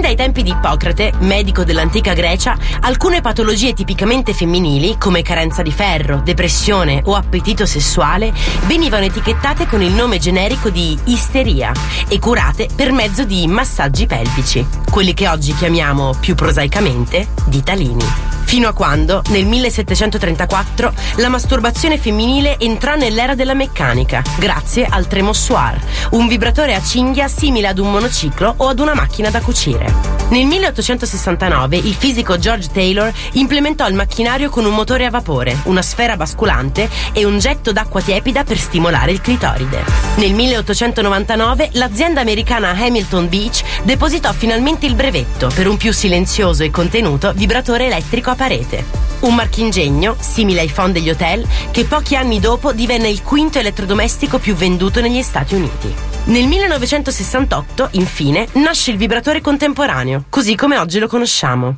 [0.00, 6.22] dai tempi di Ippocrate, medico dell'antica Grecia, alcune patologie tipicamente femminili, come carenza di ferro,
[6.24, 8.32] depressione o appetito sessuale,
[8.64, 11.70] venivano etichettate con il nome generico di isteria
[12.08, 18.23] e curate per mezzo di massaggi pelvici, quelli che oggi chiamiamo più prosaicamente ditalini.
[18.54, 25.80] Fino a quando, nel 1734, la masturbazione femminile entrò nell'era della meccanica, grazie al tremossoir,
[26.10, 30.14] un vibratore a cinghia simile ad un monociclo o ad una macchina da cucire.
[30.28, 35.82] Nel 1869 il fisico George Taylor implementò il macchinario con un motore a vapore, una
[35.82, 39.84] sfera basculante e un getto d'acqua tiepida per stimolare il clitoride.
[40.16, 46.70] Nel 1899 l'azienda americana Hamilton Beach depositò finalmente il brevetto per un più silenzioso e
[46.70, 48.84] contenuto vibratore elettrico a parete.
[49.20, 54.38] Un marchingegno, simile ai phone degli hotel, che pochi anni dopo divenne il quinto elettrodomestico
[54.38, 55.92] più venduto negli Stati Uniti.
[56.24, 61.76] Nel 1968, infine, nasce il vibratore contemporaneo, così come oggi lo conosciamo.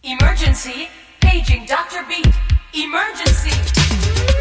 [0.00, 0.88] Emergency,
[1.18, 2.04] paging Dr.
[2.08, 2.34] Beat.
[2.72, 4.37] Emergency.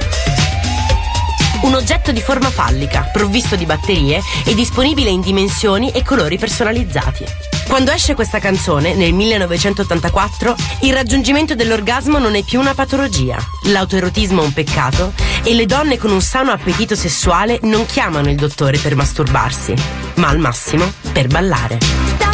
[1.61, 7.25] Un oggetto di forma fallica, provvisto di batterie e disponibile in dimensioni e colori personalizzati.
[7.67, 14.41] Quando esce questa canzone, nel 1984, il raggiungimento dell'orgasmo non è più una patologia, l'autoerotismo
[14.41, 15.13] un peccato
[15.43, 19.73] e le donne con un sano appetito sessuale non chiamano il dottore per masturbarsi,
[20.15, 22.26] ma al massimo per ballare.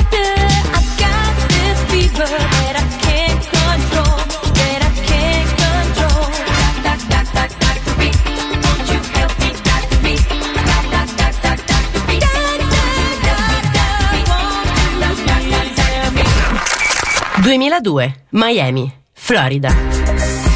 [17.53, 19.71] 2002, Miami, Florida.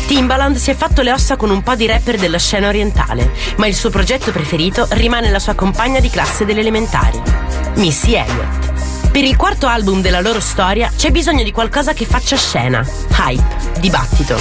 [0.07, 3.68] Timbaland si è fatto le ossa con un po' di rapper della scena orientale, ma
[3.68, 7.22] il suo progetto preferito rimane la sua compagna di classe delle elementari,
[7.76, 9.11] Missy Elliott.
[9.11, 12.84] Per il quarto album della loro storia c'è bisogno di qualcosa che faccia scena,
[13.15, 14.36] hype, dibattito.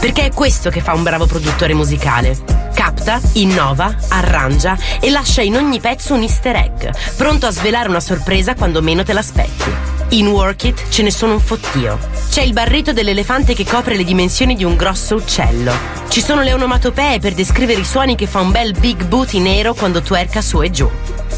[0.00, 2.36] Perché è questo che fa un bravo produttore musicale.
[2.74, 8.00] Capta, innova, arrangia e lascia in ogni pezzo un easter egg, pronto a svelare una
[8.00, 9.91] sorpresa quando meno te l'aspetti.
[10.12, 11.98] In Work It ce ne sono un fottio.
[12.28, 15.72] C'è il barrito dell'elefante che copre le dimensioni di un grosso uccello.
[16.08, 19.72] Ci sono le onomatopee per descrivere i suoni che fa un bel big booty nero
[19.72, 20.86] quando twerca su e giù.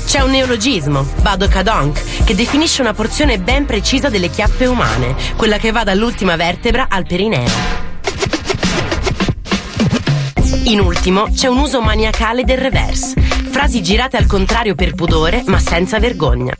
[0.07, 5.71] C'è un neologismo, Badokadonk, che definisce una porzione ben precisa delle chiappe umane, quella che
[5.71, 7.84] va dall'ultima vertebra al perineo.
[10.65, 13.20] In ultimo, c'è un uso maniacale del reverse.
[13.51, 16.55] Frasi girate al contrario per pudore, ma senza vergogna.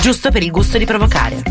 [0.00, 1.42] Giusto per il gusto di provocare.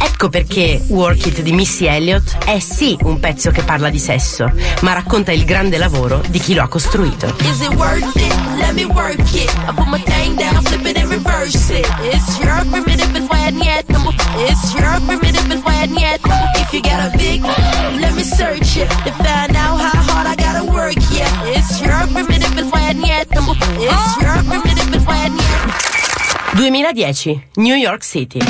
[0.00, 4.50] Ecco perché Work It di Missy Elliott è sì un pezzo che parla di sesso,
[4.80, 7.26] ma racconta il grande lavoro di chi lo ha costruito.
[7.40, 8.34] Is it worth it?
[8.56, 9.50] Let me work it.
[9.68, 11.86] I put my thing down, flip it and reverse it.
[12.02, 13.93] It's your primitive and why yet.
[14.36, 16.20] It's your primitive and why yet.
[16.56, 20.34] If you got a big, let me search it to find out how hard I
[20.34, 20.96] gotta work.
[21.12, 23.28] Yeah, it's your primitive and why yet.
[23.30, 26.56] It's your primitive and why yet.
[26.56, 28.40] 2010, New York City.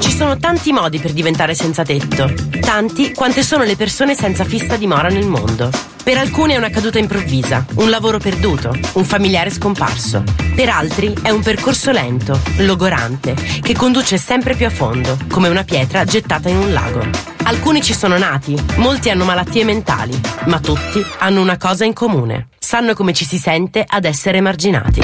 [0.00, 4.76] Ci sono tanti modi per diventare senza tetto, tanti quante sono le persone senza fissa
[4.76, 5.91] dimora nel mondo.
[6.02, 10.24] Per alcuni è una caduta improvvisa, un lavoro perduto, un familiare scomparso.
[10.52, 15.62] Per altri è un percorso lento, logorante, che conduce sempre più a fondo, come una
[15.62, 17.06] pietra gettata in un lago.
[17.44, 22.48] Alcuni ci sono nati, molti hanno malattie mentali, ma tutti hanno una cosa in comune.
[22.58, 25.00] Sanno come ci si sente ad essere emarginati.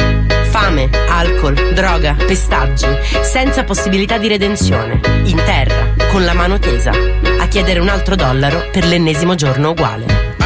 [0.50, 2.86] Fame, alcol, droga, pestaggi,
[3.22, 8.68] senza possibilità di redenzione, in terra, con la mano tesa, a chiedere un altro dollaro
[8.72, 10.27] per l'ennesimo giorno uguale.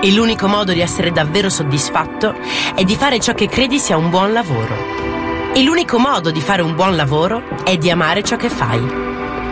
[0.00, 2.34] e l'unico modo di essere davvero soddisfatto
[2.74, 4.74] è di fare ciò che credi sia un buon lavoro.
[5.54, 8.82] E l'unico modo di fare un buon lavoro è di amare ciò che fai.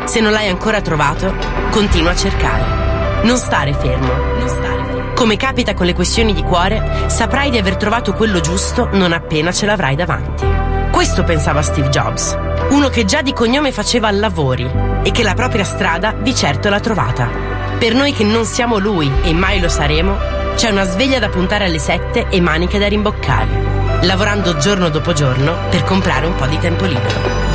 [0.05, 1.33] Se non l'hai ancora trovato,
[1.71, 3.23] continua a cercare.
[3.23, 4.13] Non stare fermo.
[4.39, 5.13] Non stare fermo.
[5.15, 9.53] Come capita con le questioni di cuore, saprai di aver trovato quello giusto non appena
[9.53, 10.45] ce l'avrai davanti.
[10.91, 12.37] Questo pensava Steve Jobs,
[12.71, 14.69] uno che già di cognome faceva lavori
[15.03, 17.52] e che la propria strada di certo l'ha trovata.
[17.83, 20.17] Per noi che non siamo lui e mai lo saremo,
[20.55, 25.57] c'è una sveglia da puntare alle sette e maniche da rimboccare, lavorando giorno dopo giorno
[25.69, 27.52] per comprare un po' di tempo libero.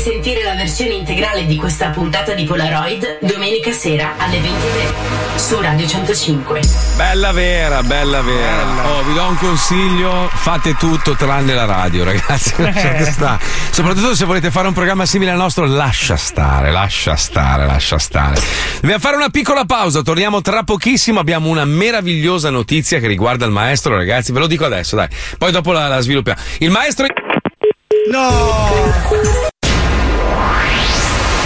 [0.00, 4.94] Sentire la versione integrale di questa puntata di Polaroid domenica sera alle 23
[5.36, 6.60] su Radio 105.
[6.96, 8.62] Bella vera, bella vera.
[8.94, 12.54] Oh, vi do un consiglio: fate tutto tranne la radio, ragazzi.
[12.56, 13.44] Lasciate stare.
[13.70, 18.40] Soprattutto se volete fare un programma simile al nostro, lascia stare, lascia stare, lascia stare.
[18.80, 21.20] Dobbiamo fare una piccola pausa, torniamo tra pochissimo.
[21.20, 24.32] Abbiamo una meravigliosa notizia che riguarda il maestro, ragazzi.
[24.32, 25.08] Ve lo dico adesso, dai.
[25.36, 26.40] Poi dopo la, la sviluppiamo.
[26.60, 27.06] Il maestro.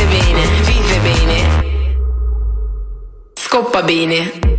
[0.00, 1.38] ride bene, vive bene.
[3.34, 4.58] Scoppa bene.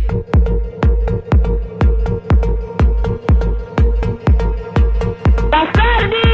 [6.14, 6.31] You're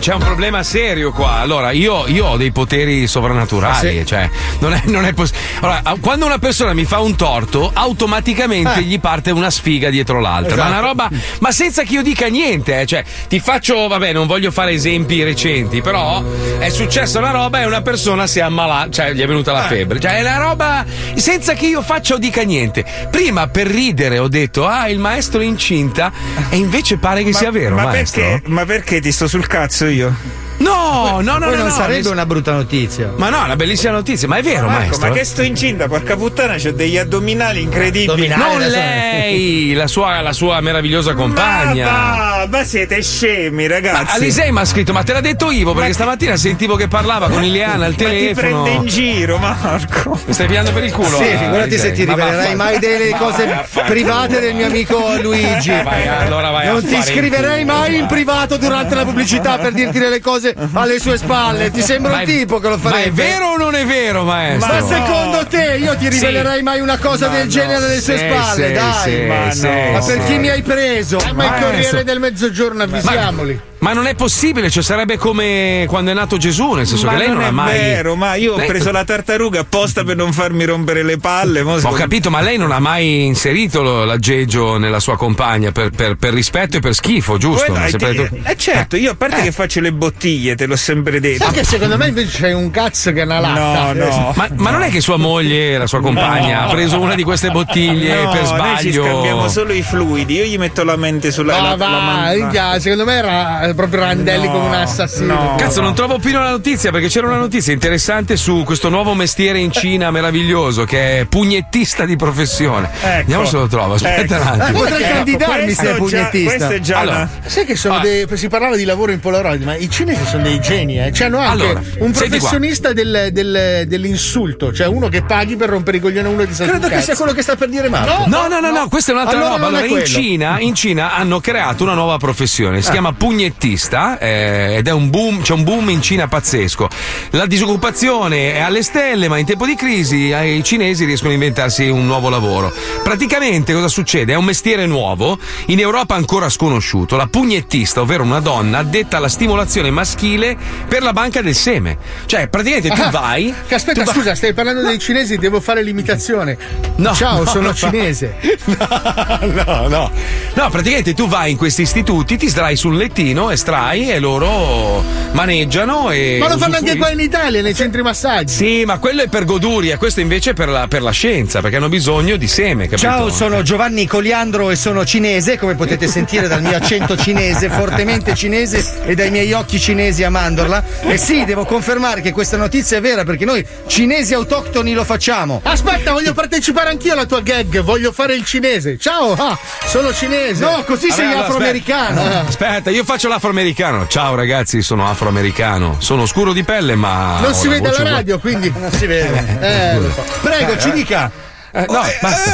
[0.00, 1.34] c'è un problema serio qua.
[1.34, 4.06] Allora, io, io ho dei poteri sovrannaturali, Ah, sì?
[4.06, 4.28] cioè,
[4.60, 5.44] non è, non è possibile.
[5.60, 8.82] Allora, quando una persona mi fa un torto, automaticamente Eh.
[8.82, 10.56] gli parte una sfiga dietro l'altra.
[10.56, 10.78] Ma Esatto.
[10.78, 11.10] una roba,
[11.40, 12.86] ma senza che io dica niente, eh.
[12.86, 16.22] Cioè, ti faccio, vabbè, non voglio fare esempi recenti, però
[16.58, 19.64] è successa una roba e una persona si è ammalata, cioè, gli è venuta la
[19.66, 19.68] Eh.
[19.68, 20.00] febbre.
[20.00, 22.84] Cioè, è una roba senza che io faccia o dica niente.
[23.10, 26.10] Prima, per ridere, ho detto, ah, il maestro è incinta,
[26.48, 28.22] e invece pare che sia vero, ma maestro.
[28.22, 30.39] perché, ma perché ti sto sul cazzo yo.
[30.60, 33.12] No, no, no, Poi no, non no, sarebbe nel- una brutta notizia.
[33.16, 35.08] Ma no, una bellissima notizia, ma è vero, Marco, maestro.
[35.08, 38.28] ma che sto incinta, porca puttana, c'ho degli addominali incredibili.
[38.28, 41.90] non lei, la sua, la sua meravigliosa compagna.
[41.90, 44.02] Ma, va, ma siete scemi, ragazzi.
[44.04, 47.30] Ma Alisei mi ha scritto, ma te l'ha detto Ivo perché stamattina sentivo che parlava
[47.30, 48.62] con Ileana al Ma ti telefono.
[48.62, 50.20] prende in giro, Marco.
[50.26, 51.16] Mi stai pigliando per il culo?
[51.16, 51.92] Sì, ah, figurati se Alisei.
[51.94, 55.70] ti Ma rivelerai mai delle Ma cose private del mio amico Luigi.
[55.70, 60.20] Vai, allora vai non ti scriverei mai in privato durante la pubblicità per dirti delle
[60.20, 61.70] cose alle sue spalle.
[61.70, 63.08] Ti sembra un tipo che lo Ma farebbe.
[63.08, 64.72] è vero o non è vero, maestro?
[64.72, 66.08] Ma secondo te io ti Sì.
[66.10, 67.50] rivelerei mai una cosa Ma del no.
[67.50, 68.66] genere alle sue Sì, spalle?
[68.66, 69.90] sì, Dai, sì, ma, sì, no.
[69.92, 70.26] ma per sì.
[70.32, 71.18] chi mi hai preso?
[71.34, 71.62] Ma il.
[71.62, 73.60] Corriere del Mezzogiorno, avvisiamoli.
[73.80, 77.18] Ma non è possibile, cioè sarebbe come quando è nato Gesù, nel senso ma che
[77.18, 77.78] lei non, è ha mai.
[77.78, 81.60] vero, ma io ho preso la tartaruga apposta per non farmi rompere le palle.
[81.62, 86.16] Ho secondo- capito, ma lei non ha mai inserito l'aggeggio nella sua compagna per, per-
[86.16, 87.72] per rispetto e per schifo, giusto?
[87.72, 89.42] Quello detto- Eh certo, io a parte Eh.
[89.44, 91.44] che faccio le bottiglie, te l'ho sempre detto.
[91.44, 93.92] Sai che secondo me invece c'è un cazzo che è una latta.
[93.94, 94.32] No, no.
[94.36, 96.66] Ma, ma non è che sua moglie, la sua compagna, No.
[96.66, 99.04] ha preso una di queste bottiglie No, per Noi ci sbaglio?
[99.04, 102.36] scambiamo solo i fluidi, io gli metto la mente sulla Ma la, la va, man-
[102.36, 105.54] minchia, secondo me era proprio randelli come un assassino.
[105.56, 109.58] Cazzo, non trovo più la notizia perché c'era una notizia interessante su questo nuovo mestiere
[109.58, 112.88] in Cina meraviglioso che è pugnettista di professione.
[113.02, 113.94] Vediamo se lo trovo.
[113.94, 114.42] Aspetta Ecco.
[114.42, 114.78] un attimo.
[114.84, 116.54] Eh, potrei candidarmi se è pugnettista.
[116.56, 119.62] questo è già Allora, una- Sai che sono dei, si parlava di lavoro in Polaroid,
[119.62, 121.12] ma i cinesi sono dei geni, eh.
[121.12, 125.96] Cioè, hanno anche Allora, un professionista del- del- dell'insulto, cioè uno che paghi per rompere
[125.98, 128.28] i coglioni a uno di Credo che sia quello che sta per dire Marco.
[128.28, 129.66] No, no, no, no, questa è un'altra Allora roba.
[129.66, 130.04] Allora, in quello.
[130.06, 132.92] Cina, in Cina hanno creato una nuova professione, si Ah.
[132.92, 136.88] chiama pugnettista eh, ed è un boom, c'è un boom in Cina pazzesco.
[137.30, 141.34] La disoccupazione è alle stelle, ma in tempo di crisi eh, i cinesi riescono a
[141.34, 142.72] inventarsi un nuovo lavoro.
[143.02, 144.32] Praticamente cosa succede?
[144.32, 149.28] È un mestiere nuovo, in Europa ancora sconosciuto, la pugnettista, ovvero una donna addetta alla
[149.28, 150.56] stimolazione maschile
[150.88, 151.98] per la banca del seme.
[152.26, 155.82] Cioè, praticamente tu Ah, vai Che aspetta, tu scusa, stai parlando dei cinesi, devo fare
[155.82, 156.56] l'imitazione.
[156.96, 157.74] No, Ciao, no, sono no.
[157.74, 158.36] cinese.
[158.66, 160.10] no, no.
[160.54, 165.02] No, praticamente tu vai in questi istituti, ti sdrai sul lettino, estrai e loro
[165.32, 166.36] maneggiano e.
[166.40, 168.54] Ma lo fanno anche qua in Italia, nei centri massaggi.
[168.54, 171.76] Sì, ma quello è per goduria, questo invece è per la, per la scienza, perché
[171.76, 173.08] hanno bisogno di seme, capito?
[173.08, 178.34] Ciao, sono Giovanni Coliandro e sono cinese, come potete sentire dal mio accento cinese, fortemente
[178.34, 180.82] cinese e dai miei occhi cinesi a mandorla.
[181.02, 185.60] E sì, devo confermare che questa notizia è vera perché noi cinesi autoctoni lo facciamo.
[185.62, 188.98] Aspetta, voglio partecipare anch'io alla tua gag, voglio fare il cinese.
[188.98, 190.64] Ciao, ah, sono cinese.
[190.64, 192.20] No, così Vabbè, sei allora, afroamericano.
[192.20, 194.06] Aspetta, aspetta, io faccio l'afroamericano.
[194.06, 195.96] Ciao ragazzi, sono afroamericano.
[195.98, 197.38] Sono scuro di pelle, ma.
[197.40, 198.16] non si la vede alla uguale.
[198.16, 198.70] radio, quindi.
[198.76, 199.58] Non si vede.
[199.60, 200.24] Eh, so.
[200.42, 200.92] Prego, Eh, ci eh.
[200.92, 201.30] dica.
[201.72, 202.50] Eh, no, basta.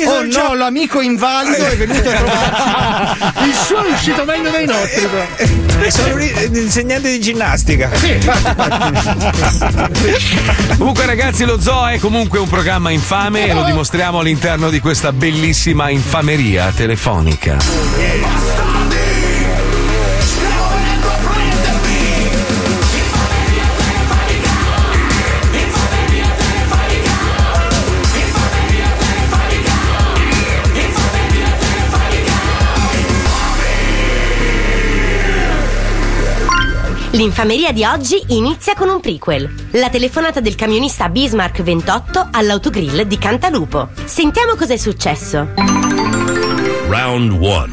[0.00, 3.44] io Oh già- no, l'amico invalido è venuto a trovarci.
[3.48, 5.06] Il suo è uscito meglio dei nostri.
[5.06, 5.90] però.
[5.90, 6.22] sono un
[6.56, 7.90] insegnante di ginnastica.
[10.78, 15.12] Comunque, ragazzi, lo zoo è comunque un programma infame e lo dimostriamo all'interno di questa
[15.12, 17.56] bellissima infameria telefonica.
[37.14, 39.68] L'infameria di oggi inizia con un prequel.
[39.74, 43.90] La telefonata del camionista Bismarck 28 all'autogrill di Cantalupo.
[44.04, 45.46] Sentiamo cos'è successo.
[46.88, 47.66] Round 1.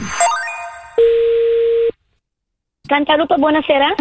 [2.87, 3.95] Cantalupo, buonasera.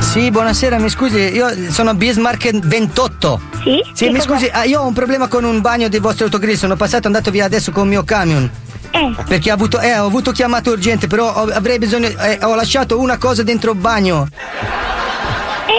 [0.00, 3.40] Sì, buonasera, mi scusi, io sono Bismarck 28.
[3.62, 3.80] Sì?
[3.94, 6.56] Sì, mi cosa- scusi, ah, io ho un problema con un bagno dei vostri autogrill,
[6.56, 8.50] sono passato, andato via adesso con il mio camion.
[8.92, 9.14] Eh.
[9.26, 12.98] Perché ho avuto, eh, ho avuto chiamata urgente, però ho- avrei bisogno, eh, ho lasciato
[12.98, 14.28] una cosa dentro il bagno.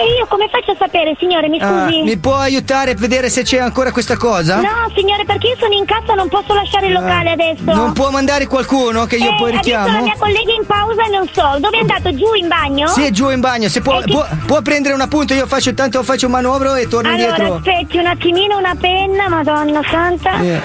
[0.02, 2.02] E io come faccio a sapere, signore, mi Ah, scusi?
[2.02, 4.56] mi può aiutare a vedere se c'è ancora questa cosa?
[4.56, 7.62] No, signore, perché io sono in casa, non posso lasciare il locale adesso.
[7.64, 10.02] Non può mandare qualcuno che io Eh, poi Adesso la richiamo?
[10.02, 11.56] mia collega è in pausa e non so.
[11.60, 12.14] Dove è andato?
[12.14, 12.88] Giù in bagno?
[12.88, 15.46] Sì, è giù in bagno, se può, E che- può, può prendere un appunto, io
[15.46, 17.54] faccio tanto faccio un manovro e torno Allora, indietro.
[17.56, 20.40] aspetti un attimino, una penna, madonna santa.
[20.40, 20.60] Eh.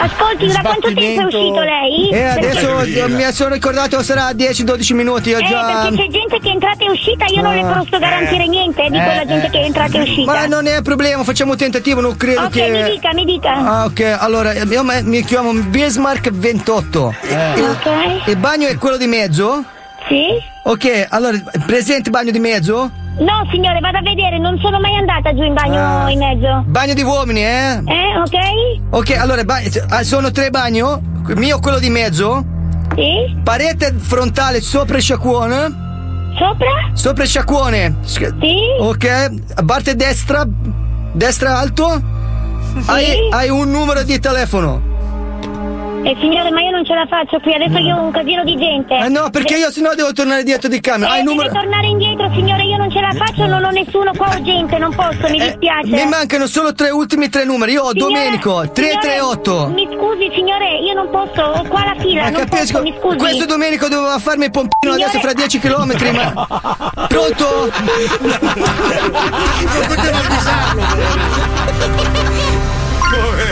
[0.00, 2.08] Ascolti, da quanto tempo è uscito lei?
[2.10, 5.88] E Perché- adesso io mi sono ricordato sarà 10-12 minuti, ho Eh, già.
[5.90, 7.72] perché c'è gente che è entrata e uscita, io non le Ah.
[7.82, 9.50] posso garantire niente eh, di Eh, quella gente eh.
[9.50, 10.32] che è entrata e uscita.
[10.32, 12.68] Ma non è problema, facciamo un tentativo, non credo Ok, che.
[12.70, 13.52] mi dica, mi dica.
[13.52, 17.14] Ah, ok, allora io mi chiamo Bismarck 28.
[17.56, 18.28] Il, Ok.
[18.28, 19.64] il bagno è quello di mezzo?
[20.08, 20.24] Sì?
[20.64, 21.36] Ok, allora
[21.66, 22.90] presente bagno di mezzo?
[23.18, 26.10] No, signore, vado a vedere, non sono mai andata giù in bagno Ah.
[26.10, 26.62] in mezzo.
[26.66, 27.82] Bagno di uomini, eh?
[27.84, 28.36] Eh, ok?
[28.90, 31.00] Ok, allora ba- ah, sono tre bagno.
[31.34, 32.44] Mio quello di mezzo.
[32.94, 33.36] Sì.
[33.42, 35.86] Parete frontale sopra il sciacquone.
[36.38, 36.90] Sopra?
[36.92, 37.96] Sopra il sciacquone.
[38.02, 38.26] Sì.
[38.78, 40.44] Ok, parte destra.
[41.12, 42.00] Destra alto.
[42.86, 44.87] Hai, hai un numero di telefono.
[46.08, 48.56] Eh, signore, ma io non ce la faccio qui, adesso io ho un casino di
[48.56, 48.94] gente.
[48.96, 51.10] Eh no, perché io sennò devo tornare dietro di camion.
[51.10, 51.50] Eh, Hai numero.
[51.52, 55.28] tornare indietro, signore, io non ce la faccio, non ho nessuno qua urgente, non posso,
[55.28, 55.88] mi dispiace.
[55.88, 57.72] Mi mancano solo tre ultimi tre numeri.
[57.72, 59.52] Io ho Signore, Domenico 338.
[59.52, 62.82] signore, Mi scusi, signore, io non posso, ho qua la fila, Ma non capisco, posso,
[62.82, 63.16] mi scusi.
[63.18, 66.46] questo Domenico doveva farmi il pompino Signore- adesso fra 10 km, ma.
[67.06, 67.70] Pronto?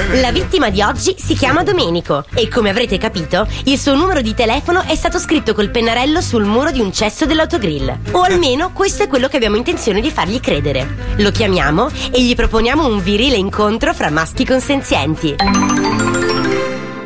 [0.20, 4.34] La vittima di oggi si chiama Domenico e come avrete capito, il suo numero di
[4.34, 7.98] telefono è stato scritto col pennarello sul muro di un cesso dell'autogrill.
[8.12, 11.14] O almeno questo è quello che abbiamo intenzione di fargli credere.
[11.16, 15.34] Lo chiamiamo e gli proponiamo un virile incontro fra maschi consenzienti.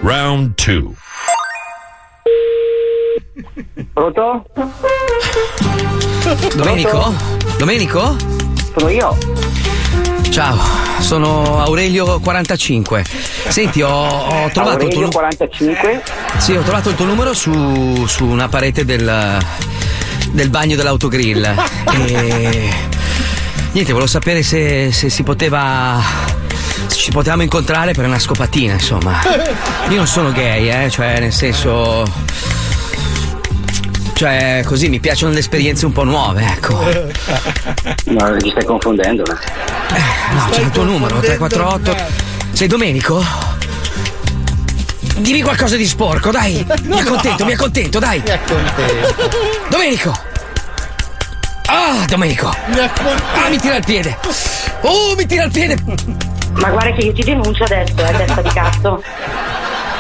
[0.02, 0.82] Round 2.
[3.92, 4.44] Pronto?
[6.54, 7.14] Domenico?
[7.58, 8.16] Domenico?
[8.76, 9.39] Sono io.
[10.30, 10.56] Ciao,
[11.00, 13.04] sono Aurelio 45.
[13.48, 16.02] Senti, ho, ho trovato il tuo Aurelio nu- 45.
[16.38, 19.38] Sì, ho trovato il tuo numero su, su una parete del,
[20.30, 21.44] del bagno dell'autogrill.
[21.96, 22.70] E.
[23.72, 26.00] Niente, volevo sapere se, se si poteva.
[26.86, 29.20] se ci potevamo incontrare per una scopatina, insomma.
[29.88, 32.04] Io non sono gay, eh, cioè, nel senso.
[34.20, 36.76] Cioè, così mi piacciono le esperienze un po' nuove, ecco.
[38.04, 39.22] No, ti stai confondendo.
[39.26, 39.32] no?
[39.32, 41.96] No, c'è il tuo numero, 348.
[42.52, 43.24] Sei Domenico?
[45.16, 46.62] Dimmi qualcosa di sporco, dai!
[46.84, 48.20] Mi accontento, mi accontento, dai!
[48.22, 49.30] Mi accontento.
[49.70, 50.14] Domenico!
[51.64, 52.48] Ah, Domenico!
[52.48, 54.18] Ah, mi tira il piede!
[54.82, 55.78] Oh, mi tira il piede!
[56.56, 59.02] Ma guarda che io ti denuncio adesso, eh, testa di cazzo.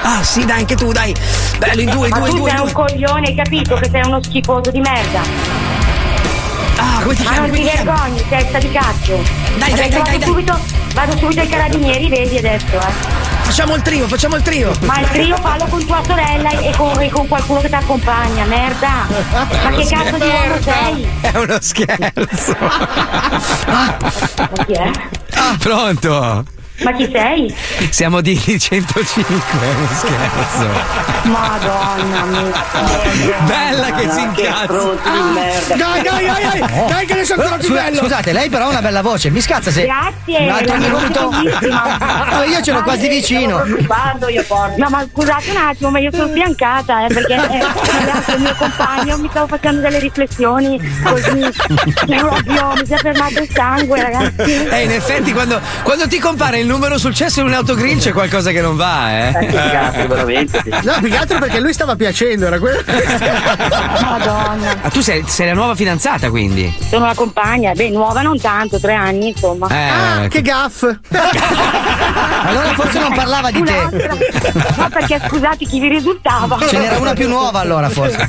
[0.02, 1.14] Ah, sì, dai, anche tu, dai!
[1.58, 2.66] Bello, in due, Ma due, tu due, sei due!
[2.66, 5.20] un coglione, hai capito che sei uno schifoso di merda.
[6.76, 7.46] Ah, come ti Ma chiami?
[7.48, 9.22] non ti vergogni, testa di cazzo.
[9.58, 10.28] Dai, dai, Adesso dai, vado dai, dai.
[10.28, 10.58] subito,
[10.94, 13.28] vado subito ai carabinieri, vedi adesso, eh.
[13.42, 14.72] Facciamo il trio, facciamo il trio!
[14.82, 18.44] Ma il trio fallo con tua sorella e con, e con qualcuno che ti accompagna,
[18.44, 19.06] merda.
[19.10, 21.08] Ma che cazzo di uomo sei?
[21.20, 22.56] È uno scherzo!
[23.66, 23.98] Ma
[24.64, 24.90] chi è?
[25.58, 26.44] Pronto?
[26.82, 27.54] Ma chi sei?
[27.90, 30.68] Siamo di 105, è uno scherzo.
[31.24, 33.38] Madonna mia.
[33.44, 34.72] Bella che si incazza.
[35.74, 37.98] Dai, dai, dai, dai, dai, che ne sono ancora più bello.
[37.98, 39.84] Scusate, lei però ha una bella voce, mi scazza se.
[39.84, 41.28] Grazie, Un altro minuto.
[41.28, 41.98] bellissima.
[42.30, 43.62] No, io ce l'ho quasi vicino.
[43.64, 44.74] Io porco.
[44.76, 47.58] No, ma scusate un attimo, ma io sono sbiancata, eh, perché eh,
[48.34, 51.50] il mio compagno mi stavo facendo delle riflessioni così.
[52.16, 54.66] Proprio mi si è fermato il sangue, ragazzi.
[54.70, 58.12] Eh, in effetti, quando, quando ti compare il numero sul cesso in un autogrill c'è
[58.12, 59.32] qualcosa che non va, eh.
[59.40, 60.62] che cazzo, veramente.
[60.82, 62.80] No, più che altro perché lui stava piacendo, era quello.
[64.00, 64.76] Madonna.
[64.82, 66.72] Ah, tu sei, sei la nuova fidanzata, quindi?
[66.88, 69.66] Sono la compagna, beh, nuova non tanto, tre anni, insomma.
[69.68, 70.28] Eh, Ah, ecco.
[70.28, 70.82] che gaff.
[72.42, 73.88] Allora forse non parlava di te.
[74.76, 76.58] No, perché scusate, chi vi risultava?
[76.68, 78.26] Ce n'era una più nuova allora, forse.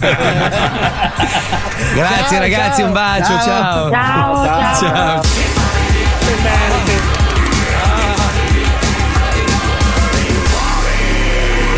[1.93, 2.87] Grazie Ciao, ragazzi, ciao.
[2.87, 3.89] un bacio, ciao.
[3.91, 5.21] Ciao, ciao.
[5.21, 7.10] Ciao.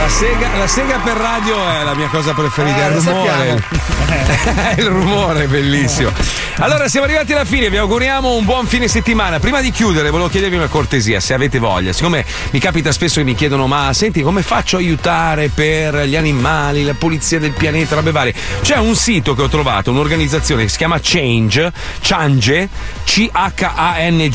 [0.03, 3.63] La sega, la sega per radio è la mia cosa preferita, Eh, il rumore.
[4.77, 6.11] il rumore è bellissimo.
[6.57, 9.39] Allora, siamo arrivati alla fine, vi auguriamo un buon fine settimana.
[9.39, 11.93] Prima di chiudere, volevo chiedervi una cortesia, se avete voglia.
[11.93, 16.17] Siccome mi capita spesso che mi chiedono, ma senti, come faccio a aiutare per gli
[16.17, 18.34] animali, la pulizia del pianeta, robe varie?
[18.61, 21.71] C'è un sito che ho trovato, un'organizzazione che si chiama Change,
[22.01, 22.67] Change,
[23.05, 24.25] C-H-A-N-G-E.org.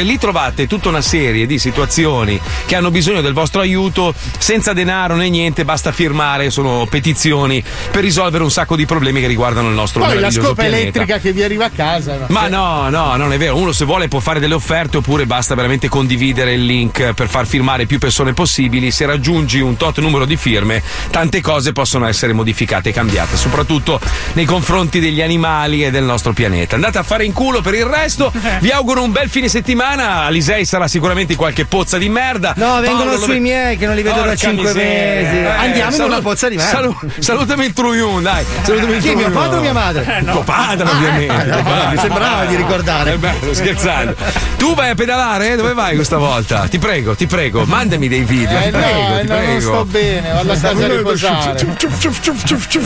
[0.00, 5.14] Lì trovate tutta una serie di situazioni che hanno bisogno del vostro aiuto senza denaro
[5.16, 9.74] né niente, basta firmare, sono petizioni per risolvere un sacco di problemi che riguardano il
[9.74, 10.76] nostro Poi la scopa pianeta.
[10.76, 12.16] elettrica che vi arriva a casa.
[12.16, 12.26] no?
[12.28, 13.56] Ma no, no, non è vero.
[13.56, 17.46] Uno se vuole può fare delle offerte oppure basta veramente condividere il link per far
[17.46, 18.90] firmare più persone possibili.
[18.90, 24.00] Se raggiungi un tot numero di firme, tante cose possono essere modificate e cambiate, soprattutto
[24.34, 26.74] nei confronti degli animali e del nostro pianeta.
[26.74, 28.32] Andate a fare in culo per il resto.
[28.60, 30.22] Vi auguro un bel fine settimana.
[30.24, 32.54] Alisei sarà sicuramente qualche pozza di merda.
[32.56, 35.22] No, vengono Paolo, sui miei che non li vedo da Porca 5 miseria.
[35.22, 35.36] mesi.
[35.36, 36.70] Eh, Andiamo in salu- una pozza di merda.
[36.70, 38.44] salu- salutami il Truyun, dai.
[38.62, 40.22] Salutami il Chi, mio padre o mia madre?
[40.30, 41.34] Tuo padre, Ah, ovviamente.
[41.46, 41.88] eh, tuo padre.
[41.94, 43.12] mi sembrava di ricordare.
[43.12, 44.14] Eh beh, sto scherzando.
[44.56, 45.56] Tu vai a pedalare?
[45.56, 46.66] Dove vai questa volta?
[46.68, 48.58] Ti prego, ti prego, mandami dei video.
[48.58, 49.60] Eh ti prego, no, ti eh, no, non prego.
[49.60, 51.66] sto bene, vado a casa a riposare.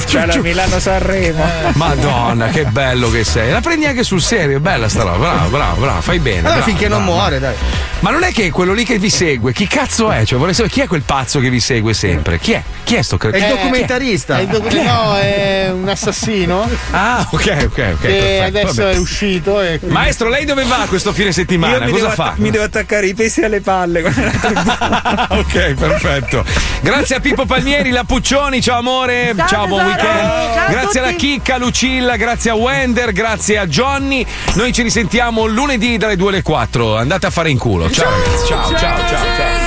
[0.07, 1.45] C'è la Milano Sanremo.
[1.75, 3.51] Madonna, che bello che sei.
[3.51, 5.19] La prendi anche sul serio, è bella sta roba.
[5.19, 6.39] Bravo, bravo, bravo, fai bene.
[6.41, 7.13] Allora, bravo, finché non bravo.
[7.19, 7.55] muore, dai.
[8.01, 10.25] Ma non è che quello lì che vi segue, chi cazzo è?
[10.25, 12.39] Cioè, vorrei sapere chi è quel pazzo che vi segue sempre?
[12.41, 12.63] Chi è?
[12.83, 13.55] Chi è sto È il cretino?
[13.55, 14.39] documentarista.
[14.39, 17.71] È il docu- no, è un assassino Ah, ok, ok, ok.
[17.71, 18.95] che perfetto, adesso vabbè.
[18.95, 19.61] è uscito.
[19.61, 21.79] E quindi- Maestro, lei dove va questo fine settimana?
[21.87, 22.25] Cosa devo, fa?
[22.25, 24.03] atta- mi devo attaccare i pesi alle palle.
[25.29, 26.45] ok, perfetto.
[26.81, 30.09] Grazie a Pippo Palmieri, la Puccioni, ciao amore, ciao, buon tesoro.
[30.09, 30.55] weekend.
[30.55, 31.11] Ciao grazie alla.
[31.13, 34.27] Chicca, Lucilla, grazie a Wender, grazie a Johnny.
[34.55, 36.97] Noi ci risentiamo lunedì dalle 2 alle 4.
[36.97, 37.89] Andate a fare in culo.
[37.91, 39.62] Ciao ragazzi, ciao, ciao, ciao, ciao.